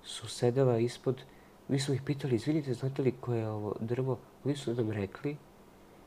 su 0.02 0.28
sedela 0.28 0.78
ispod 0.78 1.22
Mi 1.68 1.78
smo 1.78 1.94
ih 1.94 2.02
pitali, 2.02 2.34
izvinite, 2.34 2.74
znate 2.74 3.02
li 3.02 3.14
koje 3.20 3.40
je 3.40 3.48
ovo 3.48 3.74
drvo? 3.80 4.18
Oni 4.44 4.56
su 4.56 4.74
nam 4.74 4.90
rekli, 4.90 5.36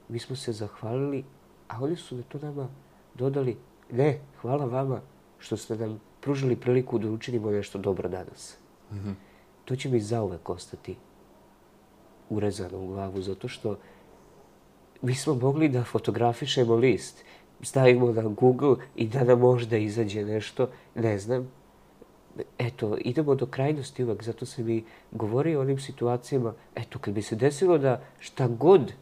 mi 0.09 0.19
smo 0.19 0.35
se 0.35 0.51
zahvalili, 0.51 1.23
a 1.67 1.83
oni 1.83 1.95
su 1.95 2.15
na 2.15 2.23
to 2.23 2.39
nama 2.39 2.67
dodali, 3.15 3.57
ne, 3.91 4.19
hvala 4.41 4.65
vama 4.65 5.01
što 5.39 5.57
ste 5.57 5.77
nam 5.77 6.01
pružili 6.21 6.55
priliku 6.55 6.99
da 6.99 7.11
učinimo 7.11 7.51
nešto 7.51 7.77
dobro 7.77 8.09
danas. 8.09 8.57
Mm 8.91 8.95
-hmm. 8.95 9.13
To 9.65 9.75
će 9.75 9.89
mi 9.89 9.99
zauvek 9.99 10.49
ostati 10.49 10.95
urezano 12.29 12.77
u 12.77 12.87
glavu, 12.87 13.21
zato 13.21 13.47
što 13.47 13.77
mi 15.01 15.15
smo 15.15 15.35
mogli 15.35 15.69
da 15.69 15.83
fotografišemo 15.83 16.75
list, 16.75 17.23
stavimo 17.61 18.11
na 18.11 18.21
Google 18.21 18.75
i 18.95 19.07
da 19.07 19.23
nam 19.23 19.39
možda 19.39 19.77
izađe 19.77 20.25
nešto, 20.25 20.67
ne 20.95 21.19
znam, 21.19 21.51
eto, 22.59 22.97
idemo 22.99 23.35
do 23.35 23.45
krajnosti 23.45 24.03
uvek, 24.03 24.23
zato 24.23 24.45
se 24.45 24.63
mi 24.63 24.83
govori 25.11 25.55
o 25.55 25.61
onim 25.61 25.79
situacijama, 25.79 26.53
eto, 26.75 26.99
kad 26.99 27.13
bi 27.13 27.21
se 27.21 27.35
desilo 27.35 27.77
da 27.77 28.01
šta 28.19 28.47
god, 28.47 28.93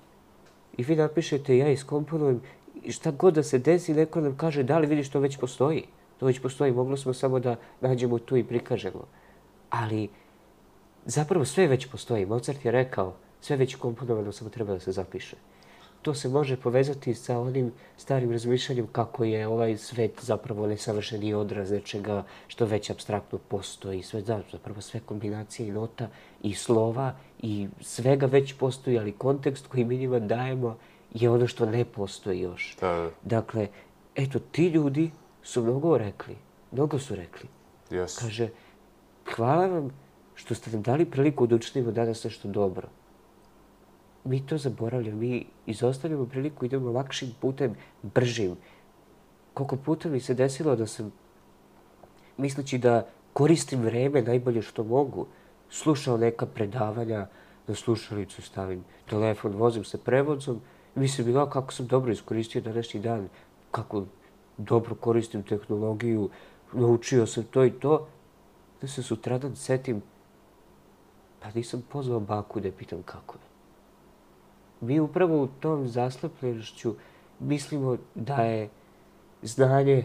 i 0.77 0.83
vi 0.83 0.95
napišete, 0.95 1.57
ja 1.57 1.69
iskomponujem, 1.69 2.41
šta 2.89 3.11
god 3.11 3.33
da 3.33 3.43
se 3.43 3.59
desi, 3.59 3.93
neko 3.93 4.21
nam 4.21 4.37
kaže, 4.37 4.63
da 4.63 4.79
li 4.79 4.87
vidiš, 4.87 5.09
to 5.09 5.19
već 5.19 5.37
postoji. 5.37 5.83
To 6.19 6.25
već 6.25 6.39
postoji, 6.41 6.71
moglo 6.71 6.97
smo 6.97 7.13
samo 7.13 7.39
da 7.39 7.55
nađemo 7.81 8.19
tu 8.19 8.37
i 8.37 8.43
prikažemo. 8.43 9.05
Ali, 9.69 10.09
zapravo 11.05 11.45
sve 11.45 11.67
već 11.67 11.87
postoji. 11.91 12.25
Mozart 12.25 12.65
je 12.65 12.71
rekao, 12.71 13.13
sve 13.41 13.55
već 13.55 13.75
komponovano, 13.75 14.31
samo 14.31 14.49
treba 14.49 14.73
da 14.73 14.79
se 14.79 14.91
zapiše 14.91 15.37
to 16.01 16.13
se 16.13 16.29
može 16.29 16.57
povezati 16.57 17.13
sa 17.13 17.39
onim 17.39 17.71
starim 17.97 18.31
razmišljanjem 18.31 18.87
kako 18.91 19.23
je 19.23 19.47
ovaj 19.47 19.77
svet 19.77 20.19
zapravo 20.21 20.67
nesavršeni 20.67 21.33
odraz 21.33 21.71
nečega 21.71 22.23
što 22.47 22.65
već 22.65 22.89
abstraktno 22.89 23.37
postoji. 23.37 24.03
Sve, 24.03 24.21
da, 24.21 24.41
zapravo 24.51 24.81
sve 24.81 24.99
kombinacije 24.99 25.67
i 25.67 25.71
nota 25.71 26.07
i 26.43 26.55
slova 26.55 27.15
i 27.41 27.67
svega 27.81 28.25
već 28.25 28.53
postoji, 28.53 28.99
ali 28.99 29.11
kontekst 29.11 29.67
koji 29.67 29.85
mi 29.85 29.97
njima 29.97 30.19
dajemo 30.19 30.77
je 31.13 31.29
ono 31.29 31.47
što 31.47 31.65
ne 31.65 31.85
postoji 31.85 32.39
još. 32.39 32.77
Da, 32.81 32.87
da. 32.87 33.09
Dakle, 33.23 33.67
eto, 34.15 34.39
ti 34.39 34.67
ljudi 34.67 35.11
su 35.43 35.63
mnogo 35.63 35.97
rekli, 35.97 36.35
mnogo 36.71 36.99
su 36.99 37.15
rekli. 37.15 37.49
Yes. 37.89 38.19
Kaže, 38.21 38.49
hvala 39.35 39.67
vam 39.67 39.91
što 40.35 40.55
ste 40.55 40.71
nam 40.71 40.81
dali 40.81 41.05
priliku 41.05 41.47
da 41.47 41.55
učinimo 41.55 41.91
danas 41.91 42.23
nešto 42.23 42.47
dobro 42.47 42.87
mi 44.29 44.45
to 44.45 44.57
zaboravljamo. 44.57 45.17
Mi 45.17 45.45
izostavljamo 45.65 46.25
priliku, 46.25 46.65
idemo 46.65 46.91
lakšim 46.91 47.31
putem, 47.41 47.75
bržim. 48.03 48.55
Koliko 49.53 49.75
puta 49.75 50.09
mi 50.09 50.19
se 50.19 50.33
desilo 50.33 50.75
da 50.75 50.87
sam, 50.87 51.11
misleći 52.37 52.77
da 52.77 53.07
koristim 53.33 53.81
vreme 53.81 54.21
najbolje 54.21 54.61
što 54.61 54.83
mogu, 54.83 55.25
slušao 55.69 56.17
neka 56.17 56.45
predavanja, 56.45 57.27
na 57.67 57.75
slušalicu 57.75 58.41
stavim 58.41 58.83
telefon, 59.09 59.53
vozim 59.55 59.83
se 59.83 59.97
prevozom 59.97 60.61
i 60.95 60.99
mislim, 60.99 61.35
ja 61.35 61.49
kako 61.49 61.73
sam 61.73 61.87
dobro 61.87 62.11
iskoristio 62.11 62.61
današnji 62.61 62.99
dan, 62.99 63.27
kako 63.71 64.05
dobro 64.57 64.95
koristim 64.95 65.43
tehnologiju, 65.43 66.29
naučio 66.73 67.27
sam 67.27 67.43
to 67.43 67.65
i 67.65 67.71
to, 67.71 68.07
da 68.81 68.87
se 68.87 69.03
sutradan 69.03 69.55
setim, 69.55 70.01
pa 71.39 71.51
nisam 71.55 71.85
pozvao 71.89 72.19
baku 72.19 72.59
da 72.59 72.71
pitam 72.71 73.03
kako 73.03 73.35
je. 73.35 73.48
Mi 74.81 74.99
upravo 74.99 75.43
u 75.43 75.47
tom 75.47 75.87
zaslepljenošću 75.87 76.95
mislimo 77.39 77.97
da 78.15 78.35
je 78.35 78.69
znanje 79.41 80.03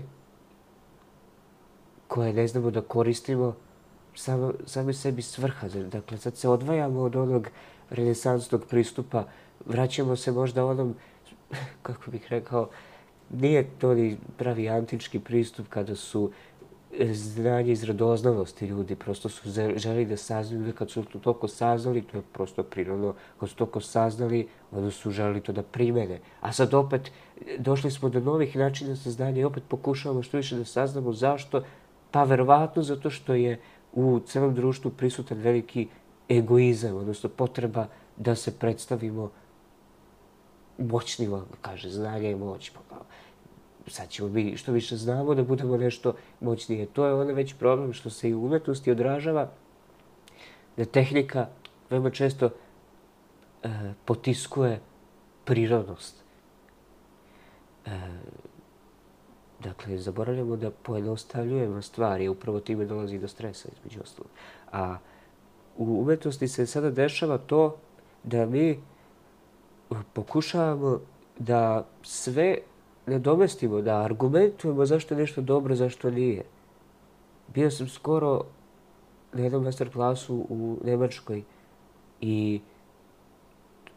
koje 2.09 2.33
ne 2.33 2.47
znamo 2.49 2.70
da 2.70 2.81
koristimo 2.81 3.55
samo, 4.14 4.53
samo 4.66 4.93
sebi 4.93 5.22
svrha. 5.22 5.68
Dakle, 5.68 6.18
sad 6.18 6.37
se 6.37 6.49
odvajamo 6.49 7.01
od 7.01 7.16
onog 7.16 7.49
renesansnog 7.91 8.64
pristupa, 8.70 9.25
vraćamo 9.66 10.16
se 10.16 10.33
možda 10.33 10.66
onom, 10.66 10.95
kako 11.83 12.11
bih 12.11 12.27
rekao, 12.29 12.68
nije 13.31 13.70
to 13.79 13.95
ni 13.95 14.16
pravi 14.37 14.68
antički 14.68 15.20
pristup 15.20 15.68
kada 15.68 15.97
su 15.97 16.31
znanje 17.13 17.73
iz 17.73 17.85
radoznalosti 17.85 18.67
ljudi, 18.67 18.97
prosto 18.97 19.29
su 19.29 19.51
želi 19.77 20.07
da 20.07 20.17
saznaju, 20.17 20.75
kad 20.75 20.91
su 20.91 21.05
to 21.05 21.19
toliko 21.19 21.49
saznali, 21.49 22.03
to 22.03 22.17
je 22.17 22.23
prosto 22.33 22.63
prirodno, 22.63 23.15
kad 23.41 23.49
su 23.49 23.57
toliko 23.57 23.81
saznali, 23.81 24.49
onda 24.73 24.91
su 24.91 25.11
želi 25.11 25.41
to 25.41 25.53
da 25.53 25.63
primene. 25.63 26.21
A 26.41 26.53
sad 26.53 26.75
opet 26.75 27.11
došli 27.59 27.91
smo 27.91 28.09
do 28.09 28.21
novih 28.21 28.57
načina 28.57 28.97
saznanja 28.97 29.41
i 29.41 29.45
opet 29.45 29.63
pokušavamo 29.69 30.23
što 30.23 30.37
više 30.37 30.57
da 30.57 30.65
saznamo 30.65 31.13
zašto, 31.13 31.63
pa 32.11 32.25
verovatno 32.25 32.83
zato 32.83 33.11
što 33.11 33.35
je 33.35 33.61
u 33.93 34.21
celom 34.27 34.55
društvu 34.55 34.91
prisutan 34.91 35.39
veliki 35.39 35.89
egoizam, 36.29 36.97
odnosno 36.97 37.29
potreba 37.29 37.87
da 38.17 38.35
se 38.35 38.59
predstavimo 38.59 39.31
moćnima, 40.79 41.43
kaže, 41.61 41.91
znanje 41.91 42.29
je 42.29 42.37
moć. 42.37 42.71
Pa 42.71 42.81
kao, 42.89 43.05
sad 43.87 44.09
ćemo 44.09 44.28
mi 44.28 44.57
što 44.57 44.72
više 44.72 44.97
znamo 44.97 45.35
da 45.35 45.43
budemo 45.43 45.76
nešto 45.76 46.14
moćnije. 46.41 46.87
To 46.87 47.07
je 47.07 47.14
onda 47.14 47.32
već 47.32 47.55
problem 47.55 47.93
što 47.93 48.11
se 48.11 48.28
i 48.30 48.35
u 48.35 48.45
umetnosti 48.45 48.91
odražava, 48.91 49.51
da 50.76 50.85
tehnika 50.85 51.47
veoma 51.91 52.11
često 52.11 52.51
e, 53.62 53.68
potiskuje 54.05 54.80
prirodnost. 55.45 56.24
E, 57.87 57.91
dakle, 59.61 59.99
zaboravljamo 59.99 60.57
da 60.57 60.70
pojednostavljujemo 60.70 61.82
stvari, 61.82 62.28
upravo 62.28 62.61
time 62.61 62.85
dolazi 62.85 63.18
do 63.18 63.28
stresa, 63.28 63.68
između 63.72 64.01
ostalog. 64.03 64.30
A 64.72 64.99
u 65.76 66.01
umetnosti 66.01 66.49
se 66.49 66.66
sada 66.66 66.91
dešava 66.91 67.39
to 67.39 67.76
da 68.22 68.47
mi 68.47 68.80
pokušavamo 70.12 71.01
da 71.39 71.87
sve 72.03 72.59
ne 73.07 73.19
domestimo, 73.19 73.81
da 73.83 74.01
argumentujemo 74.01 74.87
zašto 74.87 75.15
je 75.15 75.21
nešto 75.21 75.43
dobro, 75.43 75.75
zašto 75.75 76.11
nije. 76.11 76.45
Bio 77.55 77.71
sam 77.71 77.89
skoro 77.89 78.45
na 79.33 79.43
jednom 79.43 79.65
master 79.65 79.93
klasu 79.93 80.47
u 80.49 80.79
Nemačkoj 80.85 81.43
i 82.21 82.61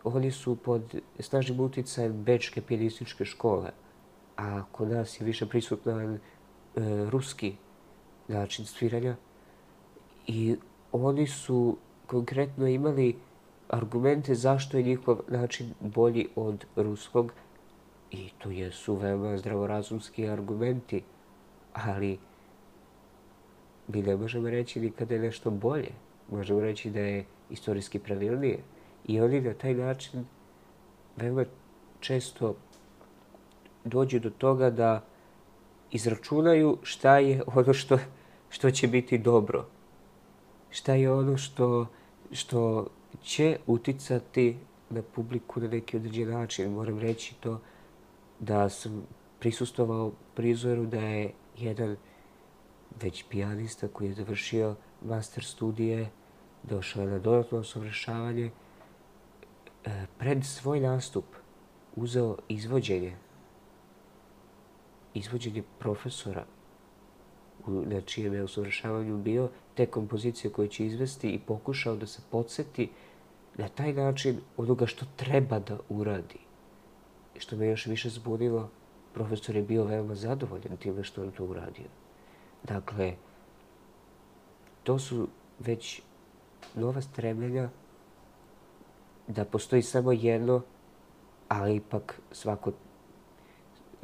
oni 0.04 0.32
su 0.32 0.56
pod 0.56 0.96
snažnim 1.20 1.60
uticajem 1.60 2.24
Bečke 2.24 2.62
pijanističke 2.62 3.26
škole, 3.26 3.70
a 4.38 4.64
kod 4.72 4.90
nas 4.90 5.22
je 5.22 5.26
više 5.26 5.46
prisutan 5.46 6.14
e, 6.14 6.20
ruski 7.10 7.56
način 8.28 8.66
sviranja. 8.66 9.16
I 10.28 10.56
oni 10.92 11.28
su 11.28 11.78
konkretno 12.08 12.68
imali 12.68 13.16
argumente 13.70 14.36
zašto 14.36 14.78
je 14.78 14.84
njihov 14.84 15.20
način 15.28 15.74
bolji 15.80 16.28
od 16.36 16.66
ruskog, 16.76 17.32
I 18.12 18.30
to 18.38 18.52
jesu 18.52 18.96
veoma 18.96 19.38
zdravorazumski 19.38 20.28
argumenti, 20.28 21.04
ali 21.74 22.18
mi 23.88 24.02
ne 24.02 24.16
možemo 24.16 24.50
reći 24.50 24.80
ni 24.80 24.92
kada 24.92 25.16
je 25.16 25.22
nešto 25.22 25.50
bolje. 25.52 25.92
Možemo 26.32 26.60
reći 26.60 26.90
da 26.90 27.00
je 27.00 27.26
istorijski 27.50 28.00
pravilnije. 28.00 28.60
I 29.08 29.22
oni 29.22 29.42
na 29.42 29.54
taj 29.54 29.74
način 29.74 30.26
veoma 31.16 31.46
često 32.00 32.56
dođu 33.86 34.20
do 34.20 34.30
toga 34.30 34.70
da 34.70 35.04
izračunaju 35.92 36.78
šta 36.84 37.18
je 37.18 37.42
ono 37.56 37.74
što, 37.74 38.00
što 38.50 38.72
će 38.72 38.88
biti 38.88 39.18
dobro. 39.18 39.66
Šta 40.70 40.94
je 40.94 41.12
ono 41.12 41.38
što, 41.38 41.88
što 42.32 42.88
će 43.24 43.58
uticati 43.68 44.58
na 44.90 45.02
publiku 45.02 45.60
na 45.60 45.68
neki 45.68 45.98
određen 45.98 46.30
način. 46.30 46.72
Moram 46.72 47.00
reći 47.00 47.36
to 47.40 47.60
da 48.40 48.70
sam 48.70 49.08
prisustovao 49.40 50.12
prizoru 50.36 50.86
da 50.86 51.00
je 51.00 51.34
jedan 51.58 51.96
već 53.02 53.26
pijanista 53.30 53.88
koji 53.88 54.08
je 54.08 54.14
završio 54.14 54.76
master 55.02 55.44
studije, 55.44 56.10
došao 56.64 57.04
je 57.04 57.08
na 57.08 57.20
dodatno 57.20 57.58
osavršavanje, 57.58 58.52
e, 59.86 60.06
pred 60.18 60.46
svoj 60.46 60.80
nastup 60.80 61.26
uzeo 61.96 62.38
izvođenje, 62.48 63.16
izvođenje 65.14 65.64
profesora 65.80 66.46
na 67.68 68.02
čijem 68.02 68.34
je 68.34 68.44
usavršavanju 68.44 69.18
bio, 69.18 69.50
te 69.76 69.86
kompozicije 69.86 70.52
koje 70.52 70.68
će 70.68 70.86
izvesti 70.86 71.30
i 71.30 71.40
pokušao 71.40 71.96
da 71.96 72.08
se 72.08 72.22
podsjeti 72.32 72.90
na 73.58 73.68
taj 73.68 73.94
način 73.94 74.40
onoga 74.58 74.86
što 74.86 75.06
treba 75.16 75.60
da 75.60 75.78
uradi 75.90 76.47
što 77.38 77.56
me 77.56 77.68
još 77.68 77.86
više 77.86 78.10
zbudilo, 78.10 78.70
profesor 79.14 79.56
je 79.56 79.64
bio 79.64 79.84
veoma 79.84 80.16
zadovoljan 80.16 80.78
time 80.78 81.04
što 81.04 81.24
on 81.24 81.32
to 81.32 81.46
uradio. 81.46 81.86
Dakle, 82.64 83.14
to 84.84 85.00
su 85.00 85.28
već 85.60 86.02
nova 86.76 87.02
stremljenja 87.02 87.70
da 89.28 89.46
postoji 89.46 89.82
samo 89.82 90.12
jedno, 90.12 90.62
ali 91.48 91.76
ipak 91.76 92.22
svako, 92.32 92.72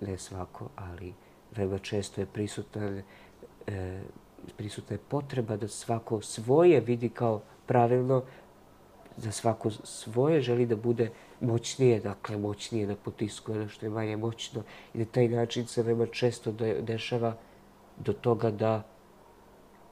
ne 0.02 0.18
svako, 0.18 0.70
ali 0.76 1.14
veoma 1.56 1.78
često 1.78 2.22
je 2.22 2.26
prisutan, 2.26 3.02
e, 3.68 4.02
prisutna 4.58 4.94
je 4.94 5.00
potreba 5.10 5.58
da 5.58 5.68
svako 5.68 6.22
svoje 6.22 6.80
vidi 6.80 7.10
kao 7.10 7.42
pravilno, 7.66 8.24
da 9.18 9.32
svako 9.32 9.72
svoje 9.72 10.42
želi 10.42 10.66
da 10.66 10.76
bude 10.76 11.10
moćnije, 11.42 12.00
dakle 12.00 12.38
moćnije 12.38 12.88
da 12.88 12.96
potiskuje 12.96 13.60
ono 13.60 13.70
što 13.70 13.86
je 13.86 13.90
manje 13.90 14.18
moćno 14.18 14.64
i 14.94 14.98
na 14.98 15.06
taj 15.06 15.28
način 15.28 15.68
se 15.68 15.84
veoma 15.84 16.06
često 16.06 16.52
dešava 16.82 17.36
do 17.98 18.14
toga 18.14 18.52
da 18.52 18.84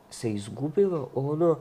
se 0.09 0.33
izgubilo 0.33 1.09
ono 1.15 1.57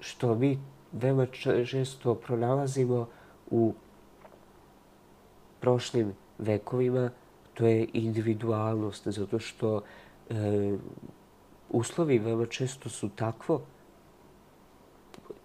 što 0.00 0.34
mi 0.34 0.58
veoma 0.92 1.26
često 1.64 2.14
pronalazimo 2.14 3.08
u 3.50 3.74
prošlim 5.60 6.14
vekovima, 6.38 7.10
to 7.54 7.66
je 7.66 7.88
individualnost, 7.92 9.08
zato 9.08 9.38
što 9.38 9.82
e, 10.30 10.76
uslovi 11.70 12.18
veoma 12.18 12.46
često 12.46 12.88
su 12.88 13.08
takvo 13.08 13.60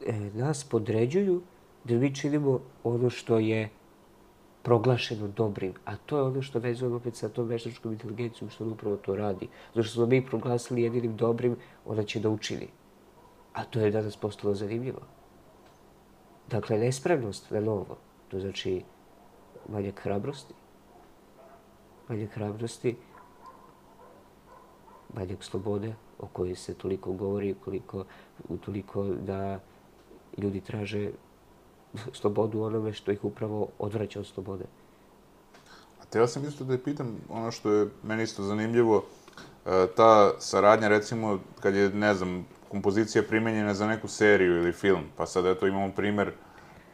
e, 0.06 0.14
nas 0.34 0.64
podređuju 0.64 1.42
da 1.84 1.96
mi 1.96 2.16
činimo 2.16 2.60
ono 2.84 3.10
što 3.10 3.40
je 3.40 3.70
proglašeno 4.64 5.28
dobrim. 5.28 5.74
A 5.86 5.96
to 5.96 6.18
je 6.18 6.24
ono 6.24 6.42
što 6.42 6.60
vezujemo 6.60 6.96
opet 6.96 7.16
sa 7.16 7.30
tom 7.30 7.48
veštačkom 7.48 7.92
inteligencijom, 7.92 8.50
što 8.50 8.64
on 8.64 8.72
upravo 8.72 8.98
to 8.98 9.16
radi. 9.16 9.48
Zato 9.76 9.84
što 9.84 9.94
smo 9.94 10.06
mi 10.06 10.26
proglasili 10.26 10.82
jedinim 10.82 11.16
dobrim, 11.16 11.56
ona 11.86 12.04
će 12.04 12.20
da 12.20 12.30
učini. 12.30 12.68
A 13.54 13.64
to 13.64 13.80
je 13.80 13.92
danas 13.92 14.18
postalo 14.18 14.54
zanimljivo. 14.54 15.02
Dakle, 16.50 16.78
nespremnost 16.78 17.52
na 17.52 17.60
novo, 17.60 17.98
to 18.28 18.40
znači 18.40 18.84
manjak 19.70 20.00
hrabrosti. 20.00 20.54
Manjak 22.10 22.32
hrabrosti, 22.32 22.96
manjak 25.14 25.44
slobode, 25.44 25.94
o 26.20 26.28
kojoj 26.28 26.56
se 26.56 26.74
toliko 26.74 27.14
govori, 27.14 27.56
koliko, 27.64 28.06
toliko 28.66 29.04
da 29.04 29.60
ljudi 30.38 30.62
traže 30.62 31.10
slobodu 32.14 32.62
onome 32.62 32.94
što 32.94 33.12
ih 33.12 33.24
upravo 33.24 33.68
odvraća 33.80 34.20
od 34.20 34.28
slobode. 34.28 34.66
A 36.02 36.06
teo 36.10 36.28
sam 36.28 36.46
isto 36.46 36.64
da 36.64 36.74
je 36.74 36.84
pitam 36.84 37.18
ono 37.30 37.52
što 37.52 37.72
je 37.72 37.88
meni 38.04 38.24
isto 38.24 38.44
zanimljivo, 38.44 39.04
e, 39.66 39.88
ta 39.96 40.40
saradnja 40.40 40.88
recimo 40.88 41.40
kad 41.60 41.76
je, 41.76 41.90
ne 41.90 42.14
znam, 42.14 42.46
kompozicija 42.70 43.24
primenjena 43.24 43.74
za 43.74 43.88
neku 43.88 44.08
seriju 44.08 44.58
ili 44.58 44.72
film, 44.72 45.04
pa 45.16 45.26
sad 45.26 45.46
eto 45.46 45.68
imamo 45.68 45.92
primer 45.96 46.32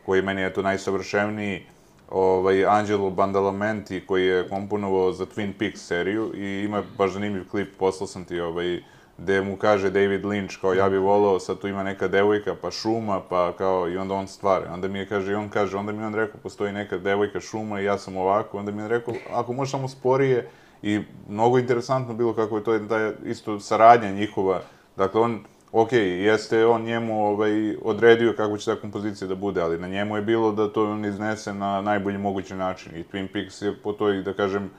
koji 0.06 0.22
meni 0.22 0.42
je 0.42 0.54
to 0.54 0.62
najsavršeniji, 0.62 1.66
ovaj, 2.10 2.66
Angelo 2.66 3.10
Bandalamenti, 3.10 4.06
koji 4.06 4.26
je 4.26 4.50
komponovao 4.50 5.12
za 5.12 5.26
Twin 5.26 5.54
Peaks 5.60 5.82
seriju 5.82 6.32
i 6.36 6.64
ima 6.64 6.84
baš 6.98 7.12
zanimljiv 7.12 7.50
klip, 7.50 7.70
poslao 7.80 8.08
sam 8.08 8.26
ti, 8.26 8.40
ovaj, 8.40 8.84
gde 9.18 9.42
mu 9.42 9.58
kaže 9.58 9.90
David 9.90 10.26
Lynch, 10.26 10.62
kao 10.62 10.74
ja 10.74 10.90
bih 10.90 11.00
volao, 11.00 11.40
sad 11.40 11.60
tu 11.60 11.68
ima 11.68 11.84
neka 11.84 12.08
devojka, 12.08 12.56
pa 12.62 12.72
šuma, 12.72 13.22
pa 13.30 13.52
kao, 13.58 13.90
i 13.90 13.98
onda 13.98 14.14
on 14.14 14.28
stvara. 14.28 14.74
Onda 14.74 14.88
mi 14.88 15.00
je 15.00 15.08
kaže, 15.08 15.32
i 15.32 15.36
on 15.36 15.50
kaže, 15.50 15.78
onda 15.78 15.92
mi 15.92 16.00
je 16.02 16.08
on 16.08 16.16
rekao, 16.16 16.40
postoji 16.44 16.74
neka 16.74 16.98
devojka 16.98 17.40
šuma 17.40 17.82
i 17.82 17.86
ja 17.86 17.98
sam 17.98 18.18
ovako, 18.18 18.58
onda 18.58 18.72
mi 18.72 18.82
je 18.82 18.88
rekao, 18.88 19.14
ako 19.34 19.54
možeš 19.54 19.72
samo 19.72 19.88
sporije, 19.88 20.50
i 20.82 21.02
mnogo 21.30 21.60
interesantno 21.60 22.14
bilo 22.14 22.34
kako 22.34 22.58
je 22.58 22.64
to 22.64 22.80
ta 22.80 23.12
isto 23.26 23.60
saradnja 23.60 24.12
njihova, 24.12 24.62
dakle 24.98 25.22
on, 25.22 25.40
ok, 25.72 25.92
jeste 25.94 26.66
on 26.66 26.82
njemu 26.82 27.28
ovaj, 27.28 27.76
odredio 27.82 28.34
kako 28.38 28.58
će 28.58 28.66
ta 28.66 28.76
kompozicija 28.76 29.28
da 29.28 29.36
bude, 29.36 29.62
ali 29.62 29.80
na 29.80 29.88
njemu 29.88 30.16
je 30.16 30.22
bilo 30.22 30.52
da 30.52 30.74
to 30.74 30.92
on 30.92 31.06
iznese 31.06 31.54
na 31.54 31.82
najbolji 31.82 32.18
mogući 32.18 32.56
način 32.56 32.96
i 32.96 33.04
Twin 33.04 33.28
Peaks 33.34 33.62
je 33.62 33.76
po 33.84 33.94
toj, 33.94 34.22
da 34.22 34.34
kažem, 34.34 34.70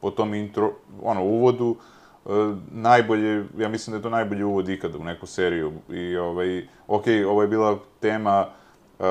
po 0.00 0.10
tom 0.10 0.34
intro, 0.34 0.72
ono, 1.02 1.22
uvodu, 1.22 1.76
E, 1.76 1.93
najbolje, 2.70 3.44
ja 3.58 3.68
mislim 3.68 3.92
da 3.92 3.96
je 3.98 4.02
to 4.02 4.10
najbolji 4.10 4.42
uvod 4.42 4.68
ikada 4.68 4.98
u 4.98 5.04
neku 5.04 5.26
seriju. 5.26 5.72
I, 5.90 6.16
ovaj, 6.16 6.68
ok, 6.88 7.04
ovo 7.28 7.42
je 7.42 7.48
bila 7.48 7.78
tema 8.00 8.46
uh, 8.98 9.06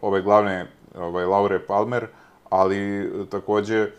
ove 0.00 0.22
glavne, 0.22 0.66
ovaj, 0.94 1.24
Laure 1.24 1.66
Palmer, 1.66 2.06
ali 2.50 3.10
takođe 3.30 3.90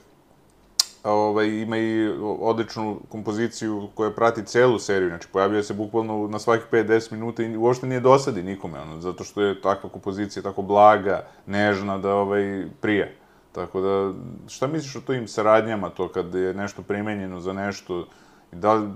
ovaj, 1.04 1.48
ima 1.48 1.78
i 1.78 2.08
odličnu 2.40 3.00
kompoziciju 3.10 3.90
koja 3.96 4.12
prati 4.12 4.46
celu 4.46 4.80
seriju, 4.80 5.10
znači 5.10 5.28
pojavljuje 5.32 5.64
se 5.64 5.74
bukvalno 5.74 6.28
na 6.28 6.40
svakih 6.40 6.68
5-10 6.72 7.12
minuta 7.12 7.44
i 7.44 7.58
uopšte 7.58 7.88
nije 7.88 8.00
dosadi 8.00 8.44
nikome, 8.44 8.80
ono, 8.80 9.02
zato 9.02 9.24
što 9.24 9.42
je 9.42 9.62
takva 9.62 9.90
kompozicija 9.90 10.44
tako 10.44 10.62
blaga, 10.62 11.26
nežna, 11.46 11.98
da 11.98 12.16
ovaj, 12.16 12.66
prije. 12.82 13.16
Tako 13.52 13.82
da, 13.82 14.14
šta 14.48 14.68
misliš 14.68 14.96
o 14.96 15.02
tojim 15.02 15.28
saradnjama, 15.28 15.90
to 15.90 16.08
kad 16.08 16.36
je 16.36 16.54
nešto 16.54 16.82
primenjeno 16.82 17.40
za 17.40 17.54
nešto, 17.54 18.08
Da 18.52 18.74
li, 18.74 18.90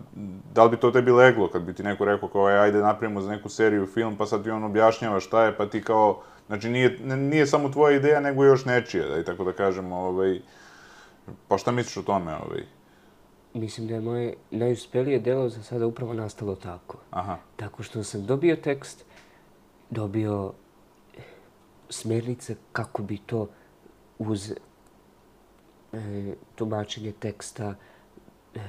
da 0.54 0.64
li 0.64 0.70
bi 0.70 0.78
to 0.78 0.91
tebi 0.91 1.12
leglo 1.12 1.47
kad 1.47 1.62
bi 1.62 1.74
ti 1.74 1.84
neko 1.84 2.06
rekao 2.06 2.30
kao 2.30 2.45
ajde 2.45 2.78
napravimo 2.78 3.22
za 3.22 3.32
neku 3.32 3.49
seriju 3.49 3.88
film 3.88 4.18
pa 4.18 4.26
sad 4.26 4.43
ti 4.43 4.49
on 4.49 4.64
objašnjava 4.64 5.20
šta 5.20 5.43
je 5.43 5.58
pa 5.58 5.66
ti 5.66 5.84
kao 5.84 6.22
znači 6.47 6.70
nije, 6.70 6.99
nije 7.18 7.47
samo 7.47 7.70
tvoja 7.70 7.97
ideja 7.97 8.20
nego 8.20 8.43
još 8.43 8.66
nečija 8.66 9.08
da 9.08 9.20
i 9.20 9.24
tako 9.24 9.43
da 9.43 9.54
kažem 9.54 9.91
ovaj 9.91 10.39
pa 11.47 11.58
šta 11.58 11.72
misliš 11.72 11.97
o 11.97 12.01
tome 12.01 12.36
ovaj 12.36 12.64
Mislim 13.54 13.88
da 13.88 13.93
je 13.93 14.01
moje 14.01 14.34
najuspelije 14.51 15.20
delo 15.20 15.49
za 15.49 15.64
sada 15.64 15.88
upravo 15.88 16.14
nastalo 16.14 16.56
tako. 16.56 16.97
Aha. 17.12 17.38
Tako 17.56 17.84
što 17.84 18.04
sam 18.04 18.26
dobio 18.26 18.56
tekst, 18.56 19.06
dobio 19.89 20.54
smernice 21.89 22.56
kako 22.72 23.04
bi 23.04 23.18
to 23.18 23.49
uz 24.20 24.51
e, 25.93 26.34
tumačenje 26.56 27.12
teksta, 27.12 27.76
e, 28.56 28.60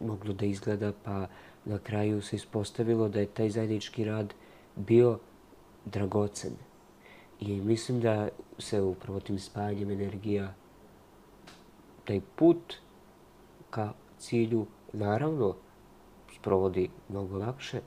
moglo 0.00 0.32
da 0.32 0.46
izgleda, 0.46 0.92
pa 1.04 1.26
na 1.64 1.78
kraju 1.78 2.22
se 2.22 2.36
ispostavilo 2.36 3.08
da 3.08 3.20
je 3.20 3.26
taj 3.26 3.50
zajednički 3.50 4.04
rad 4.04 4.34
bio 4.76 5.18
dragocen. 5.84 6.52
I 7.40 7.60
mislim 7.60 8.00
da 8.00 8.28
se 8.58 8.80
upravo 8.80 9.20
tim 9.20 9.38
spajanjem 9.38 9.90
energija 9.90 10.54
taj 12.04 12.20
put 12.36 12.74
ka 13.70 13.92
cilju 14.18 14.66
naravno 14.92 15.54
sprovodi 16.36 16.90
mnogo 17.08 17.38
lakše, 17.38 17.80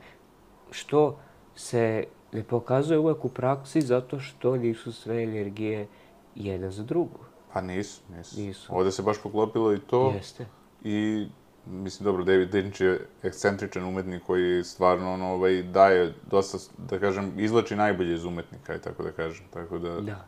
što 0.71 1.19
se 1.55 2.05
ne 2.31 2.43
pokazuje 2.43 2.99
uvek 2.99 3.25
u 3.25 3.29
praksi 3.29 3.81
zato 3.81 4.19
što 4.19 4.57
nisu 4.57 4.91
sve 4.91 5.23
energije 5.23 5.87
jedna 6.35 6.71
za 6.71 6.83
drugu. 6.83 7.19
Pa 7.53 7.61
nisu, 7.61 8.01
nisu. 8.17 8.41
nisu. 8.41 8.75
Ovde 8.75 8.91
se 8.91 9.01
baš 9.01 9.21
poklopilo 9.23 9.73
i 9.73 9.79
to. 9.79 10.11
Jeste. 10.15 10.45
I 10.83 11.27
mislim, 11.65 12.05
dobro, 12.05 12.23
David 12.23 12.53
Lynch 12.53 12.83
je 12.83 13.07
ekscentričan 13.23 13.83
umetnik 13.83 14.23
koji 14.23 14.63
stvarno, 14.63 15.13
ono, 15.13 15.33
ovaj, 15.33 15.63
daje 15.63 16.13
dosta, 16.31 16.57
da 16.77 16.99
kažem, 16.99 17.39
izlači 17.39 17.75
najbolje 17.75 18.13
iz 18.13 18.25
umetnika, 18.25 18.75
i 18.75 18.81
tako 18.81 19.03
da 19.03 19.11
kažem, 19.11 19.45
tako 19.53 19.77
da... 19.79 19.89
Da, 19.89 20.25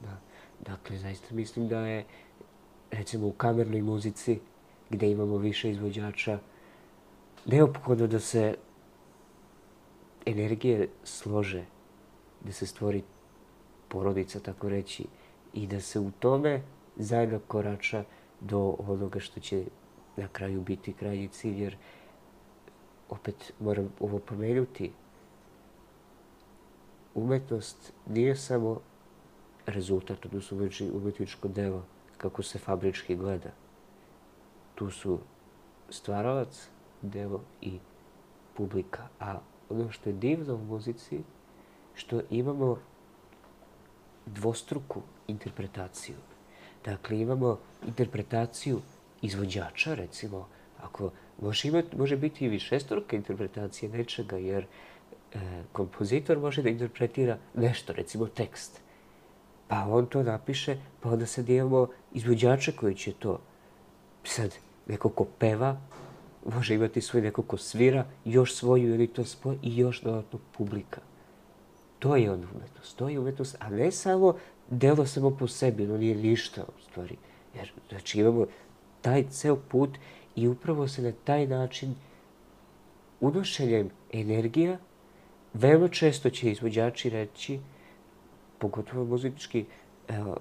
da. 0.00 0.16
Dakle, 0.60 0.98
zaista 0.98 1.34
mislim 1.34 1.68
da 1.68 1.78
je, 1.78 2.04
recimo, 2.90 3.26
u 3.26 3.32
kamernoj 3.32 3.82
muzici, 3.82 4.40
gde 4.90 5.10
imamo 5.10 5.36
više 5.36 5.70
izvođača, 5.70 6.38
neophodno 7.46 8.06
da 8.06 8.20
se 8.20 8.54
energije 10.26 10.88
slože, 11.04 11.64
da 12.40 12.52
se 12.52 12.66
stvori 12.66 13.02
porodica, 13.88 14.40
tako 14.40 14.68
reći, 14.68 15.06
i 15.52 15.66
da 15.66 15.80
se 15.80 16.00
u 16.00 16.10
tome 16.10 16.62
zajedno 16.96 17.38
korača 17.38 18.04
do 18.40 18.76
onoga 18.78 19.20
što 19.20 19.40
će 19.40 19.64
na 20.16 20.28
kraju 20.28 20.60
biti 20.60 20.92
krajnji 20.92 21.28
cilj, 21.28 21.62
jer 21.62 21.76
opet 23.08 23.52
moram 23.60 23.92
ovo 24.00 24.18
pomenuti, 24.18 24.92
umetnost 27.14 27.92
nije 28.06 28.36
samo 28.36 28.80
rezultat, 29.66 30.26
odnosno 30.26 30.68
umetničko 30.92 31.48
delo 31.48 31.84
kako 32.16 32.42
se 32.42 32.58
fabrički 32.58 33.16
gleda. 33.16 33.50
Tu 34.74 34.90
su 34.90 35.18
stvaralac, 35.90 36.68
delo 37.02 37.40
i 37.60 37.78
publika. 38.54 39.08
A 39.20 39.38
ono 39.70 39.90
što 39.90 40.10
je 40.10 40.12
divno 40.12 40.54
u 40.54 40.64
muzici, 40.64 41.20
što 41.94 42.20
imamo 42.30 42.78
dvostruku 44.26 45.02
interpretaciju. 45.26 46.16
Dakle, 46.84 47.20
imamo 47.20 47.58
interpretaciju 47.86 48.80
izvođača, 49.22 49.94
recimo, 49.94 50.48
ako 50.82 51.10
može, 51.40 51.68
imati, 51.68 51.96
može 51.96 52.16
biti 52.16 52.44
i 52.44 52.48
višestruka 52.48 53.16
interpretacija 53.16 53.92
nečega, 53.92 54.36
jer 54.36 54.64
e, 55.34 55.38
kompozitor 55.72 56.38
može 56.38 56.62
da 56.62 56.68
interpretira 56.68 57.38
nešto, 57.54 57.92
recimo 57.92 58.26
tekst. 58.26 58.80
Pa 59.68 59.86
on 59.88 60.06
to 60.06 60.22
napiše, 60.22 60.76
pa 61.00 61.10
onda 61.10 61.26
sad 61.26 61.48
imamo 61.48 61.88
izvođača 62.12 62.72
koji 62.72 62.94
će 62.94 63.12
to 63.12 63.40
sad 64.24 64.54
neko 64.86 65.08
ko 65.08 65.24
peva, 65.38 65.80
može 66.54 66.74
imati 66.74 67.00
svoj 67.00 67.22
neko 67.22 67.42
ko 67.42 67.56
svira, 67.56 68.06
još 68.24 68.54
svoju 68.54 68.94
ili 68.94 69.06
to 69.06 69.24
svoj 69.24 69.58
i 69.62 69.76
još 69.76 70.02
dodatno 70.02 70.38
publika. 70.58 71.00
To 71.98 72.16
je 72.16 72.32
on 72.32 72.44
umetnost, 72.54 72.96
to 72.96 73.08
je 73.08 73.18
umetnost, 73.18 73.56
a 73.60 73.70
ne 73.70 73.92
samo 73.92 74.36
delo 74.70 75.06
samo 75.06 75.30
po 75.30 75.48
sebi, 75.48 75.86
no 75.86 75.98
nije 75.98 76.14
ništa 76.14 76.62
u 76.62 76.80
stvari. 76.82 77.16
Jer, 77.54 77.72
znači, 77.88 78.20
imamo 78.20 78.46
taj 79.02 79.24
ceo 79.30 79.56
put 79.56 79.98
i 80.36 80.48
upravo 80.48 80.88
se 80.88 81.02
na 81.02 81.12
taj 81.24 81.46
način 81.46 81.94
unošenjem 83.20 83.90
energija 84.12 84.78
veoma 85.54 85.88
često 85.88 86.30
će 86.30 86.50
izvođači 86.50 87.10
reći, 87.10 87.60
pogotovo 88.58 89.04
muzički, 89.04 89.64
evo, 90.08 90.36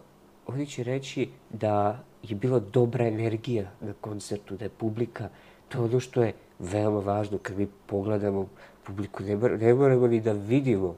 oni 0.47 0.65
će 0.67 0.83
reći 0.83 1.29
da 1.49 2.03
je 2.23 2.35
bila 2.35 2.59
dobra 2.59 3.07
energija 3.07 3.71
na 3.81 3.93
koncertu, 4.01 4.57
da 4.57 4.65
je 4.65 4.69
publika, 4.69 5.29
to 5.69 5.77
je 5.77 5.83
ono 5.83 5.99
što 5.99 6.23
je 6.23 6.33
veoma 6.59 6.99
važno 6.99 7.37
kad 7.37 7.57
mi 7.57 7.67
pogledamo 7.85 8.47
publiku, 8.83 9.23
ne, 9.23 9.35
ne 9.35 9.73
moramo 9.73 10.07
ni 10.07 10.21
da 10.21 10.31
vidimo, 10.31 10.95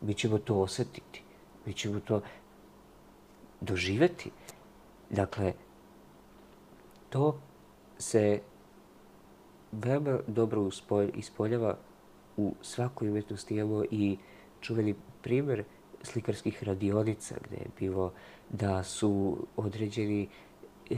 mi 0.00 0.14
ćemo 0.14 0.38
to 0.38 0.60
osetiti, 0.60 1.22
mi 1.66 1.72
ćemo 1.72 2.00
to 2.00 2.20
doživeti. 3.60 4.30
Dakle, 5.10 5.52
to 7.14 7.38
se 7.98 8.40
veoma 9.72 10.18
dobro 10.26 10.70
ispoljava 11.14 11.76
u 12.36 12.54
svakoj 12.62 13.08
umetnosti. 13.08 13.54
Imamo 13.54 13.84
i 13.90 14.16
čuveni 14.60 14.94
primer 15.22 15.64
slikarskih 16.02 16.64
radionica 16.64 17.34
gde 17.44 17.56
je 17.56 17.68
bilo 17.78 18.12
da 18.50 18.82
su 18.82 19.36
određeni 19.56 20.28
e, 20.90 20.96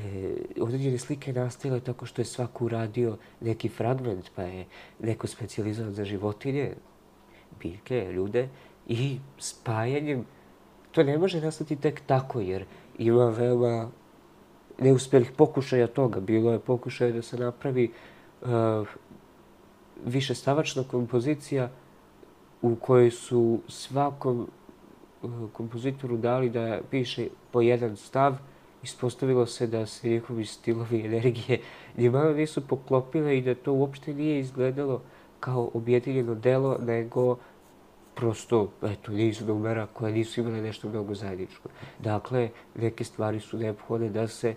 određene 0.61 0.99
slike 0.99 1.33
nastale 1.33 1.81
tako 1.81 2.07
što 2.07 2.21
je 2.21 2.27
svako 2.27 2.65
uradio 2.65 3.19
neki 3.41 3.69
fragment, 3.69 4.31
pa 4.37 4.43
je 4.43 4.67
neko 5.01 5.27
specializovan 5.27 5.93
za 5.93 6.05
životinje, 6.05 6.75
biljke, 7.61 8.13
ljude, 8.13 8.49
i 8.89 9.19
spajanjem, 9.39 10.25
to 10.93 11.03
ne 11.03 11.19
može 11.19 11.41
nastati 11.41 11.77
tek 11.77 12.01
tako, 12.07 12.41
jer 12.41 12.65
ima 12.99 13.29
veoma 13.29 13.91
neuspelih 14.79 15.33
pokušaja 15.37 15.87
toga. 15.87 16.21
Bilo 16.21 16.53
je 16.53 16.59
pokušaja 16.59 17.13
da 17.13 17.23
se 17.23 17.37
napravi 17.37 17.91
uh, 18.43 18.49
više 20.05 20.35
stavačna 20.35 20.85
kompozicija 20.85 21.71
u 22.63 22.77
kojoj 22.77 23.11
su 23.11 23.61
svakom 23.69 24.49
uh, 25.23 25.31
kompozitoru 25.53 26.17
dali 26.17 26.51
da 26.51 26.81
piše 26.91 27.29
po 27.51 27.61
jedan 27.61 27.97
stav. 27.97 28.37
Ispostavilo 28.83 29.47
se 29.47 29.67
da 29.67 29.87
se 29.87 30.09
njihovi 30.09 30.45
stilovi 30.45 31.01
energije 31.01 31.61
malo 32.13 32.33
nisu 32.33 32.67
poklopile 32.67 33.39
i 33.39 33.43
da 33.43 33.55
to 33.55 33.73
uopšte 33.73 34.15
nije 34.15 34.41
izgledalo 34.41 35.03
kao 35.41 35.71
objedinjeno 35.75 36.35
delo, 36.35 36.79
nego 36.87 37.37
prosto, 38.15 38.71
eto, 38.83 39.13
niz 39.13 39.41
numera 39.41 39.87
koje 39.87 40.13
nisu 40.13 40.41
imale 40.41 40.63
nešto 40.63 40.89
mnogo 40.89 41.15
zajedničko. 41.15 41.69
Dakle, 41.99 42.49
neke 42.75 43.05
stvari 43.05 43.41
su 43.41 43.59
neophodne 43.59 44.09
da 44.09 44.29
se 44.29 44.55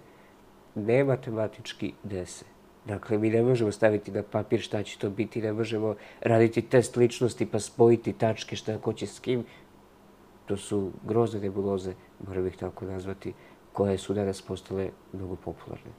ne 0.79 1.03
matematički 1.03 1.93
dese. 2.03 2.45
Dakle, 2.85 3.17
mi 3.17 3.29
ne 3.29 3.43
možemo 3.43 3.71
staviti 3.71 4.11
na 4.11 4.23
papir 4.23 4.61
šta 4.61 4.83
će 4.83 4.97
to 4.99 5.09
biti, 5.09 5.41
ne 5.41 5.53
možemo 5.53 5.95
raditi 6.21 6.61
test 6.61 6.97
ličnosti 6.97 7.45
pa 7.45 7.59
spojiti 7.59 8.13
tačke 8.13 8.55
šta 8.55 8.77
ko 8.77 8.93
će 8.93 9.07
s 9.07 9.19
kim. 9.19 9.45
To 10.45 10.57
su 10.57 10.91
grozne 11.03 11.39
nebuloze, 11.39 11.93
moram 12.27 12.47
ih 12.47 12.57
tako 12.57 12.85
nazvati, 12.85 13.33
koje 13.73 13.97
su 13.97 14.13
danas 14.13 14.41
postale 14.41 14.89
mnogo 15.13 15.35
popularne. 15.35 15.91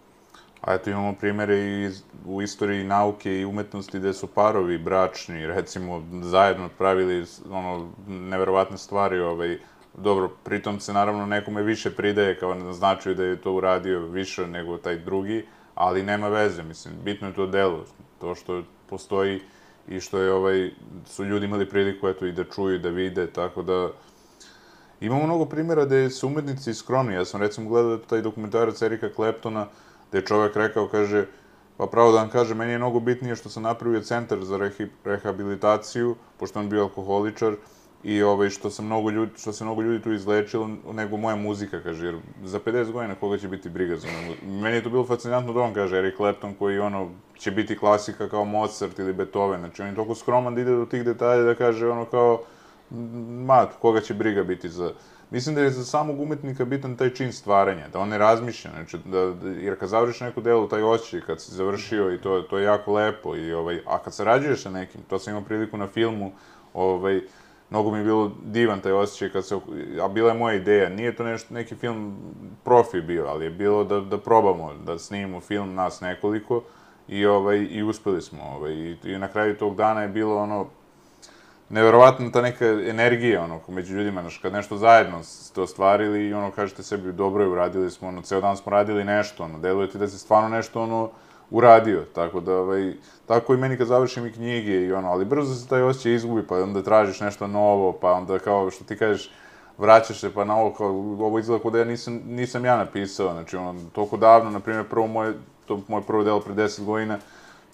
A 0.60 0.74
eto 0.74 0.90
imamo 0.90 1.14
primere 1.20 1.58
i 1.58 1.90
u 2.26 2.42
istoriji 2.42 2.84
nauke 2.84 3.40
i 3.40 3.44
umetnosti 3.44 3.98
gde 3.98 4.12
su 4.12 4.26
parovi 4.26 4.78
bračni, 4.78 5.46
recimo, 5.46 6.02
zajedno 6.22 6.68
pravili 6.78 7.24
ono, 7.50 7.92
neverovatne 8.08 8.78
stvari, 8.78 9.20
ovaj, 9.20 9.58
dobro, 9.96 10.28
pritom 10.44 10.80
se 10.80 10.92
naravno 10.92 11.26
nekome 11.26 11.62
više 11.62 11.90
pridaje 11.90 12.38
kao 12.38 12.54
naznačuje 12.54 13.14
da 13.14 13.24
je 13.24 13.40
to 13.40 13.52
uradio 13.52 14.00
više 14.00 14.46
nego 14.46 14.76
taj 14.76 14.98
drugi, 14.98 15.46
ali 15.74 16.02
nema 16.02 16.28
veze, 16.28 16.62
mislim, 16.62 16.94
bitno 17.04 17.28
je 17.28 17.34
to 17.34 17.46
delo, 17.46 17.84
to 18.20 18.34
što 18.34 18.62
postoji 18.86 19.40
i 19.88 20.00
što 20.00 20.18
je 20.18 20.32
ovaj, 20.32 20.70
su 21.06 21.24
ljudi 21.24 21.46
imali 21.46 21.68
priliku 21.68 22.08
eto 22.08 22.26
i 22.26 22.32
da 22.32 22.44
čuju, 22.44 22.78
da 22.78 22.88
vide, 22.88 23.26
tako 23.26 23.62
da 23.62 23.90
imamo 25.00 25.24
mnogo 25.24 25.44
primjera 25.44 25.84
gde 25.84 26.10
su 26.10 26.26
umetnici 26.26 26.74
skromni. 26.74 27.14
Ja 27.14 27.24
sam 27.24 27.40
recimo 27.40 27.68
gledao 27.68 27.96
taj 27.96 28.22
dokumentarac 28.22 28.82
Erika 28.82 29.12
Kleptona, 29.12 29.66
gde 30.08 30.18
je 30.18 30.26
čovek 30.26 30.56
rekao, 30.56 30.88
kaže, 30.88 31.26
pa 31.76 31.86
pravo 31.86 32.12
da 32.12 32.18
vam 32.18 32.28
kaže, 32.30 32.54
meni 32.54 32.72
je 32.72 32.78
mnogo 32.78 33.00
bitnije 33.00 33.36
što 33.36 33.48
sam 33.48 33.62
napravio 33.62 34.00
centar 34.00 34.44
za 34.44 34.70
rehabilitaciju, 35.04 36.16
pošto 36.36 36.60
on 36.60 36.68
bio 36.68 36.82
alkoholičar, 36.82 37.54
i 38.04 38.22
ovaj, 38.22 38.50
što, 38.50 38.70
sam 38.70 38.86
mnogo 38.86 39.10
ljudi, 39.10 39.32
što 39.38 39.52
se 39.52 39.64
mnogo 39.64 39.82
ljudi 39.82 40.02
tu 40.02 40.12
izlečilo, 40.12 40.70
nego 40.92 41.16
moja 41.16 41.36
muzika, 41.36 41.80
kaže, 41.82 42.06
jer 42.06 42.16
za 42.44 42.60
50 42.60 42.92
godina 42.92 43.14
koga 43.14 43.38
će 43.38 43.48
biti 43.48 43.68
briga 43.68 43.96
za 43.96 44.08
moj 44.08 44.36
Meni 44.60 44.76
je 44.76 44.82
to 44.82 44.90
bilo 44.90 45.06
fascinantno 45.06 45.52
da 45.52 45.60
on 45.60 45.74
kaže, 45.74 45.98
Eric 45.98 46.16
Clapton 46.16 46.54
koji 46.54 46.78
ono, 46.78 47.10
će 47.38 47.50
biti 47.50 47.78
klasika 47.78 48.28
kao 48.28 48.44
Mozart 48.44 48.98
ili 48.98 49.12
Beethoven, 49.12 49.60
znači 49.60 49.82
on 49.82 49.88
je 49.88 49.94
toliko 49.94 50.14
skroman 50.14 50.54
da 50.54 50.60
ide 50.60 50.70
do 50.70 50.86
tih 50.86 51.04
detalja 51.04 51.42
da 51.42 51.54
kaže 51.54 51.88
ono 51.88 52.04
kao, 52.04 52.42
ma, 53.46 53.66
koga 53.80 54.00
će 54.00 54.14
briga 54.14 54.42
biti 54.42 54.68
za... 54.68 54.92
Mislim 55.30 55.54
da 55.54 55.60
je 55.60 55.70
za 55.70 55.84
samog 55.84 56.20
umetnika 56.20 56.64
bitan 56.64 56.96
taj 56.96 57.10
čin 57.14 57.32
stvaranja, 57.32 57.88
da 57.88 57.98
on 57.98 58.08
ne 58.08 58.18
razmišlja, 58.18 58.70
znači, 58.70 58.98
da, 59.04 59.26
da, 59.26 59.48
jer 59.48 59.78
kad 59.78 59.88
završiš 59.88 60.20
neku 60.20 60.40
delu, 60.40 60.68
taj 60.68 60.82
osjećaj, 60.82 61.20
kad 61.20 61.40
si 61.40 61.54
završio 61.54 62.14
i 62.14 62.18
to, 62.18 62.42
to 62.42 62.58
je 62.58 62.64
jako 62.64 62.92
lepo, 62.92 63.36
i, 63.36 63.52
ovaj, 63.52 63.80
a 63.86 63.98
kad 63.98 64.14
sarađuješ 64.14 64.62
sa 64.62 64.70
nekim, 64.70 65.00
to 65.08 65.18
sam 65.18 65.30
imao 65.30 65.44
priliku 65.44 65.76
na 65.76 65.86
filmu, 65.86 66.32
ovaj, 66.74 67.20
mnogo 67.70 67.90
mi 67.90 67.98
je 67.98 68.04
bilo 68.04 68.32
divan 68.44 68.80
taj 68.80 68.92
osjećaj 68.92 69.28
kad 69.28 69.46
se, 69.46 69.58
a 70.02 70.08
bila 70.08 70.32
je 70.32 70.38
moja 70.38 70.54
ideja, 70.54 70.88
nije 70.88 71.16
to 71.16 71.24
nešto, 71.24 71.54
neki 71.54 71.74
film 71.74 72.16
profi 72.64 73.00
bio, 73.00 73.26
ali 73.26 73.44
je 73.44 73.50
bilo 73.50 73.84
da, 73.84 74.00
da 74.00 74.18
probamo, 74.18 74.74
da 74.74 74.98
snimimo 74.98 75.40
film 75.40 75.74
nas 75.74 76.00
nekoliko 76.00 76.62
i, 77.08 77.26
ovaj, 77.26 77.58
i 77.70 77.82
uspeli 77.82 78.22
smo, 78.22 78.42
ovaj, 78.42 78.72
i, 78.72 78.96
i 79.04 79.18
na 79.18 79.28
kraju 79.28 79.56
tog 79.56 79.76
dana 79.76 80.02
je 80.02 80.08
bilo 80.08 80.36
ono, 80.36 80.66
neverovatna 81.68 82.30
ta 82.30 82.42
neka 82.42 82.66
energija, 82.66 83.44
ono, 83.44 83.60
među 83.68 83.96
ljudima, 83.96 84.20
znaš, 84.20 84.38
kad 84.38 84.52
nešto 84.52 84.76
zajedno 84.76 85.22
ste 85.22 85.60
ostvarili 85.60 86.26
i 86.26 86.34
ono, 86.34 86.50
kažete 86.50 86.82
sebi, 86.82 87.12
dobro 87.12 87.44
je, 87.44 87.48
uradili 87.48 87.90
smo, 87.90 88.08
ono, 88.08 88.22
ceo 88.22 88.40
dan 88.40 88.56
smo 88.56 88.70
radili 88.70 89.04
nešto, 89.04 89.44
ono, 89.44 89.58
deluje 89.58 89.90
ti 89.90 89.98
da 89.98 90.08
se 90.08 90.18
stvarno 90.18 90.48
nešto, 90.48 90.82
ono, 90.82 91.10
uradio, 91.50 92.04
tako 92.14 92.40
da, 92.40 92.56
ovaj, 92.56 92.92
tako 93.26 93.54
i 93.54 93.56
meni 93.56 93.76
kad 93.76 93.86
završim 93.86 94.26
i 94.26 94.32
knjige 94.32 94.72
i 94.72 94.92
ono, 94.92 95.08
ali 95.08 95.24
brzo 95.24 95.54
se 95.54 95.68
taj 95.68 95.82
osjećaj 95.82 96.14
izgubi, 96.14 96.46
pa 96.46 96.62
onda 96.62 96.82
tražiš 96.82 97.20
nešto 97.20 97.46
novo, 97.46 97.92
pa 97.92 98.12
onda 98.12 98.38
kao 98.38 98.70
što 98.70 98.84
ti 98.84 98.96
kažeš, 98.96 99.30
vraćaš 99.78 100.20
se 100.20 100.34
pa 100.34 100.44
na 100.44 100.56
ovo, 100.56 100.74
kao, 100.74 100.88
ovo 101.18 101.38
izgleda 101.38 101.62
kao 101.62 101.70
da 101.70 101.78
ja 101.78 101.84
nisam, 101.84 102.20
nisam 102.26 102.64
ja 102.64 102.76
napisao, 102.76 103.32
znači 103.32 103.56
ono, 103.56 103.80
toliko 103.92 104.16
davno, 104.16 104.50
na 104.50 104.60
primjer, 104.60 104.88
prvo 104.88 105.06
moje, 105.06 105.34
to 105.66 105.80
moje 105.88 106.02
prvo 106.06 106.24
delo 106.24 106.40
pre 106.40 106.54
10 106.54 106.84
godina, 106.84 107.18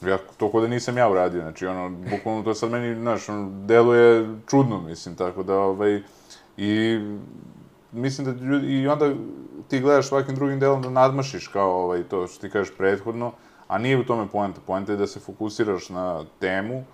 ja, 0.03 0.19
to 0.37 0.61
da 0.61 0.67
nisam 0.67 0.99
ja 0.99 1.11
uradio, 1.11 1.41
znači 1.41 1.67
ono, 1.67 1.91
bukvalno 2.11 2.43
to 2.43 2.55
sad 2.55 2.71
meni, 2.71 3.01
znaš, 3.01 3.29
ono, 3.29 3.51
deluje 3.67 4.29
čudno, 4.47 4.81
mislim, 4.81 5.15
tako 5.15 5.43
da, 5.43 5.59
ovaj, 5.59 6.03
i 6.57 7.01
mislim 7.93 8.27
da 8.27 8.45
ljudi, 8.45 8.67
i 8.67 8.89
onda 8.89 9.13
ti 9.69 9.81
gledaš 9.81 10.09
svakim 10.09 10.35
drugim 10.35 10.61
delom 10.61 10.83
da 10.83 10.91
nadmašiš 10.91 11.49
kao 11.49 11.85
ovaj, 11.85 12.03
to 12.03 12.27
što 12.27 12.41
ti 12.41 12.53
kažeš 12.53 12.75
prethodno, 12.77 13.33
a 13.69 13.79
nije 13.79 13.99
u 13.99 14.05
tome 14.05 14.29
poenta. 14.33 14.61
Poenta 14.67 14.93
je 14.93 14.99
da 14.99 15.07
se 15.07 15.21
fokusiraš 15.21 15.89
na 15.89 16.25
temu, 16.41 16.85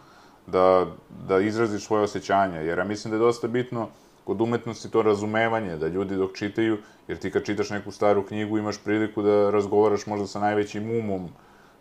da, 0.47 0.87
da 1.29 1.41
izraziš 1.41 1.85
svoje 1.85 2.03
osjećanja, 2.03 2.61
jer 2.61 2.79
ja 2.79 2.85
mislim 2.85 3.11
da 3.11 3.17
je 3.17 3.27
dosta 3.27 3.49
bitno 3.49 3.89
kod 4.25 4.41
umetnosti 4.41 4.91
to 4.91 5.03
razumevanje, 5.03 5.77
da 5.77 5.89
ljudi 5.89 6.17
dok 6.17 6.37
čitaju, 6.37 6.79
jer 7.09 7.19
ti 7.19 7.31
kad 7.31 7.45
čitaš 7.45 7.71
neku 7.71 7.91
staru 7.91 8.27
knjigu 8.27 8.59
imaš 8.59 8.79
priliku 8.85 9.23
da 9.23 9.51
razgovaraš 9.51 10.07
možda 10.07 10.27
sa 10.27 10.41
najvećim 10.41 10.91
umom 10.91 11.29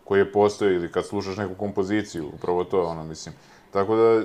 koji 0.04 0.20
je 0.20 0.32
postoji 0.32 0.74
ili 0.74 0.92
kad 0.92 1.06
slušaš 1.06 1.36
neku 1.36 1.54
kompoziciju, 1.54 2.30
upravo 2.34 2.64
to, 2.64 2.82
ono, 2.82 3.04
mislim. 3.04 3.34
Tako 3.70 3.96
da, 3.96 4.22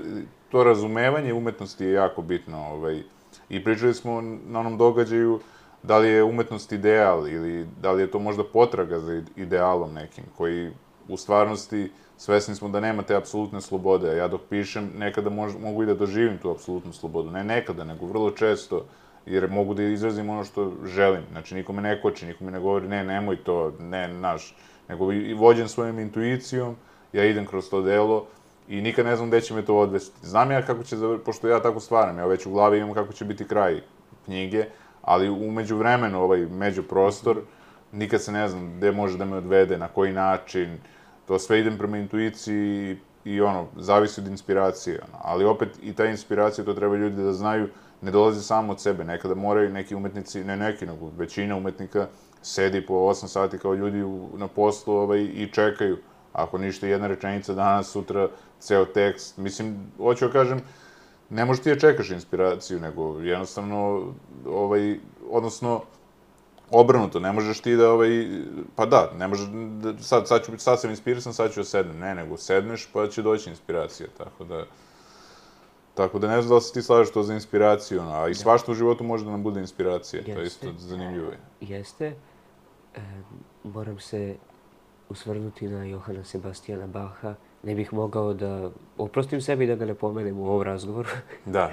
to 0.51 0.63
razumevanje 0.63 1.33
umetnosti 1.33 1.85
je 1.85 1.91
jako 1.91 2.21
bitno, 2.21 2.57
ovaj, 2.57 3.03
i 3.49 3.63
pričali 3.63 3.93
smo 3.93 4.21
na 4.21 4.59
onom 4.59 4.77
događaju, 4.77 5.39
da 5.83 5.97
li 5.97 6.09
je 6.09 6.23
umetnost 6.23 6.71
ideal 6.71 7.27
ili 7.27 7.67
da 7.81 7.91
li 7.91 8.01
je 8.01 8.11
to 8.11 8.19
možda 8.19 8.43
potraga 8.43 8.99
za 8.99 9.21
idealom 9.35 9.93
nekim, 9.93 10.23
koji 10.37 10.71
u 11.07 11.17
stvarnosti 11.17 11.91
svesni 12.17 12.55
smo 12.55 12.69
da 12.69 12.79
nema 12.79 13.03
te 13.03 13.15
apsolutne 13.15 13.61
slobode, 13.61 14.17
ja 14.17 14.27
dok 14.27 14.41
pišem 14.49 14.91
nekada 14.97 15.29
mož, 15.29 15.53
mogu 15.61 15.83
i 15.83 15.85
da 15.85 15.93
doživim 15.93 16.37
tu 16.37 16.51
apsolutnu 16.51 16.93
slobodu, 16.93 17.31
ne 17.31 17.43
nekada, 17.43 17.83
nego 17.83 18.05
vrlo 18.05 18.31
često, 18.31 18.85
jer 19.25 19.49
mogu 19.49 19.73
da 19.73 19.83
izrazim 19.83 20.29
ono 20.29 20.43
što 20.43 20.71
želim, 20.85 21.23
znači 21.31 21.55
nikome 21.55 21.81
ne 21.81 22.01
koči, 22.01 22.25
nikome 22.25 22.51
ne 22.51 22.59
govori 22.59 22.87
ne, 22.87 23.03
nemoj 23.03 23.43
to, 23.43 23.73
ne, 23.79 24.07
naš, 24.07 24.55
nego 24.89 25.11
i 25.11 25.33
vođen 25.33 25.67
svojom 25.67 25.99
intuicijom, 25.99 26.75
ja 27.13 27.25
idem 27.25 27.45
kroz 27.45 27.69
to 27.69 27.81
delo 27.81 28.25
i 28.67 28.81
nikad 28.81 29.05
ne 29.05 29.15
znam 29.15 29.29
gde 29.29 29.41
će 29.41 29.53
me 29.53 29.65
to 29.65 29.77
odvesti. 29.77 30.27
Znam 30.27 30.51
ja 30.51 30.61
kako 30.61 30.83
će, 30.83 30.95
pošto 31.25 31.47
ja 31.47 31.61
tako 31.61 31.79
stvaram, 31.79 32.17
ja 32.17 32.25
već 32.25 32.45
u 32.45 32.51
glavi 32.51 32.79
imam 32.79 32.93
kako 32.93 33.13
će 33.13 33.25
biti 33.25 33.47
kraj 33.47 33.81
knjige, 34.25 34.65
ali 35.07 35.29
umeđu 35.29 35.77
vremenu 35.77 36.21
ovaj 36.21 36.45
međuprostor, 36.45 37.37
nikad 37.91 38.21
se 38.21 38.31
ne 38.31 38.47
znam 38.47 38.77
gde 38.77 38.91
može 38.91 39.17
da 39.17 39.25
me 39.25 39.37
odvede, 39.37 39.77
na 39.77 39.87
koji 39.87 40.13
način, 40.13 40.77
to 41.27 41.39
sve 41.39 41.59
idem 41.59 41.77
prema 41.77 41.97
intuiciji 41.97 42.97
i 43.25 43.41
ono, 43.41 43.67
zavisi 43.77 44.21
od 44.21 44.27
inspiracije, 44.27 44.99
ono. 45.07 45.19
ali 45.23 45.45
opet 45.45 45.69
i 45.83 45.93
ta 45.93 46.05
inspiracija, 46.05 46.65
to 46.65 46.73
treba 46.73 46.95
ljudi 46.95 47.23
da 47.23 47.33
znaju, 47.33 47.69
ne 48.01 48.11
dolazi 48.11 48.43
samo 48.43 48.71
od 48.71 48.81
sebe, 48.81 49.03
nekada 49.03 49.35
moraju 49.35 49.73
neki 49.73 49.95
umetnici, 49.95 50.43
ne 50.43 50.57
neki, 50.57 50.85
nego 50.85 51.11
većina 51.17 51.55
umetnika 51.55 52.07
sedi 52.41 52.85
po 52.85 52.93
8 52.93 53.27
sati 53.27 53.57
kao 53.57 53.73
ljudi 53.73 54.03
u, 54.03 54.29
na 54.37 54.47
poslu 54.47 54.93
ovaj, 54.93 55.19
i 55.19 55.49
čekaju, 55.53 55.97
ako 56.33 56.57
ništa 56.57 56.87
jedna 56.87 57.07
rečenica 57.07 57.53
danas, 57.53 57.91
sutra 57.91 58.27
ceo 58.59 58.85
tekst, 58.85 59.37
mislim, 59.37 59.91
hoću 59.97 60.27
da 60.27 60.31
kažem, 60.31 60.61
ne 61.29 61.45
možeš 61.45 61.63
ti 61.63 61.69
da 61.69 61.79
čekaš 61.79 62.09
inspiraciju, 62.09 62.79
nego 62.79 63.19
jednostavno, 63.19 64.13
ovaj, 64.45 64.99
odnosno, 65.29 65.81
obrnuto, 66.71 67.19
ne 67.19 67.31
možeš 67.31 67.59
ti 67.61 67.75
da, 67.75 67.91
ovaj, 67.91 68.27
pa 68.75 68.85
da, 68.85 69.11
ne 69.17 69.27
možeš, 69.27 69.47
da, 69.81 69.97
sad, 69.97 70.27
sad, 70.27 70.45
ću, 70.45 70.51
sad 70.57 70.81
sam 70.81 70.89
inspirisan, 70.89 71.33
sad 71.33 71.53
ću 71.53 71.59
da 71.59 71.63
sednem, 71.63 71.99
ne, 71.99 72.15
nego 72.15 72.37
sedneš 72.37 72.89
pa 72.93 73.07
će 73.07 73.21
doći 73.21 73.49
inspiracija, 73.49 74.07
tako 74.17 74.43
da, 74.43 74.65
tako 75.93 76.19
da 76.19 76.27
ne 76.27 76.41
znam 76.41 76.49
da 76.49 76.55
li 76.55 76.61
se 76.61 76.73
ti 76.73 76.81
slažeš 76.81 77.13
to 77.13 77.23
za 77.23 77.33
inspiraciju, 77.33 78.01
a 78.01 78.27
i 78.27 78.31
da. 78.31 78.39
svašta 78.39 78.71
u 78.71 78.75
životu 78.75 79.03
može 79.03 79.25
da 79.25 79.31
nam 79.31 79.43
bude 79.43 79.59
inspiracija, 79.59 80.19
Jeste. 80.19 80.33
to 80.33 80.39
je 80.39 80.47
isto 80.47 80.67
zanimljivo. 80.77 81.31
Jeste, 81.61 82.15
e, 82.95 83.01
moram 83.63 83.99
se 83.99 84.35
usvrnuti 85.09 85.67
na 85.67 85.83
Johana 85.83 86.23
Sebastijana 86.23 86.87
Baha, 86.87 87.35
ne 87.63 87.75
bih 87.75 87.93
mogao 87.93 88.33
da 88.33 88.71
oprostim 88.97 89.41
sebi 89.41 89.67
da 89.67 89.75
ga 89.75 89.85
ne 89.85 89.93
pomenem 89.93 90.39
u 90.39 90.45
ovom 90.45 90.61
razgovoru. 90.61 91.09
Da. 91.45 91.71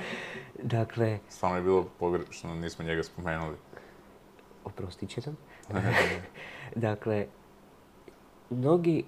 dakle... 0.62 1.18
Stvarno 1.28 1.56
je 1.56 1.62
bilo 1.62 1.86
pogrešno, 1.98 2.54
nismo 2.54 2.84
njega 2.84 3.02
spomenuli. 3.02 3.56
Oprostit 4.64 5.10
će 5.10 5.20
nam. 5.26 5.36
dakle, 6.74 7.26
mnogi, 8.50 9.04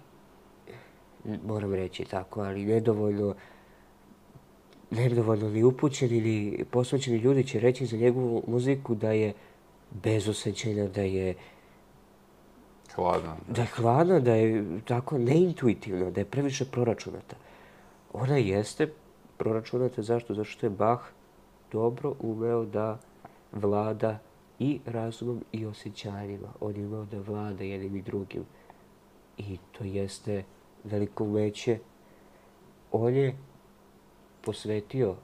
moram 1.47 1.75
reći 1.75 2.05
tako, 2.05 2.41
ali 2.41 2.65
nedovoljno 2.65 3.35
nedovoljno 4.91 5.49
ni 5.51 5.63
upućeni 5.63 6.17
ili 6.17 6.65
posvećeni 6.71 7.17
ljudi 7.17 7.45
će 7.45 7.61
reći 7.61 7.87
za 7.87 7.97
njegovu 7.97 8.45
muziku 8.47 8.95
da 8.95 9.13
je 9.13 9.33
bezosećena, 9.91 10.89
da 10.89 11.03
je 11.03 11.35
Hladna. 12.97 13.37
Da 13.49 13.63
je 13.63 13.69
hladna, 13.77 14.21
da 14.21 14.35
je 14.35 14.81
tako 14.85 15.19
neintuitivna, 15.19 16.11
da 16.11 16.21
je 16.21 16.25
previše 16.25 16.65
proračunata. 16.65 17.37
Ona 18.13 18.37
jeste 18.37 18.93
proračunata, 19.37 20.03
zašto? 20.03 20.35
Zato 20.35 20.45
što 20.45 20.67
je 20.67 20.71
Bach 20.71 21.03
dobro 21.73 22.15
umeo 22.21 22.65
da 22.65 22.99
vlada 23.53 24.19
i 24.59 24.81
razumom 24.87 25.45
i 25.53 25.67
osjećanjima. 25.67 26.49
On 26.61 26.77
je 26.77 26.87
umeo 26.87 27.05
da 27.05 27.21
vlada 27.21 27.65
jednim 27.65 27.97
i 27.97 28.03
drugim. 28.03 28.45
I 29.39 29.59
to 29.73 29.85
jeste 29.85 30.45
veliko 30.85 31.25
umeće. 31.25 31.79
On 32.93 33.15
je 33.15 33.37
posvetio 34.41 35.15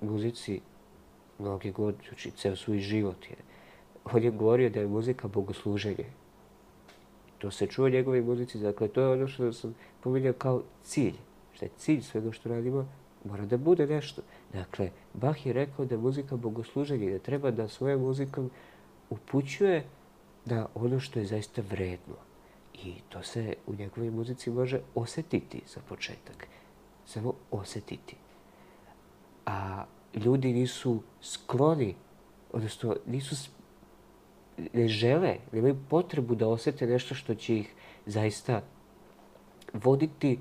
muzici 0.00 0.60
mnogi 1.38 1.70
god, 1.70 1.94
znači 2.08 2.30
ceo 2.30 2.56
svoj 2.56 2.78
život 2.78 3.30
je. 3.30 3.36
On 4.12 4.22
je 4.22 4.30
govorio 4.30 4.70
da 4.70 4.80
je 4.80 4.86
muzika 4.86 5.28
bogosluženje. 5.28 6.06
To 7.38 7.50
se 7.50 7.66
čuo 7.66 7.88
njegove 7.88 8.20
muzici, 8.20 8.58
dakle 8.58 8.88
to 8.88 9.00
je 9.00 9.08
ono 9.08 9.28
što 9.28 9.52
sam 9.52 9.74
pominjao 10.00 10.32
kao 10.32 10.62
cilj. 10.82 11.14
Šta 11.54 11.64
je 11.64 11.70
cilj 11.78 12.02
svega 12.02 12.32
što 12.32 12.48
radimo? 12.48 12.88
Mora 13.24 13.46
da 13.46 13.56
bude 13.56 13.86
nešto. 13.86 14.22
Dakle, 14.52 14.90
Bach 15.14 15.46
je 15.46 15.52
rekao 15.52 15.84
da 15.84 15.94
je 15.94 16.00
muzika 16.00 16.36
bogosluženje, 16.36 17.10
da 17.10 17.18
treba 17.18 17.50
da 17.50 17.68
svojom 17.68 18.00
muzikom 18.00 18.50
upućuje 19.10 19.84
na 20.44 20.66
ono 20.74 21.00
što 21.00 21.18
je 21.18 21.26
zaista 21.26 21.62
vredno. 21.70 22.14
I 22.74 22.94
to 23.08 23.22
se 23.22 23.54
u 23.66 23.74
njegovoj 23.74 24.10
muzici 24.10 24.50
može 24.50 24.80
osetiti 24.94 25.62
za 25.74 25.80
početak. 25.88 26.46
Samo 27.06 27.34
osetiti. 27.50 28.16
A 29.46 29.84
ljudi 30.14 30.52
nisu 30.52 31.02
skloni, 31.22 31.94
odnosno 32.52 32.96
nisu, 33.06 33.50
ne 34.72 34.88
žele, 34.88 35.36
nemaju 35.52 35.76
potrebu 35.88 36.34
da 36.34 36.48
osete 36.48 36.86
nešto 36.86 37.14
što 37.14 37.34
će 37.34 37.58
ih 37.58 37.74
zaista 38.06 38.62
voditi 39.72 40.38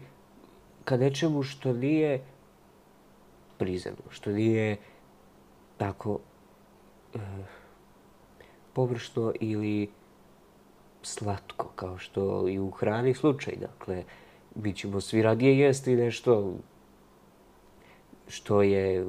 ka 0.84 0.98
nečemu 0.98 1.44
što 1.44 1.74
nije 1.74 2.24
prizemno, 3.58 4.10
što 4.10 4.32
nije 4.32 4.78
tako 5.78 6.20
e, 7.14 7.20
površno 8.74 9.34
ili 9.40 9.90
slatko, 11.02 11.68
kao 11.76 11.98
što 11.98 12.50
i 12.50 12.60
u 12.60 12.72
hrani 12.72 13.14
slučaj. 13.14 13.56
Dakle, 13.56 14.04
mi 14.56 14.74
ćemo 14.74 15.02
svi 15.02 15.22
radije 15.22 15.60
jesti 15.60 15.96
nešto 15.96 16.54
što 18.28 18.62
je 18.62 19.06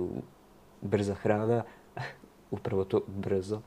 brza 0.83 1.15
hrana, 1.15 1.65
upravo 2.51 2.85
to 2.85 3.01
brzo, 3.07 3.61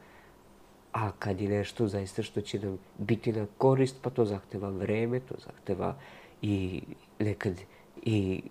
a 0.92 1.12
kad 1.12 1.42
je 1.42 1.50
nešto 1.50 1.88
zaista 1.88 2.24
što 2.24 2.42
će 2.42 2.60
nam 2.60 2.78
biti 2.98 3.34
na 3.34 3.46
korist, 3.58 3.96
pa 4.02 4.10
to 4.10 4.26
zahteva 4.26 4.70
vreme, 4.70 5.20
to 5.20 5.36
zahteva 5.46 5.96
i 6.42 6.82
nekad 7.20 7.54
i 8.02 8.42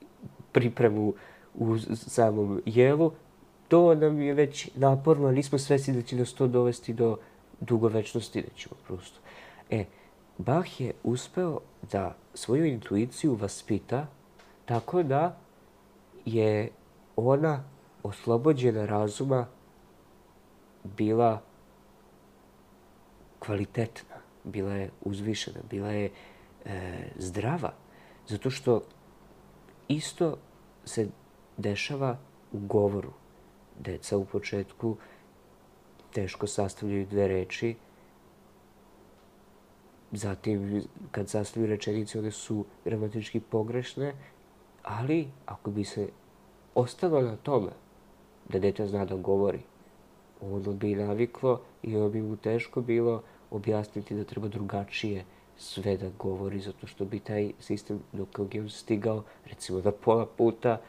pripremu 0.53 1.15
u 1.55 1.79
samom 1.95 2.63
jelu, 2.67 3.13
to 3.69 3.95
nam 3.95 4.21
je 4.21 4.35
već 4.35 4.71
naporno, 4.75 5.31
nismo 5.31 5.59
svesni 5.59 5.95
da 5.95 6.03
će 6.03 6.17
nas 6.17 6.33
to 6.33 6.47
dovesti 6.47 6.93
do 6.93 7.17
dugovečnosti, 7.61 8.43
da 8.43 8.49
ćemo 8.57 8.75
prosto. 8.87 9.21
E, 9.71 9.85
Bach 10.39 10.81
je 10.81 10.93
uspeo 11.05 11.61
da 11.93 12.17
svoju 12.35 12.65
intuiciju 12.65 13.35
vaspita 13.35 14.07
tako 14.65 15.03
da 15.03 15.37
je 16.25 16.71
ona 17.17 17.65
oslobođena 18.03 18.87
razuma 18.87 19.47
bila 20.85 21.41
kvalitetna, 23.49 24.21
bila 24.45 24.73
je 24.75 24.91
uzvišena, 25.05 25.61
bila 25.71 25.89
je 25.89 26.11
e, 26.11 26.71
zdrava. 27.17 27.73
Zato 28.29 28.51
što 28.51 28.83
isto 29.89 30.37
se 30.85 31.09
dešava 31.57 32.19
u 32.53 32.59
govoru. 32.59 33.13
Deca 33.79 34.19
u 34.19 34.25
početku 34.25 34.97
teško 36.13 36.47
sastavljaju 36.47 37.07
dve 37.07 37.29
reči, 37.29 37.77
zatim 40.13 40.83
kad 41.11 41.29
sastavljaju 41.29 41.71
rečenice 41.71 42.19
one 42.19 42.31
su 42.31 42.65
gramatički 42.85 43.41
pogrešne, 43.41 44.13
ali 44.83 45.29
ako 45.47 45.71
bi 45.71 45.85
se 45.85 46.09
ostalo 46.75 47.23
na 47.23 47.37
tome 47.37 47.71
da 48.49 48.59
dete 48.59 48.87
zna 48.87 49.05
da 49.05 49.17
govori, 49.17 49.61
ono 50.41 50.73
bi 50.73 50.95
naviklo 50.95 51.61
i 51.83 51.97
ono 51.97 52.09
bi 52.09 52.23
mu 52.23 52.37
teško 52.37 52.81
bilo 52.81 53.23
objasniti 53.51 54.15
da 54.15 54.25
treba 54.25 54.49
drugačije 54.49 55.25
sve 55.57 55.97
da 55.97 56.11
govori, 56.19 56.61
zato 56.61 56.87
što 56.87 57.05
bi 57.05 57.19
taj 57.19 57.53
sistem 57.61 58.01
dok 58.13 58.29
je 58.53 58.61
on 58.61 58.71
stigao, 58.71 59.23
recimo 59.47 59.81
da 59.81 59.93
pola 59.93 60.27
puta, 60.27 60.81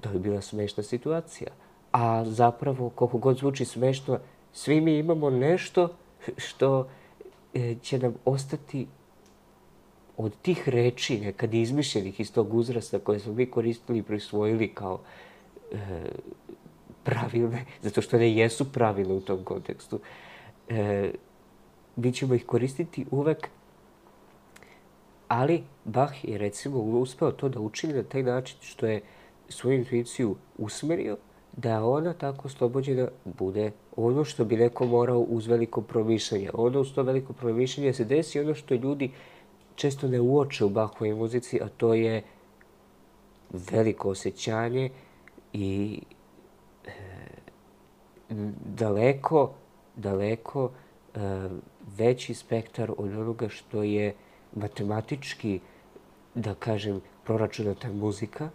to 0.00 0.10
bi 0.10 0.18
bila 0.18 0.40
smešna 0.40 0.82
situacija. 0.82 1.48
A 1.92 2.24
zapravo, 2.24 2.90
koliko 2.90 3.18
god 3.18 3.38
zvuči 3.38 3.64
smešno, 3.64 4.18
svi 4.52 4.80
mi 4.80 4.98
imamo 4.98 5.30
nešto 5.30 5.88
što 6.36 6.88
e, 7.54 7.74
će 7.82 7.98
nam 7.98 8.14
ostati 8.24 8.86
od 10.16 10.32
tih 10.42 10.68
reči, 10.68 11.20
nekad 11.20 11.54
izmišljenih 11.54 12.20
iz 12.20 12.32
tog 12.32 12.54
uzrasta 12.54 12.98
koje 12.98 13.18
smo 13.18 13.32
mi 13.32 13.46
koristili 13.46 13.98
i 13.98 14.02
prisvojili 14.02 14.74
kao 14.74 15.00
e, 15.72 15.76
pravilne, 17.04 17.64
zato 17.82 18.02
što 18.02 18.18
ne 18.18 18.34
jesu 18.34 18.72
pravilne 18.72 19.14
u 19.14 19.20
tom 19.20 19.44
kontekstu, 19.44 20.00
e, 20.70 21.10
mi 21.96 22.12
ćemo 22.12 22.34
ih 22.34 22.46
koristiti 22.46 23.06
uvek, 23.10 23.48
ali 25.28 25.62
Bach 25.84 26.24
je 26.24 26.38
recimo 26.38 26.78
uspeo 26.78 27.32
to 27.32 27.48
da 27.48 27.60
učini 27.60 27.92
na 27.92 28.02
taj 28.02 28.22
način 28.22 28.58
što 28.60 28.86
je 28.86 29.00
svoju 29.48 29.78
intuiciju 29.78 30.36
usmerio 30.58 31.16
da 31.56 31.84
ona 31.84 32.12
tako 32.12 32.48
oslobođena 32.48 33.08
bude 33.24 33.72
ono 33.96 34.24
što 34.24 34.44
bi 34.44 34.56
neko 34.56 34.86
morao 34.86 35.18
uz 35.18 35.46
veliko 35.46 35.82
promišljanje. 35.82 36.50
Ono 36.54 36.80
uz 36.80 36.92
to 36.94 37.02
veliko 37.02 37.32
promišljanje 37.32 37.92
se 37.92 38.04
desi 38.04 38.40
ono 38.40 38.54
što 38.54 38.74
ljudi 38.74 39.10
često 39.74 40.08
ne 40.08 40.20
uoče 40.20 40.64
u 40.64 40.68
Bachovoj 40.68 41.14
muzici, 41.14 41.60
a 41.62 41.68
to 41.68 41.94
je 41.94 42.22
veliko 43.72 44.10
osjećanje 44.10 44.90
i 45.52 46.00
e, 46.86 46.90
daleko, 48.64 49.52
daleko 49.96 50.70
e, 50.70 51.20
veći 51.96 52.34
spektar 52.34 52.90
od 52.98 53.12
onoga 53.12 53.48
što 53.48 53.82
je 53.82 54.14
matematički, 54.54 55.60
da 56.34 56.54
kažem, 56.54 57.00
proračunata 57.24 57.92
muzika. 57.92 58.50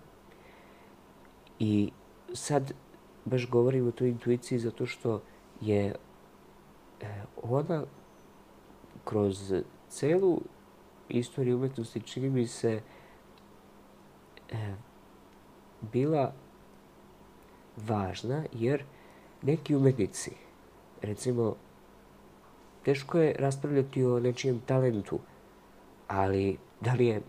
I 1.60 1.92
sad 2.34 2.74
baš 3.26 3.50
govorim 3.50 3.88
o 3.88 3.92
toj 3.92 4.10
intuiciji 4.10 4.60
zato 4.60 4.86
što 4.86 5.22
je 5.62 5.86
e, 5.86 5.96
ona 7.44 7.84
kroz 9.04 9.54
celu 9.90 10.42
istoriju 11.10 11.58
umetnosti 11.58 12.02
čini 12.02 12.30
mi 12.30 12.48
se 12.48 12.82
e, 14.52 14.76
bila 15.82 16.34
važna 17.78 18.44
jer 18.54 18.84
neki 19.42 19.76
umetnici, 19.76 20.32
recimo, 21.06 21.56
teško 22.84 23.20
je 23.20 23.36
raspravljati 23.40 24.06
o 24.06 24.20
nečijem 24.20 24.60
talentu, 24.66 25.20
ali 26.08 26.58
da 26.82 26.94
li 26.94 27.08
je 27.08 27.22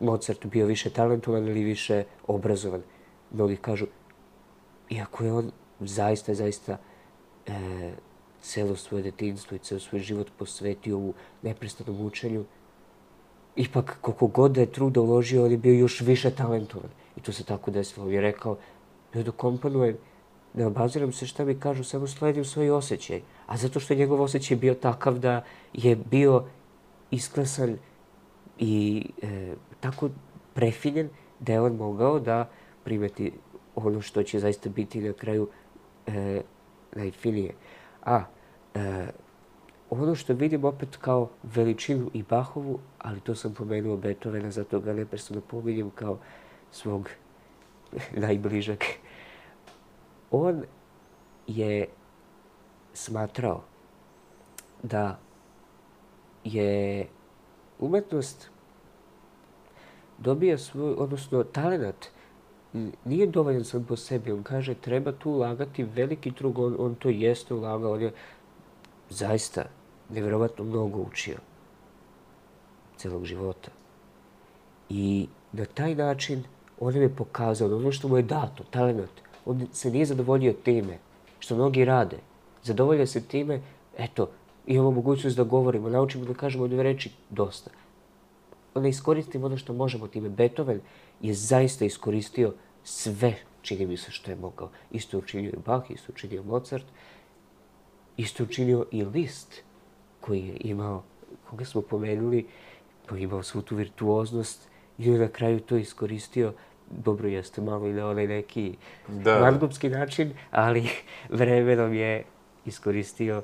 Mozart 0.00 0.46
bio 0.46 0.66
više 0.66 0.90
talentovan 0.90 1.48
ili 1.48 1.64
više 1.64 2.04
obrazovan? 2.26 2.82
Mnogi 3.32 3.56
kažu, 3.56 3.86
iako 4.90 5.24
je 5.24 5.32
on 5.32 5.50
zaista, 5.80 6.34
zaista 6.34 6.78
e, 7.46 7.92
celo 8.40 8.76
svoje 8.76 9.02
detinstvo 9.02 9.56
i 9.56 9.58
celo 9.58 9.80
svoj 9.80 10.00
život 10.00 10.30
posvetio 10.38 10.98
u 10.98 11.14
neprestanom 11.42 12.00
učenju, 12.00 12.44
ipak 13.56 13.98
koliko 14.00 14.26
god 14.26 14.52
da 14.52 14.60
je 14.60 14.72
truda 14.72 15.00
uložio, 15.00 15.44
on 15.44 15.50
je 15.50 15.58
bio 15.58 15.72
još 15.72 16.00
više 16.00 16.30
talentovan. 16.30 16.90
I 17.16 17.20
to 17.20 17.32
se 17.32 17.44
tako 17.44 17.70
desilo. 17.70 18.06
On 18.06 18.12
je 18.12 18.20
rekao, 18.20 18.56
ja 19.14 19.22
da 19.22 19.32
ne 20.56 20.66
obaziram 20.66 21.12
se 21.12 21.26
šta 21.26 21.44
mi 21.44 21.60
kažu, 21.60 21.84
samo 21.84 22.06
sledim 22.06 22.44
svoj 22.44 22.70
osjećaj. 22.70 23.20
A 23.46 23.56
zato 23.56 23.80
što 23.80 23.94
je 23.94 23.98
njegov 23.98 24.22
osjećaj 24.22 24.56
bio 24.56 24.74
takav 24.74 25.18
da 25.18 25.44
je 25.72 25.96
bio 25.96 26.44
isklesan 27.10 27.76
i 28.58 29.06
e, 29.22 29.54
tako 29.80 30.10
prefiljen 30.54 31.08
da 31.40 31.52
je 31.52 31.60
on 31.60 31.76
mogao 31.76 32.20
da 32.20 32.48
primeti 32.84 33.32
ono 33.74 34.00
što 34.00 34.22
će 34.22 34.40
zaista 34.40 34.68
biti 34.68 35.00
na 35.00 35.12
kraju 35.12 35.48
e, 36.06 36.40
najfinije. 36.92 37.54
A, 38.04 38.24
e, 38.74 39.06
ono 39.90 40.14
što 40.14 40.34
vidim 40.34 40.64
opet 40.64 40.96
kao 40.96 41.28
veličinu 41.42 42.10
i 42.14 42.22
Bahovu, 42.22 42.78
ali 42.98 43.20
to 43.20 43.34
sam 43.34 43.54
pomenuo 43.54 43.96
Beethovena, 43.96 44.50
zato 44.50 44.80
ga 44.80 44.92
neprestano 44.92 45.40
pominjem 45.40 45.90
kao 45.90 46.18
svog 46.70 47.10
najbližeg. 48.24 48.78
On 50.38 50.62
je 51.46 51.88
smatrao 52.92 53.62
da 54.82 55.18
je 56.44 57.06
umetnost 57.78 58.50
dobija 60.18 60.58
svoj, 60.58 60.94
odnosno 60.98 61.44
talenat 61.44 62.06
nije 63.04 63.26
dovoljan 63.26 63.64
sam 63.64 63.84
po 63.84 63.96
sebi. 63.96 64.32
On 64.32 64.42
kaže 64.42 64.74
treba 64.74 65.12
tu 65.12 65.30
ulagati 65.30 65.84
veliki 65.84 66.32
trug, 66.32 66.58
on, 66.58 66.76
on 66.78 66.94
to 66.94 67.08
jeste 67.08 67.54
ulagao, 67.54 67.92
on 67.92 68.02
je 68.02 68.12
zaista 69.10 69.64
nevjerovatno 70.10 70.64
mnogo 70.64 70.98
učio 70.98 71.36
celog 72.96 73.24
života. 73.24 73.70
I 74.88 75.28
na 75.52 75.64
taj 75.64 75.94
način 75.94 76.44
on 76.80 76.96
je 76.96 77.16
pokazao 77.16 77.76
ono 77.76 77.92
što 77.92 78.08
mu 78.08 78.16
je 78.16 78.22
dato, 78.22 78.64
talent. 78.70 79.25
On 79.46 79.66
se 79.72 79.90
nije 79.90 80.06
zadovoljio 80.06 80.52
time, 80.52 80.98
što 81.38 81.54
mnogi 81.54 81.84
rade. 81.84 82.16
Zadovoljio 82.62 83.06
se 83.06 83.20
time, 83.20 83.60
eto, 83.98 84.30
imamo 84.66 84.90
mogućnost 84.90 85.36
da 85.36 85.44
govorimo, 85.44 85.88
naučimo 85.88 86.24
da 86.24 86.34
kažemo 86.34 86.68
dve 86.68 86.82
reči, 86.82 87.10
dosta. 87.30 87.70
Onda 88.74 88.88
iskoristimo 88.88 89.46
ono 89.46 89.56
što 89.56 89.72
možemo 89.72 90.08
time. 90.08 90.28
Beethoven 90.28 90.80
je 91.20 91.34
zaista 91.34 91.84
iskoristio 91.84 92.54
sve, 92.84 93.36
čini 93.62 93.86
mi 93.86 93.96
se, 93.96 94.10
što 94.10 94.30
je 94.30 94.36
mogao. 94.36 94.70
Isto 94.90 95.18
učinio 95.18 95.50
i 95.50 95.62
Bach, 95.66 95.90
isto 95.90 96.12
učinio 96.12 96.42
Mozart, 96.42 96.84
isto 98.16 98.44
učinio 98.44 98.86
i 98.90 99.04
Liszt, 99.04 99.62
koji 100.20 100.46
je 100.46 100.56
imao, 100.60 101.02
koga 101.50 101.64
smo 101.64 101.80
pomenuli, 101.82 102.46
koji 103.08 103.20
je 103.20 103.24
imao 103.24 103.42
svu 103.42 103.62
tu 103.62 103.76
virtuoznost 103.76 104.68
i 104.98 105.10
na 105.10 105.28
kraju 105.28 105.60
to 105.60 105.76
iskoristio 105.76 106.52
dobro 106.90 107.28
jeste 107.28 107.60
malo 107.60 107.86
i 107.86 107.92
na 107.92 108.08
onaj 108.08 108.26
neki 108.26 108.76
da. 109.08 109.40
mangupski 109.40 109.88
način, 109.88 110.32
ali 110.50 110.88
vremenom 111.38 111.94
je 111.94 112.24
iskoristio 112.64 113.42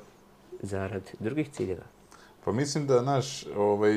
zarad 0.61 1.11
drugih 1.19 1.49
ciljeva. 1.49 1.83
Pa 2.45 2.51
mislim 2.51 2.87
da, 2.87 3.01
naš, 3.01 3.45
ovaj, 3.55 3.93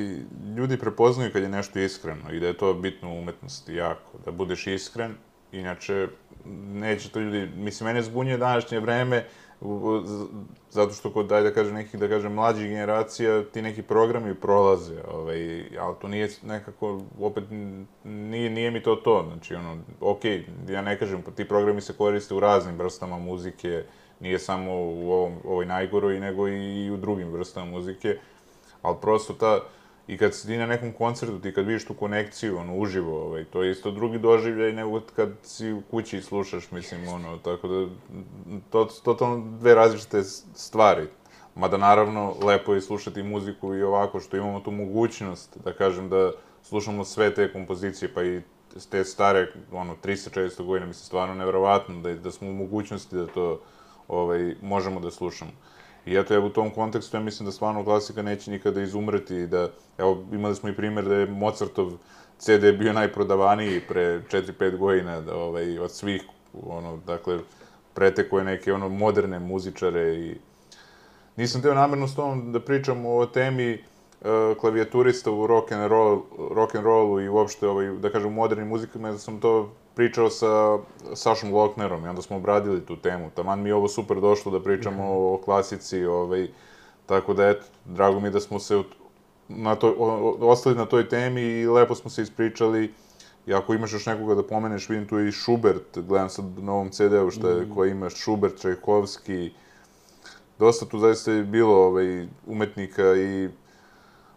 ljudi 0.56 0.78
prepoznaju 0.78 1.32
kad 1.32 1.42
je 1.42 1.48
nešto 1.48 1.78
iskreno 1.78 2.32
i 2.32 2.40
da 2.40 2.46
je 2.46 2.56
to 2.56 2.74
bitno 2.74 3.14
u 3.14 3.18
umetnosti 3.18 3.74
jako, 3.74 4.18
da 4.24 4.30
budeš 4.30 4.66
iskren, 4.66 5.14
inače 5.52 6.08
neće 6.72 7.10
to 7.10 7.20
ljudi, 7.20 7.50
mislim, 7.56 7.86
mene 7.86 8.02
zbunjuje 8.02 8.38
današnje 8.38 8.80
vreme, 8.80 9.24
zato 10.70 10.92
što 10.92 11.12
kod, 11.12 11.26
daj 11.26 11.42
da 11.42 11.52
kažem, 11.52 11.74
nekih, 11.74 12.00
da 12.00 12.08
kažem, 12.08 12.32
mlađih 12.32 12.68
generacija, 12.68 13.44
ti 13.44 13.62
neki 13.62 13.82
programi 13.82 14.34
prolaze, 14.34 15.02
ovaj, 15.14 15.64
ali 15.78 15.94
to 16.00 16.08
nije 16.08 16.28
nekako, 16.42 17.00
opet, 17.20 17.44
nije, 18.04 18.50
nije 18.50 18.70
mi 18.70 18.82
to 18.82 18.96
to, 18.96 19.24
znači, 19.32 19.54
ono, 19.54 19.76
okej, 20.00 20.46
okay, 20.46 20.72
ja 20.72 20.82
ne 20.82 20.98
kažem, 20.98 21.22
ti 21.36 21.48
programi 21.48 21.80
se 21.80 21.92
koriste 21.92 22.34
u 22.34 22.40
raznim 22.40 22.78
vrstama 22.78 23.18
muzike, 23.18 23.84
nije 24.20 24.38
samo 24.38 24.72
u 24.72 25.12
ovom, 25.12 25.32
ovoj 25.44 25.66
najgoroj, 25.66 26.20
nego 26.20 26.48
i 26.48 26.90
u 26.90 26.96
drugim 26.96 27.32
vrstama 27.32 27.70
muzike, 27.70 28.18
ali 28.82 28.96
prosto 29.00 29.32
ta, 29.32 29.60
i 30.08 30.18
kad 30.18 30.34
si 30.34 30.46
ti 30.46 30.56
na 30.56 30.66
nekom 30.66 30.92
koncertu, 30.92 31.38
ti 31.38 31.52
kad 31.52 31.66
vidiš 31.66 31.86
tu 31.86 31.94
konekciju, 31.94 32.58
ono, 32.58 32.76
uživo, 32.76 33.22
ovaj, 33.22 33.44
to 33.44 33.62
je 33.62 33.70
isto 33.70 33.90
drugi 33.90 34.18
doživljaj 34.18 34.72
nego 34.72 35.00
kad 35.16 35.28
si 35.42 35.72
u 35.72 35.82
kući 35.90 36.18
i 36.18 36.22
slušaš, 36.22 36.70
mislim, 36.70 37.08
ono, 37.08 37.38
tako 37.38 37.68
da, 37.68 37.86
to, 38.70 38.84
totalno 39.04 39.58
dve 39.58 39.74
različite 39.74 40.22
stvari. 40.54 41.06
Mada, 41.54 41.76
naravno, 41.76 42.34
lepo 42.42 42.74
je 42.74 42.80
slušati 42.80 43.22
muziku 43.22 43.74
i 43.74 43.82
ovako, 43.82 44.20
što 44.20 44.36
imamo 44.36 44.60
tu 44.60 44.70
mogućnost, 44.70 45.58
da 45.64 45.72
kažem, 45.72 46.08
da 46.08 46.32
slušamo 46.62 47.04
sve 47.04 47.34
te 47.34 47.52
kompozicije, 47.52 48.14
pa 48.14 48.22
i 48.22 48.40
te 48.90 49.04
stare, 49.04 49.52
ono, 49.72 49.96
300-400 50.04 50.64
godina, 50.64 50.86
mislim, 50.86 51.04
stvarno 51.04 51.34
nevjerovatno 51.34 52.00
da, 52.00 52.14
da 52.14 52.30
smo 52.30 52.48
u 52.48 52.52
mogućnosti 52.52 53.16
da 53.16 53.26
to, 53.26 53.60
ovaj, 54.08 54.54
možemo 54.62 55.00
da 55.00 55.10
slušamo. 55.10 55.50
I 56.06 56.16
eto, 56.16 56.34
evo, 56.34 56.46
u 56.46 56.50
tom 56.50 56.70
kontekstu 56.70 57.16
ja 57.16 57.20
mislim 57.20 57.46
da 57.46 57.52
stvarno 57.52 57.84
klasika 57.84 58.22
neće 58.22 58.50
nikada 58.50 58.82
izumreti 58.82 59.36
i 59.36 59.46
da, 59.46 59.68
evo, 59.98 60.24
imali 60.32 60.54
smo 60.54 60.68
i 60.68 60.76
primer 60.76 61.04
da 61.04 61.14
je 61.14 61.26
Mozartov 61.26 61.92
CD 62.38 62.78
bio 62.78 62.92
najprodavaniji 62.92 63.80
pre 63.88 64.22
4-5 64.30 64.76
godina, 64.76 65.20
da, 65.20 65.36
ovaj, 65.36 65.78
od 65.78 65.90
svih, 65.90 66.22
ono, 66.66 66.96
dakle, 67.06 67.38
preteko 67.94 68.38
je 68.38 68.44
neke, 68.44 68.72
ono, 68.72 68.88
moderne 68.88 69.38
muzičare 69.38 70.14
i... 70.14 70.36
Nisam 71.36 71.62
teo 71.62 71.74
namerno 71.74 72.08
s 72.08 72.14
tom 72.14 72.52
da 72.52 72.60
pričam 72.60 73.06
o 73.06 73.26
temi 73.26 73.72
uh, 73.74 74.56
klavijaturista 74.60 75.30
u 75.30 75.46
rock 75.46 75.72
and 75.72 75.90
roll, 75.90 76.22
rock 76.54 76.74
and 76.74 76.84
rollu 76.84 77.20
i 77.20 77.28
uopšte, 77.28 77.68
ovaj, 77.68 77.90
da 77.90 78.10
kažem, 78.10 78.32
modernim 78.32 78.68
muzikama, 78.68 79.12
da 79.12 79.18
sam 79.18 79.40
to 79.40 79.72
pričao 79.96 80.30
sa 80.30 80.78
Sašom 81.14 81.54
Loknerom 81.54 82.04
i 82.04 82.08
onda 82.08 82.22
smo 82.22 82.36
obradili 82.36 82.86
tu 82.86 82.96
temu. 82.96 83.30
Taman 83.30 83.62
mi 83.62 83.68
je 83.68 83.74
ovo 83.74 83.88
super 83.88 84.20
došlo 84.20 84.52
da 84.52 84.62
pričamo 84.62 85.04
mm 85.04 85.06
-hmm. 85.06 85.34
o, 85.34 85.40
klasici, 85.44 86.04
ovaj, 86.04 86.48
tako 87.06 87.34
da 87.34 87.48
eto, 87.48 87.64
drago 87.84 88.20
mi 88.20 88.26
je 88.26 88.30
da 88.30 88.40
smo 88.40 88.58
se 88.58 88.82
na 89.48 89.74
to, 89.74 89.94
o, 89.98 90.36
ostali 90.40 90.76
na 90.76 90.86
toj 90.86 91.08
temi 91.08 91.42
i 91.42 91.66
lepo 91.66 91.94
smo 91.94 92.10
se 92.10 92.22
ispričali. 92.22 92.94
I 93.46 93.54
ako 93.54 93.74
imaš 93.74 93.92
još 93.92 94.06
nekoga 94.06 94.34
da 94.34 94.42
pomeneš, 94.42 94.88
vidim 94.88 95.06
tu 95.06 95.20
i 95.20 95.32
Schubert, 95.32 95.98
gledam 95.98 96.28
sad 96.28 96.44
na 96.58 96.72
ovom 96.72 96.90
CD-u 96.90 97.30
što 97.30 97.48
je, 97.48 97.66
mm. 97.66 97.74
koji 97.74 97.90
imaš, 97.90 98.14
Schubert, 98.14 98.60
Čajkovski, 98.60 99.52
dosta 100.58 100.86
tu 100.86 100.98
zaista 100.98 101.32
je 101.32 101.44
bilo 101.44 101.76
ovaj, 101.86 102.26
umetnika 102.46 103.14
i 103.16 103.48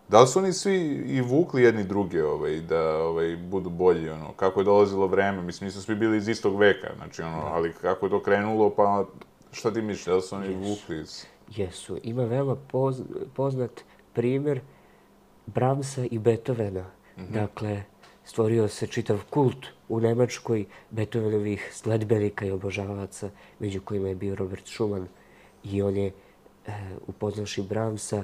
Da 0.09 0.21
li 0.21 0.27
su 0.27 0.39
oni 0.39 0.53
svi 0.53 0.75
i 1.07 1.21
vukli 1.21 1.63
jedni 1.63 1.83
druge 1.83 2.25
ovaj, 2.25 2.59
da 2.59 2.97
ovaj, 2.97 3.37
budu 3.37 3.69
bolji, 3.69 4.09
ono, 4.09 4.33
kako 4.33 4.59
je 4.59 4.63
dolazilo 4.63 5.07
vreme, 5.07 5.41
mislim, 5.41 5.65
nisu 5.65 5.81
svi 5.81 5.95
bili 5.95 6.17
iz 6.17 6.27
istog 6.27 6.59
veka, 6.59 6.87
znači, 6.97 7.21
ono, 7.21 7.37
da. 7.37 7.47
ali 7.47 7.73
kako 7.73 8.05
je 8.05 8.09
to 8.09 8.23
krenulo, 8.23 8.69
pa 8.69 9.05
šta 9.51 9.73
ti 9.73 9.81
misliš, 9.81 10.05
da 10.05 10.15
li 10.15 10.21
su 10.21 10.35
oni 10.35 10.47
Jesu. 10.47 10.59
vukli 10.59 11.01
iz... 11.01 11.25
Jesu. 11.55 11.97
Ima 12.03 12.23
veoma 12.23 12.55
poz, 12.55 13.01
poznat 13.35 13.71
primer 14.13 14.61
Brahmsa 15.45 16.05
i 16.11 16.19
Beethovena. 16.19 16.81
Mm 16.81 17.21
-hmm. 17.21 17.31
Dakle, 17.31 17.83
stvorio 18.23 18.67
se 18.67 18.87
čitav 18.87 19.19
kult 19.29 19.65
u 19.89 19.99
Nemačkoj 19.99 20.65
Beethovenovih 20.89 21.69
sledbenika 21.73 22.45
i 22.45 22.51
obožavaca, 22.51 23.29
među 23.59 23.81
kojima 23.81 24.07
je 24.07 24.15
bio 24.15 24.35
Robert 24.35 24.67
Schumann. 24.67 25.07
I 25.63 25.81
on 25.81 25.97
je, 25.97 26.11
e, 26.67 26.71
upoznavši 27.07 27.61
Brahmsa, 27.61 28.23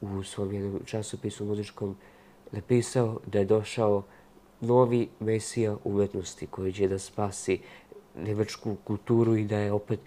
u 0.00 0.22
svom 0.22 0.52
jednom 0.52 0.80
časopisu 0.84 1.44
muzičkom 1.44 1.96
napisao 2.52 3.20
da 3.26 3.38
je 3.38 3.44
došao 3.44 4.02
novi 4.60 5.08
mesija 5.20 5.76
umetnosti 5.84 6.46
koji 6.46 6.72
će 6.72 6.88
da 6.88 6.98
spasi 6.98 7.60
nemačku 8.16 8.76
kulturu 8.84 9.36
i 9.36 9.44
da 9.44 9.58
je 9.58 9.72
opet 9.72 10.00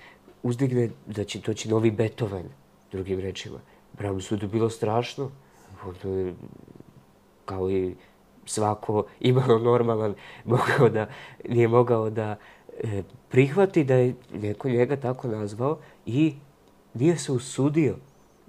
uzdigne 0.44 0.90
da 1.06 1.24
će 1.24 1.40
doći 1.40 1.70
novi 1.70 1.92
Beethoven, 1.92 2.46
drugim 2.92 3.20
rečima. 3.20 3.60
Brahmsu 3.98 4.36
je 4.42 4.48
bilo 4.48 4.70
strašno. 4.70 5.32
On 5.86 6.18
je, 6.18 6.34
kao 7.46 7.72
i 7.72 7.96
svako 8.46 9.06
imalo 9.20 9.60
normalan, 9.60 10.16
mogao 10.46 10.90
da, 10.90 11.10
nije 11.50 11.68
mogao 11.68 12.10
da 12.10 12.36
e, 12.84 13.04
prihvati 13.30 13.84
da 13.84 13.96
je 13.96 14.16
neko 14.34 14.70
njega 14.70 14.96
tako 14.96 15.28
nazvao 15.28 15.80
i 16.06 16.34
nije 16.94 17.18
se 17.18 17.32
usudio 17.32 17.96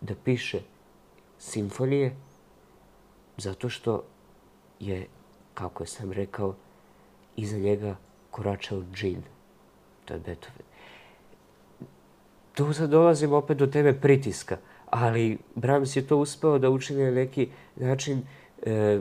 da 0.00 0.14
piše 0.24 0.60
simfonije, 1.44 2.16
zato 3.36 3.68
što 3.68 4.02
je, 4.80 5.06
kako 5.54 5.86
sam 5.86 6.12
rekao, 6.12 6.54
iza 7.36 7.58
njega 7.58 7.96
koračao 8.30 8.82
džin. 8.94 9.22
To 10.04 10.14
je 10.14 10.20
Beethoven. 10.20 10.66
Tu 12.54 12.72
sad 12.72 12.90
dolazimo 12.90 13.36
opet 13.36 13.58
do 13.58 13.66
teme 13.66 14.00
pritiska, 14.00 14.56
ali 14.86 15.38
Brahms 15.54 15.96
je 15.96 16.06
to 16.06 16.16
uspeo 16.16 16.58
da 16.58 16.70
učini 16.70 17.04
na 17.04 17.10
neki 17.10 17.48
način. 17.76 18.22
E, 18.62 19.00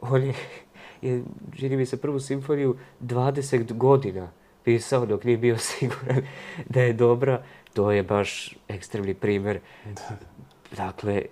on 0.00 0.22
je, 0.22 0.34
je, 1.02 1.22
čini 1.56 1.76
mi 1.76 1.86
se, 1.86 2.00
prvu 2.00 2.20
simfoniju 2.20 2.76
20 3.00 3.72
godina 3.72 4.30
pisao 4.64 5.06
dok 5.06 5.24
nije 5.24 5.38
bio 5.38 5.58
siguran 5.68 6.22
da 6.68 6.82
je 6.82 6.92
dobra. 6.92 7.42
To 7.74 7.92
je 7.92 8.02
baš 8.02 8.56
ekstremni 8.68 9.14
primer. 9.14 9.60
Dakle, 10.76 11.22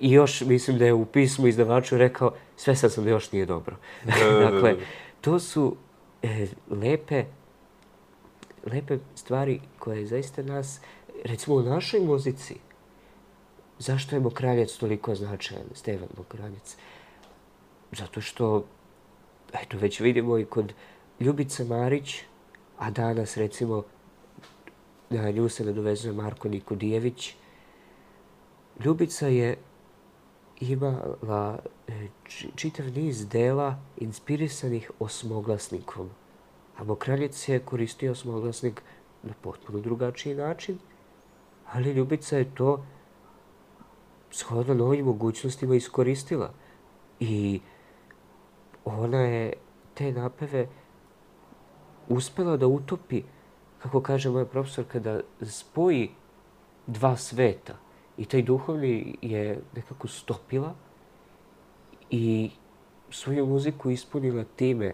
I 0.00 0.12
još 0.12 0.40
mislim 0.40 0.78
da 0.78 0.84
je 0.84 0.92
u 0.92 1.04
pismu 1.04 1.46
izdavaču 1.46 1.96
rekao 1.96 2.34
sve 2.56 2.76
sad 2.76 2.92
sam 2.92 3.04
da 3.04 3.10
još 3.10 3.32
nije 3.32 3.46
dobro. 3.46 3.76
Da, 4.04 4.12
da, 4.24 4.34
da, 4.34 4.50
dakle, 4.50 4.76
to 5.20 5.38
su 5.40 5.76
e, 6.22 6.46
lepe, 6.70 7.24
lepe 8.66 8.98
stvari 9.14 9.60
koje 9.78 10.06
zaista 10.06 10.42
nas, 10.42 10.80
recimo 11.24 11.56
u 11.56 11.62
našoj 11.62 12.00
muzici, 12.00 12.54
zašto 13.78 14.16
je 14.16 14.20
Mokranjac 14.20 14.72
toliko 14.72 15.14
značajan, 15.14 15.64
Stevan 15.74 16.08
Mokranjac? 16.16 16.76
Zato 17.92 18.20
što, 18.20 18.64
eto, 19.62 19.78
već 19.78 20.00
vidimo 20.00 20.38
i 20.38 20.44
kod 20.44 20.72
Ljubice 21.20 21.64
Marić, 21.64 22.22
a 22.78 22.90
danas, 22.90 23.36
recimo, 23.36 23.82
na 25.10 25.30
nju 25.30 25.48
se 25.48 25.64
nadovezuje 25.64 26.12
Marko 26.12 26.48
Nikodijević, 26.48 27.34
Ljubica 28.80 29.26
je 29.26 29.56
imala 30.60 31.58
e, 31.88 32.06
čitav 32.54 32.86
niz 32.86 33.28
dela 33.28 33.78
inspirisanih 33.96 34.90
osmoglasnikom. 34.98 36.10
A 36.76 36.84
Mokranjec 36.84 37.48
je 37.48 37.58
koristio 37.58 38.12
osmoglasnik 38.12 38.82
na 39.22 39.34
potpuno 39.40 39.80
drugačiji 39.80 40.34
način, 40.34 40.78
ali 41.72 41.92
Ljubica 41.92 42.36
je 42.36 42.54
to 42.54 42.84
shodno 44.30 44.74
novim 44.74 45.06
mogućnostima 45.06 45.74
iskoristila. 45.74 46.52
I 47.20 47.60
ona 48.84 49.20
je 49.20 49.52
te 49.94 50.12
napeve 50.12 50.68
uspela 52.08 52.56
da 52.56 52.66
utopi, 52.66 53.22
kako 53.78 54.00
kaže 54.00 54.30
moja 54.30 54.44
profesorka, 54.44 54.98
da 54.98 55.20
spoji 55.42 56.10
dva 56.86 57.16
sveta– 57.16 57.76
I 58.22 58.26
taj 58.30 58.42
duhovni 58.46 59.16
je 59.22 59.58
nekako 59.74 60.08
stopila 60.08 60.74
i 62.10 62.50
svoju 63.10 63.46
muziku 63.46 63.90
ispunila 63.90 64.44
time 64.56 64.92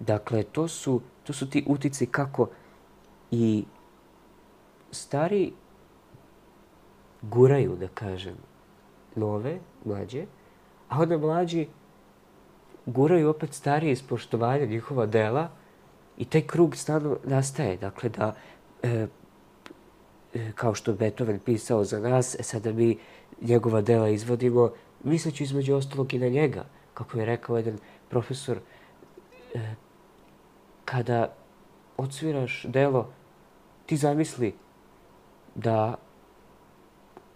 Dakle, 0.00 0.42
to 0.42 0.68
su, 0.68 1.00
to 1.24 1.32
su 1.32 1.50
ti 1.50 1.64
utici 1.66 2.06
kako 2.06 2.48
i 3.30 3.64
stari 4.90 5.52
guraju, 7.22 7.76
da 7.76 7.88
kažem, 7.88 8.36
nove, 9.14 9.58
mlađe, 9.84 10.26
a 10.88 11.00
onda 11.00 11.18
mlađi 11.18 11.68
guraju 12.86 13.30
opet 13.30 13.52
starije 13.52 13.92
iz 13.92 14.02
poštovanja 14.02 14.66
njihova 14.66 15.06
dela 15.06 15.48
i 16.18 16.24
taj 16.24 16.42
krug 16.42 16.76
stalno 16.76 17.16
nastaje. 17.24 17.76
Dakle, 17.76 18.08
da, 18.08 18.34
e, 18.82 19.06
kao 20.54 20.74
što 20.74 20.92
Beethoven 20.92 21.38
pisao 21.38 21.84
za 21.84 22.00
nas, 22.00 22.34
e, 22.34 22.42
sada 22.42 22.72
mi 22.72 22.98
njegova 23.40 23.80
dela 23.80 24.08
izvodimo, 24.08 24.70
misleći 25.04 25.44
između 25.44 25.74
ostalog 25.74 26.14
i 26.14 26.18
na 26.18 26.28
njega. 26.28 26.64
Kako 26.94 27.18
je 27.18 27.24
rekao 27.24 27.56
jedan 27.56 27.78
profesor, 28.10 28.58
e, 29.54 29.74
kada 30.84 31.34
odsviraš 31.96 32.64
delo, 32.68 33.08
ti 33.86 33.96
zamisli 33.96 34.54
da 35.54 35.96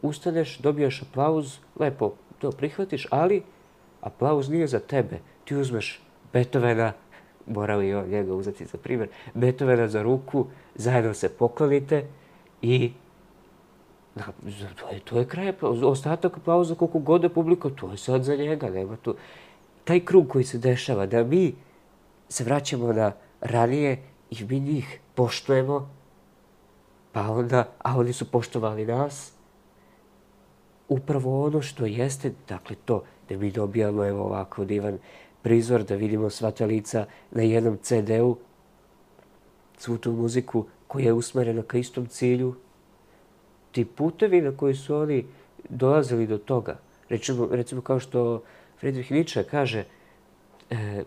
ustaneš, 0.03 0.59
dobijaš 0.59 1.03
aplauz, 1.03 1.59
lepo 1.79 2.13
to 2.39 2.51
prihvatiš, 2.51 3.07
ali 3.11 3.43
aplauz 4.01 4.49
nije 4.49 4.67
za 4.67 4.79
tebe. 4.79 5.19
Ti 5.45 5.57
uzmeš 5.57 6.03
Beethovena, 6.33 6.93
morao 7.47 7.83
i 7.83 7.95
on 7.95 8.09
njega 8.09 8.35
uzeti 8.35 8.67
za 8.67 8.79
primjer, 8.79 9.09
Beethovena 9.35 9.89
za 9.89 10.03
ruku, 10.03 10.47
zajedno 10.75 11.15
se 11.15 11.29
poklonite 11.29 12.05
i 12.63 12.93
da, 14.15 14.25
to, 14.81 14.89
je, 14.89 15.01
to 15.01 15.19
je 15.19 15.29
kraj. 15.29 15.53
Ostatak 15.63 16.37
aplauza 16.37 16.75
koliko 16.75 16.99
god 16.99 17.23
je 17.23 17.29
publika, 17.29 17.69
to 17.69 17.91
je 17.91 17.97
sad 17.97 18.25
za 18.25 18.37
njega. 18.37 18.71
Nema 18.71 18.97
tu. 18.97 19.15
Taj 19.85 20.01
krug 20.01 20.29
koji 20.29 20.45
se 20.45 20.59
dešava, 20.59 21.07
da 21.07 21.25
mi 21.25 21.55
se 22.29 22.45
vraćamo 22.45 22.93
na 22.93 23.13
ranije 23.41 24.03
i 24.31 24.45
mi 24.45 24.61
njih 24.61 25.01
poštujemo, 25.15 25.91
pa 27.13 27.31
onda, 27.31 27.69
a 27.79 27.99
oni 27.99 28.13
su 28.13 28.31
poštovali 28.31 28.87
nas, 28.87 29.33
upravo 30.89 31.45
ono 31.47 31.63
što 31.63 31.87
jeste, 31.87 32.33
dakle 32.49 32.77
to, 32.85 33.03
da 33.29 33.37
mi 33.37 33.51
dobijamo 33.51 34.07
evo 34.07 34.25
ovako 34.25 34.65
divan 34.65 34.99
prizor, 35.43 35.85
da 35.85 35.95
vidimo 35.95 36.31
sva 36.31 36.51
ta 36.51 36.67
lica 36.67 37.07
na 37.31 37.43
jednom 37.43 37.79
CD-u, 37.83 38.37
svu 39.79 39.99
tu 39.99 40.13
muziku 40.13 40.65
koja 40.89 41.05
je 41.05 41.13
usmerena 41.13 41.63
ka 41.63 41.79
istom 41.79 42.07
cilju, 42.07 42.55
ti 43.73 43.85
putevi 43.85 44.41
na 44.41 44.57
koji 44.57 44.75
su 44.75 44.97
oni 44.97 45.27
dolazili 45.69 46.27
do 46.27 46.39
toga, 46.39 46.79
recimo, 47.09 47.49
recimo 47.51 47.81
kao 47.81 48.01
što 48.01 48.43
Friedrich 48.79 49.11
Nietzsche 49.11 49.45
kaže, 49.45 49.85
e, 50.71 51.05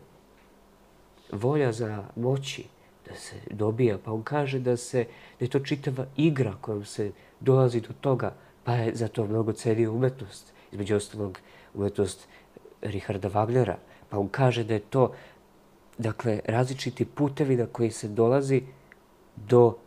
volja 1.31 1.71
za 1.71 2.03
moći 2.15 2.63
da 3.09 3.15
se 3.15 3.35
dobija, 3.49 3.97
pa 3.97 4.11
on 4.11 4.23
kaže 4.23 4.59
da 4.59 4.77
se 4.77 5.05
da 5.39 5.45
je 5.45 5.49
to 5.49 5.59
čitava 5.59 6.05
igra 6.17 6.53
kojom 6.61 6.85
se 6.85 7.11
dolazi 7.39 7.81
do 7.81 7.93
toga, 8.01 8.35
pa 8.63 8.73
je 8.73 8.95
zato 8.95 9.25
mnogo 9.25 9.53
cenio 9.53 9.93
umetnost, 9.93 10.53
između 10.71 10.95
ostalog 10.95 11.39
umetnost 11.73 12.27
Richarda 12.81 13.29
Wagnera, 13.29 13.75
pa 14.09 14.17
on 14.17 14.27
kaže 14.27 14.63
da 14.63 14.73
je 14.73 14.79
to 14.79 15.13
dakle, 15.97 16.39
različiti 16.45 17.05
putevi 17.05 17.55
na 17.55 17.65
koji 17.65 17.91
se 17.91 18.07
dolazi 18.07 18.61
do 19.47 19.77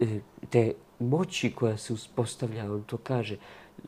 e, 0.00 0.20
te 0.50 0.72
moći 0.98 1.52
koja 1.52 1.76
se 1.76 1.92
uspostavlja, 1.92 2.72
on 2.72 2.82
to 2.82 2.96
kaže. 2.96 3.36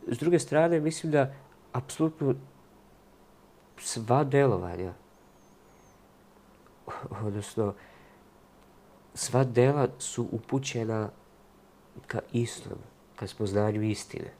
S 0.06 0.18
druge 0.18 0.38
strane, 0.38 0.80
mislim 0.80 1.12
da 1.12 1.34
apsolutno 1.72 2.34
sva 3.78 4.24
delovanja, 4.24 4.93
odnosno 7.10 7.74
sva 9.14 9.44
dela 9.44 9.88
su 9.98 10.28
upućena 10.32 11.10
ka 12.06 12.20
islamu 12.32 12.97
ka 13.16 13.26
spoznanju 13.26 13.82
istine. 13.82 14.32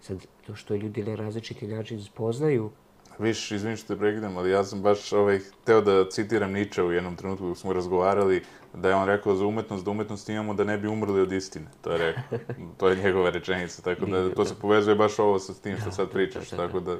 Sad, 0.00 0.26
to 0.46 0.54
što 0.54 0.74
ljudi 0.74 1.02
na 1.02 1.14
različiti 1.14 1.66
način 1.66 2.04
spoznaju... 2.04 2.70
Viš, 3.18 3.50
izvini 3.50 3.76
što 3.76 3.94
te 3.94 3.98
prekidam, 3.98 4.36
ali 4.36 4.50
ja 4.50 4.64
sam 4.64 4.82
baš 4.82 5.12
ovaj, 5.12 5.38
hteo 5.38 5.80
da 5.80 6.10
citiram 6.10 6.52
Nietzsche 6.52 6.82
u 6.82 6.92
jednom 6.92 7.16
trenutku 7.16 7.46
dok 7.48 7.58
smo 7.58 7.72
razgovarali, 7.72 8.42
da 8.74 8.88
je 8.88 8.94
on 8.94 9.06
rekao 9.06 9.34
za 9.34 9.46
umetnost, 9.46 9.84
da 9.84 9.90
umetnost 9.90 10.28
imamo 10.28 10.54
da 10.54 10.64
ne 10.64 10.78
bi 10.78 10.88
umrli 10.88 11.20
od 11.20 11.32
istine. 11.32 11.66
To 11.82 11.92
je 11.92 11.98
rekao. 11.98 12.38
to 12.78 12.88
je 12.88 12.96
njegova 12.96 13.30
rečenica, 13.30 13.82
tako 13.82 14.06
da 14.06 14.34
to 14.34 14.44
se 14.44 14.54
povezuje 14.60 14.96
baš 14.96 15.18
ovo 15.18 15.38
sa 15.38 15.54
tim 15.54 15.76
što 15.80 15.90
sad 15.90 16.10
pričaš, 16.10 16.50
da, 16.50 16.56
da, 16.56 16.66
tako 16.66 16.80
da... 16.80 16.96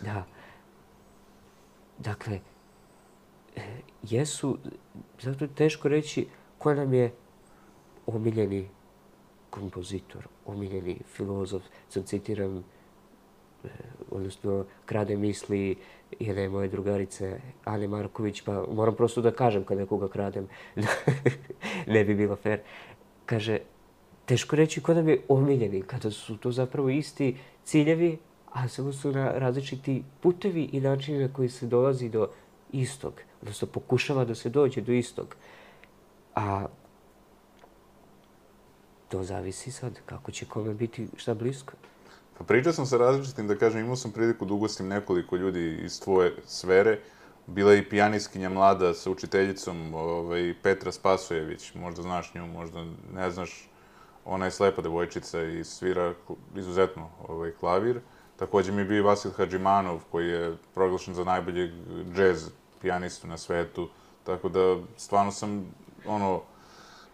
Da. 0.00 0.24
Dakle, 1.98 2.40
e, 3.56 3.62
jesu, 4.02 4.58
zato 5.20 5.44
je 5.44 5.54
teško 5.54 5.88
reći 5.88 6.26
ko 6.58 6.74
nam 6.74 6.94
je 6.94 7.12
omiljeni 8.06 8.68
kompozitor, 9.50 10.28
omiljeni 10.46 10.98
filozof, 11.16 11.62
sad 11.88 12.04
citiram, 12.06 12.64
odnosno 14.10 14.64
krade 14.86 15.16
misli 15.16 15.76
jedne 16.20 16.48
moje 16.48 16.68
drugarice 16.68 17.40
Ane 17.64 17.88
Marković, 17.88 18.40
pa 18.40 18.64
moram 18.72 18.94
prosto 18.94 19.22
da 19.22 19.30
kažem 19.30 19.64
kad 19.64 19.78
nekoga 19.78 20.08
kradem, 20.08 20.48
ne 21.94 22.04
bi 22.04 22.14
bilo 22.14 22.36
fair. 22.36 22.58
Kaže, 23.26 23.58
teško 24.26 24.56
reći 24.56 24.82
ko 24.82 24.94
nam 24.94 25.08
je 25.08 25.20
omiljeni, 25.28 25.82
kada 25.82 26.10
su 26.10 26.36
to 26.36 26.52
zapravo 26.52 26.88
isti 26.88 27.36
ciljevi, 27.64 28.18
a 28.52 28.68
samo 28.68 28.92
su 28.92 29.12
na 29.12 29.32
različiti 29.32 30.02
putevi 30.20 30.68
i 30.72 30.80
načini 30.80 31.18
na 31.18 31.32
koji 31.32 31.48
se 31.48 31.66
dolazi 31.66 32.08
do 32.08 32.28
istog, 32.72 33.20
odnosno 33.42 33.68
pokušava 33.68 34.24
da 34.24 34.34
se 34.34 34.48
dođe 34.48 34.80
do 34.80 34.92
istog. 34.92 35.36
A 36.34 36.66
to 39.08 39.22
zavisi 39.24 39.70
sad 39.70 40.00
kako 40.06 40.30
će 40.30 40.46
kome 40.46 40.74
biti 40.74 41.08
šta 41.16 41.34
blisko. 41.34 41.72
Pa 42.40 42.44
pričao 42.44 42.72
sam 42.72 42.86
sa 42.86 42.96
različitim, 42.96 43.48
da 43.48 43.54
kažem, 43.54 43.80
imao 43.80 43.96
sam 43.96 44.12
priliku 44.12 44.44
da 44.44 44.54
ugostim 44.54 44.88
nekoliko 44.88 45.36
ljudi 45.36 45.80
iz 45.84 46.00
tvoje 46.00 46.36
sfere. 46.46 46.98
Bila 47.46 47.72
je 47.72 47.78
i 47.78 47.88
pijaniskinja 47.88 48.48
mlada 48.48 48.94
sa 48.94 49.10
učiteljicom 49.10 49.94
ovaj, 49.94 50.54
Petra 50.62 50.92
Spasojević, 50.92 51.74
možda 51.74 52.02
znaš 52.02 52.34
nju, 52.34 52.46
možda 52.46 52.84
ne 53.14 53.30
znaš. 53.30 53.68
Ona 54.24 54.44
je 54.44 54.50
slepa 54.50 54.82
devojčica 54.82 55.42
i 55.42 55.64
svira 55.64 56.14
izuzetno 56.56 57.10
ovaj, 57.28 57.52
klavir. 57.60 58.00
Takođe 58.36 58.72
mi 58.72 58.80
je 58.80 58.84
bio 58.84 59.04
Vasil 59.04 59.30
Hadžimanov, 59.36 60.00
koji 60.10 60.28
je 60.28 60.56
proglašen 60.74 61.14
za 61.14 61.24
najboljeg 61.24 61.70
džez 62.14 62.50
pijanistu 62.82 63.26
na 63.26 63.38
svetu. 63.38 63.88
Tako 64.24 64.48
da, 64.48 64.78
stvarno 64.96 65.32
sam, 65.32 65.74
ono, 66.06 66.42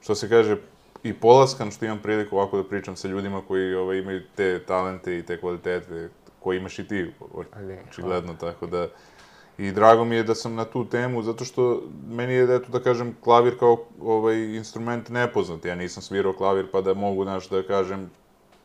što 0.00 0.14
se 0.14 0.28
kaže, 0.28 0.56
i 1.02 1.12
polaskan 1.12 1.70
što 1.70 1.84
imam 1.84 1.98
priliku 2.02 2.36
ovako 2.36 2.56
da 2.56 2.68
pričam 2.68 2.96
sa 2.96 3.08
ljudima 3.08 3.42
koji 3.48 3.74
ovaj, 3.74 3.98
imaju 3.98 4.22
te 4.36 4.64
talente 4.66 5.18
i 5.18 5.22
te 5.22 5.40
kvalitete 5.40 6.08
koje 6.40 6.56
imaš 6.56 6.78
i 6.78 6.88
ti, 6.88 7.12
očigledno, 7.88 8.34
tako 8.34 8.66
da... 8.66 8.88
I 9.58 9.72
drago 9.72 10.04
mi 10.04 10.16
je 10.16 10.22
da 10.22 10.34
sam 10.34 10.54
na 10.54 10.64
tu 10.64 10.84
temu, 10.84 11.22
zato 11.22 11.44
što 11.44 11.82
meni 12.08 12.32
je, 12.32 12.56
eto 12.56 12.72
da 12.72 12.80
kažem, 12.80 13.16
klavir 13.20 13.58
kao 13.58 13.84
ovaj, 14.00 14.36
instrument 14.36 15.08
nepoznat. 15.08 15.64
Ja 15.64 15.74
nisam 15.74 16.02
svirao 16.02 16.32
klavir 16.32 16.66
pa 16.72 16.80
da 16.80 16.94
mogu, 16.94 17.24
znaš, 17.24 17.48
da 17.48 17.62
kažem, 17.62 18.10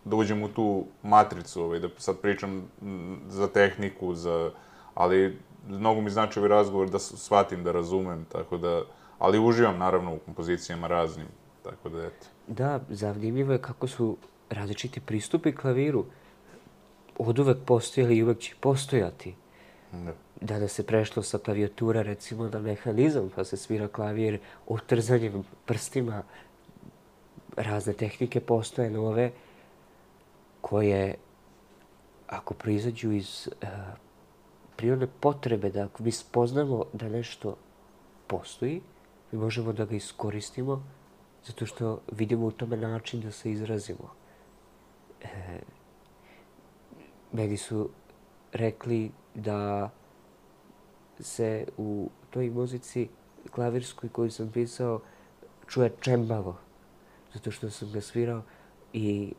da 0.05 0.15
uđem 0.15 0.43
u 0.43 0.47
tu 0.47 0.85
matricu, 1.03 1.63
ovaj, 1.63 1.79
da 1.79 1.89
sad 1.97 2.19
pričam 2.19 2.67
za 3.27 3.47
tehniku, 3.47 4.13
za... 4.15 4.51
Ali 4.93 5.37
mnogo 5.67 6.01
mi 6.01 6.09
znači 6.09 6.39
ovaj 6.39 6.49
razgovor 6.49 6.89
da 6.89 6.99
shvatim, 6.99 7.63
da 7.63 7.71
razumem, 7.71 8.25
tako 8.31 8.57
da... 8.57 8.81
Ali 9.19 9.39
uživam, 9.39 9.77
naravno, 9.77 10.15
u 10.15 10.19
kompozicijama 10.19 10.87
raznim, 10.87 11.27
tako 11.71 11.89
da, 11.89 12.05
eto. 12.05 12.27
Da, 12.47 12.79
zanimljivo 12.89 13.53
je 13.53 13.61
kako 13.61 13.87
su 13.87 14.17
različiti 14.49 14.99
pristupi 14.99 15.55
klaviru 15.55 16.05
od 17.17 17.39
uvek 17.39 17.57
postojali 17.65 18.17
i 18.17 18.23
uvek 18.23 18.39
će 18.39 18.55
postojati. 18.59 19.35
Da. 19.91 20.13
Danas 20.41 20.71
se 20.71 20.85
prešlo 20.85 21.23
sa 21.23 21.37
klavijatura 21.37 22.01
recimo 22.01 22.49
na 22.49 22.59
mehanizam, 22.59 23.29
pa 23.35 23.43
se 23.43 23.57
svira 23.57 23.87
klavir 23.87 24.39
otrzanjem 24.67 25.43
prstima. 25.65 26.23
Razne 27.55 27.93
tehnike 27.93 28.39
postoje 28.39 28.89
nove 28.89 29.31
koje, 30.61 31.15
ako 32.27 32.53
proizađu 32.53 33.11
iz 33.11 33.47
uh, 33.47 33.69
prirodne 34.75 35.07
potrebe, 35.19 35.69
da 35.69 35.83
ako 35.83 36.03
mi 36.03 36.11
spoznamo 36.11 36.85
da 36.93 37.09
nešto 37.09 37.55
postoji, 38.27 38.81
mi 39.31 39.39
možemo 39.39 39.73
da 39.73 39.85
ga 39.85 39.95
iskoristimo 39.95 40.83
zato 41.45 41.65
što 41.65 42.01
vidimo 42.11 42.45
u 42.45 42.51
tome 42.51 42.77
način 42.77 43.21
da 43.21 43.31
se 43.31 43.51
izrazimo. 43.51 44.13
E, 45.21 45.59
meni 47.31 47.57
su 47.57 47.89
rekli 48.53 49.11
da 49.35 49.89
se 51.19 51.67
u 51.77 52.09
toj 52.29 52.49
muzici 52.49 53.09
klavirskoj 53.51 54.09
koju 54.09 54.31
sam 54.31 54.51
pisao 54.51 55.01
čuje 55.67 55.91
čembalo, 55.99 56.57
zato 57.33 57.51
što 57.51 57.69
sam 57.69 57.91
ga 57.91 58.01
svirao 58.01 58.41
i 58.93 59.33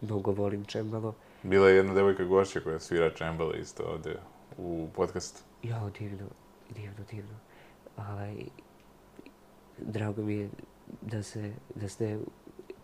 mnogo 0.00 0.32
volim 0.32 0.64
čembalo. 0.64 1.14
Bila 1.42 1.68
je 1.68 1.76
jedna 1.76 1.94
devojka 1.94 2.24
gošća 2.24 2.60
koja 2.60 2.78
svira 2.78 3.10
čembalo 3.10 3.54
isto 3.54 3.82
ovde 3.82 4.16
u 4.58 4.88
podcastu. 4.94 5.42
Ja, 5.62 5.90
divno, 5.98 6.26
divno, 6.70 7.04
divno. 7.10 7.34
ovaj, 7.96 8.36
drago 9.78 10.22
mi 10.22 10.34
je 10.34 10.50
da, 11.02 11.22
se, 11.22 11.52
da 11.74 11.88
ste 11.88 12.18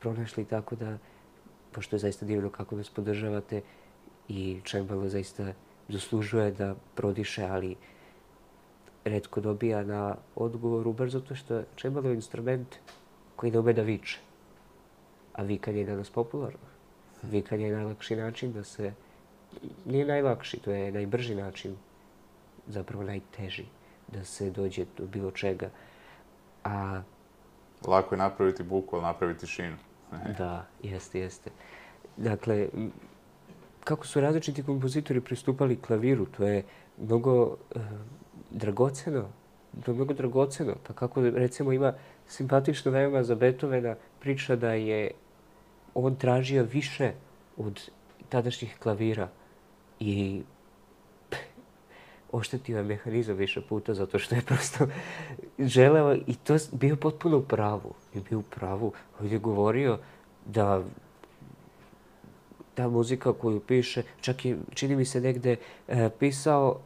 pronašli 0.00 0.44
tako 0.44 0.76
da, 0.76 0.98
pošto 1.72 1.96
je 1.96 2.00
zaista 2.00 2.26
divno 2.26 2.50
kako 2.50 2.76
nas 2.76 2.90
podržavate 2.90 3.62
i 4.28 4.60
Čembalo 4.64 5.08
zaista 5.08 5.52
zaslužuje 5.88 6.50
da 6.50 6.74
prodiše, 6.94 7.44
ali 7.44 7.76
redko 9.04 9.40
dobija 9.40 9.84
na 9.84 10.16
odgovoru, 10.34 10.92
bar 10.92 11.10
zato 11.10 11.34
što 11.34 11.62
Čembalo 11.76 12.08
je 12.08 12.14
instrument 12.14 12.76
koji 13.36 13.52
ne 13.52 13.58
ume 13.58 13.72
da 13.72 13.82
viče. 13.82 14.18
A 15.32 15.42
vikanje 15.42 15.78
je 15.78 15.86
danas 15.86 16.10
popularno. 16.10 16.72
Vikanje 17.22 17.66
je 17.66 17.76
najlakši 17.76 18.16
način 18.16 18.52
da 18.52 18.64
se... 18.64 18.92
Nije 19.84 20.06
najlakši, 20.06 20.58
to 20.58 20.70
je 20.70 20.92
najbrži 20.92 21.34
način, 21.34 21.76
zapravo 22.66 23.04
najteži, 23.04 23.64
da 24.08 24.24
se 24.24 24.50
dođe 24.50 24.84
do 24.98 25.06
bilo 25.06 25.30
čega. 25.30 25.70
A 26.64 27.02
Lako 27.86 28.14
je 28.14 28.18
napraviti 28.18 28.62
buku, 28.62 28.96
ali 28.96 29.02
napraviti 29.02 29.40
tišinu. 29.40 29.76
Da, 30.38 30.66
jeste, 30.82 31.20
jeste. 31.20 31.50
Dakle, 32.16 32.68
kako 33.84 34.06
su 34.06 34.20
različiti 34.20 34.62
kompozitori 34.62 35.20
pristupali 35.20 35.80
klaviru, 35.80 36.26
to 36.26 36.46
je 36.46 36.62
mnogo 36.98 37.56
e, 37.74 37.78
dragoceno. 38.50 39.28
To 39.84 39.90
je 39.90 39.94
mnogo 39.94 40.14
dragoceno. 40.14 40.74
Pa 40.86 40.92
kako, 40.92 41.22
recimo, 41.22 41.72
ima 41.72 41.94
simpatično 42.26 42.90
veoma 42.90 43.22
za 43.22 43.34
Beethovena 43.34 43.96
priča 44.20 44.56
da 44.56 44.72
je 44.72 45.10
on 45.94 46.16
tražio 46.16 46.64
više 46.64 47.12
od 47.56 47.90
tadašnjih 48.28 48.76
klavira 48.78 49.28
i 50.00 50.42
oštetio 52.32 52.76
je 52.76 52.84
mehanizam 52.84 53.36
više 53.36 53.60
puta 53.60 53.94
zato 53.94 54.18
što 54.18 54.34
je 54.34 54.42
prosto 54.42 54.86
želeo 55.59 56.14
i 56.14 56.34
to 56.34 56.56
bio 56.72 56.96
potpuno 56.96 57.38
u 57.38 57.42
pravu. 57.42 57.94
Je 58.14 58.20
bio 58.28 58.38
u 58.38 58.42
pravu. 58.42 58.92
On 59.20 59.26
je 59.26 59.38
govorio 59.38 59.98
da 60.46 60.84
ta 62.74 62.88
muzika 62.88 63.32
koju 63.32 63.60
piše, 63.60 64.02
čak 64.20 64.44
i 64.44 64.56
čini 64.74 64.96
mi 64.96 65.04
se 65.04 65.20
negde 65.20 65.56
e, 65.88 66.10
pisao 66.18 66.80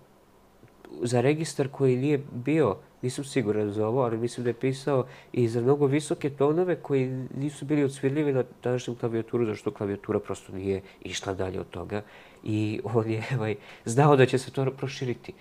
za 1.03 1.21
registar 1.21 1.69
koji 1.69 1.97
nije 1.97 2.21
bio, 2.33 2.77
nisam 3.03 3.25
siguran 3.25 3.71
za 3.71 3.89
ovo, 3.89 4.03
ali 4.03 4.19
mislim 4.19 4.45
da 4.45 4.51
je 4.51 4.55
pisao 4.55 5.07
i 5.33 5.49
za 5.49 5.61
mnogo 5.61 5.87
visoke 5.87 6.31
tonove 6.31 6.77
koji 6.77 7.27
nisu 7.37 7.65
bili 7.65 7.85
odsvirljivi 7.85 8.33
na 8.33 8.43
tadašnjem 8.61 8.97
klavijaturu, 8.97 9.47
zašto 9.47 9.71
klavijatura 9.71 10.21
prosto 10.21 10.53
nije 10.53 10.83
išla 11.03 11.35
dalje 11.35 11.61
od 11.61 11.71
toga. 11.71 12.03
I 12.49 12.81
on 12.85 13.11
je 13.11 13.23
ovaj, 13.35 13.55
znao 13.85 14.17
da 14.17 14.27
će 14.27 14.39
se 14.39 14.51
to 14.51 14.71
proširiti. 14.71 15.33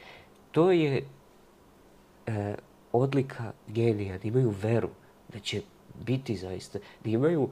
To 0.51 0.71
je 0.71 1.05
e, 2.27 2.55
odlika 2.91 3.51
genija, 3.67 4.17
da 4.17 4.27
imaju 4.27 4.53
veru, 4.61 4.89
da 5.33 5.39
će 5.39 5.61
biti 6.05 6.35
zaista, 6.35 6.79
da 7.03 7.09
imaju 7.09 7.49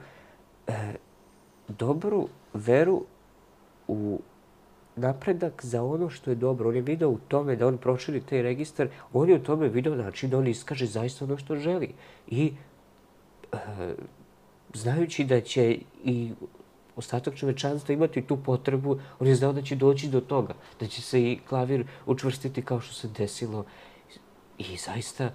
e, 0.67 0.93
dobru 1.67 2.27
veru 2.53 3.05
u 3.87 4.19
napredak 4.95 5.65
za 5.65 5.83
ono 5.83 6.09
što 6.09 6.31
je 6.31 6.35
dobro. 6.35 6.69
On 6.69 6.75
je 6.75 6.81
video 6.81 7.09
u 7.09 7.19
tome 7.27 7.55
da 7.55 7.67
on 7.67 7.77
proširi 7.77 8.21
taj 8.21 8.41
registar, 8.41 8.87
on 9.13 9.29
je 9.29 9.35
u 9.35 9.43
tome 9.43 9.69
video 9.69 9.95
način 9.95 10.29
da 10.29 10.37
on 10.37 10.47
iskaže 10.47 10.85
zaista 10.85 11.25
ono 11.25 11.37
što 11.37 11.55
želi. 11.55 11.93
I 12.27 12.53
e, 13.51 13.57
znajući 14.73 15.23
da 15.23 15.41
će 15.41 15.77
i 16.03 16.31
ostatak 16.95 17.35
čovečanstva 17.35 17.93
imati 17.93 18.21
tu 18.21 18.37
potrebu, 18.43 18.99
on 19.19 19.27
je 19.27 19.35
znao 19.35 19.53
da 19.53 19.61
će 19.61 19.75
doći 19.75 20.09
do 20.09 20.21
toga, 20.21 20.53
da 20.79 20.87
će 20.87 21.01
se 21.01 21.21
i 21.21 21.39
klavir 21.49 21.85
učvrstiti 22.05 22.61
kao 22.61 22.79
što 22.79 22.93
se 22.93 23.07
desilo. 23.07 23.65
I 24.57 24.77
zaista 24.77 25.29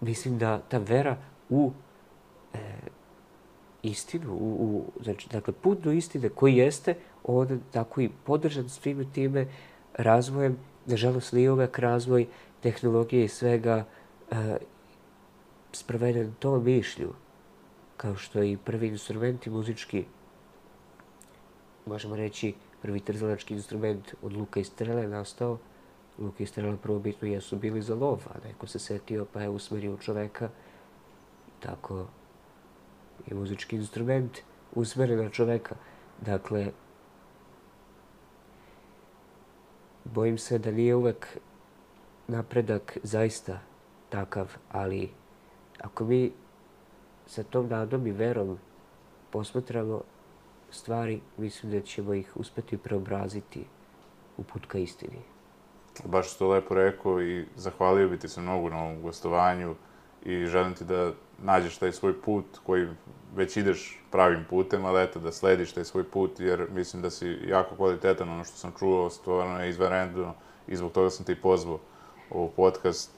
mislim 0.00 0.38
da 0.38 0.58
ta 0.68 0.78
vera 0.78 1.16
u 1.50 1.72
e, 2.54 2.58
istinu, 3.82 4.32
u, 4.32 4.50
u, 4.60 5.02
znači, 5.02 5.28
dakle, 5.28 5.54
put 5.54 5.80
do 5.80 5.92
istine 5.92 6.28
koji 6.28 6.56
jeste, 6.56 6.94
on 7.24 7.60
tako 7.70 8.00
i 8.00 8.10
podržan 8.24 8.68
svime 8.68 9.04
time 9.12 9.46
razvojem, 9.94 10.58
nažalost, 10.86 11.32
nije 11.32 11.52
uvek 11.52 11.78
razvoj 11.78 12.26
tehnologije 12.60 13.24
i 13.24 13.28
svega 13.28 13.84
e, 14.30 14.56
sproveden 15.72 16.34
tom 16.38 16.64
mišlju, 16.64 17.14
kao 17.96 18.16
što 18.16 18.42
i 18.42 18.56
prvi 18.56 18.88
instrumenti 18.88 19.50
muzički, 19.50 20.04
možemo 21.86 22.16
reći, 22.16 22.54
prvi 22.82 23.00
trzalački 23.00 23.54
instrument 23.54 24.14
od 24.22 24.32
luka 24.32 24.60
i 24.60 24.64
strele 24.64 25.08
nastao. 25.08 25.58
Luka 26.18 26.42
i 26.42 26.46
strela 26.46 26.76
prvobitno 26.76 27.28
jesu 27.28 27.56
bili 27.56 27.82
za 27.82 27.94
lov, 27.94 28.22
a 28.34 28.48
neko 28.48 28.66
se 28.66 28.78
setio 28.78 29.26
pa 29.32 29.42
je 29.42 29.48
usmerio 29.48 29.96
čoveka. 29.96 30.48
Tako 31.60 32.06
i 33.26 33.34
muzički 33.34 33.76
instrument 33.76 34.38
usmeren 34.74 35.18
na 35.18 35.30
čoveka. 35.30 35.74
Dakle, 36.20 36.72
bojim 40.04 40.38
se 40.38 40.58
da 40.58 40.70
nije 40.70 40.94
uvek 40.94 41.38
napredak 42.28 42.98
zaista 43.02 43.60
takav, 44.08 44.56
ali 44.72 45.10
ako 45.80 46.04
mi 46.04 46.32
sa 47.26 47.42
tom 47.42 47.68
nadom 47.68 48.06
i 48.06 48.12
verom 48.12 48.58
posmatramo 49.30 50.02
stvari, 50.74 51.20
mislim 51.36 51.72
da 51.72 51.80
ćemo 51.80 52.14
ih 52.14 52.32
uspeti 52.36 52.76
preobraziti 52.76 53.64
u 54.36 54.42
put 54.42 54.66
ka 54.66 54.78
istini. 54.78 55.18
Baš 56.04 56.32
si 56.32 56.38
to 56.38 56.48
lepo 56.48 56.74
rekao 56.74 57.22
i 57.22 57.46
zahvalio 57.56 58.08
bi 58.08 58.18
ti 58.18 58.28
se 58.28 58.40
mnogo 58.40 58.68
na 58.68 58.82
ovom 58.82 59.02
gostovanju 59.02 59.74
i 60.24 60.46
želim 60.46 60.74
ti 60.74 60.84
da 60.84 61.12
nađeš 61.38 61.78
taj 61.78 61.92
svoj 61.92 62.20
put 62.20 62.44
koji 62.66 62.88
već 63.34 63.56
ideš 63.56 64.02
pravim 64.10 64.44
putem, 64.50 64.84
ali 64.84 65.02
eto, 65.02 65.20
da 65.20 65.32
slediš 65.32 65.72
taj 65.72 65.84
svoj 65.84 66.04
put, 66.04 66.40
jer 66.40 66.66
mislim 66.70 67.02
da 67.02 67.10
si 67.10 67.38
jako 67.46 67.76
kvalitetan, 67.76 68.28
ono 68.28 68.44
što 68.44 68.56
sam 68.56 68.72
čuo, 68.78 69.10
stvarno 69.10 69.60
je 69.60 69.70
izvanredno 69.70 70.34
i 70.66 70.76
zbog 70.76 70.92
toga 70.92 71.10
sam 71.10 71.26
te 71.26 71.32
i 71.32 71.40
pozvao 71.40 71.78
u 72.30 72.50
podcast. 72.56 73.10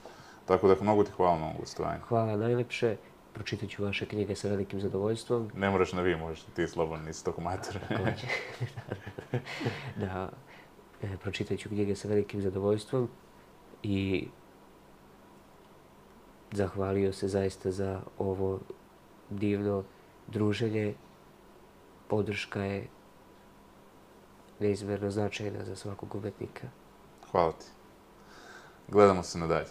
Tako 0.44 0.68
da 0.68 0.74
mnogo 0.80 1.04
ti 1.04 1.10
hvala 1.16 1.38
na 1.38 1.44
ovom 1.44 1.56
gostovanju. 1.60 2.00
Hvala 2.08 2.36
najlepše. 2.36 2.96
Pročitat 3.34 3.68
ću 3.70 3.84
vaše 3.84 4.06
knjige 4.06 4.36
sa 4.36 4.48
velikim 4.48 4.80
zadovoljstvom. 4.80 5.50
Ne 5.54 5.70
moraš 5.70 5.92
na 5.92 6.02
vi, 6.02 6.16
možeš 6.16 6.42
ti 6.56 6.68
slobodno, 6.68 7.04
nisi 7.04 7.24
toko 7.24 7.40
mater. 7.40 7.78
Takođe. 7.88 8.26
da, 10.00 10.30
e, 11.02 11.16
pročitat 11.16 11.58
ću 11.58 11.68
knjige 11.68 11.96
sa 11.96 12.08
velikim 12.08 12.42
zadovoljstvom 12.42 13.08
i 13.82 14.28
zahvalio 16.52 17.12
se 17.12 17.28
zaista 17.28 17.70
za 17.70 18.00
ovo 18.18 18.60
divno 19.30 19.84
druženje. 20.26 20.94
Podrška 22.08 22.62
je 22.62 22.88
neizmerno 24.60 25.10
značajna 25.10 25.64
za 25.64 25.76
svakog 25.76 26.14
umetnika. 26.14 26.68
Hvala 27.30 27.52
ti. 27.52 27.66
Gledamo 28.88 29.22
se 29.22 29.38
nadalje. 29.38 29.70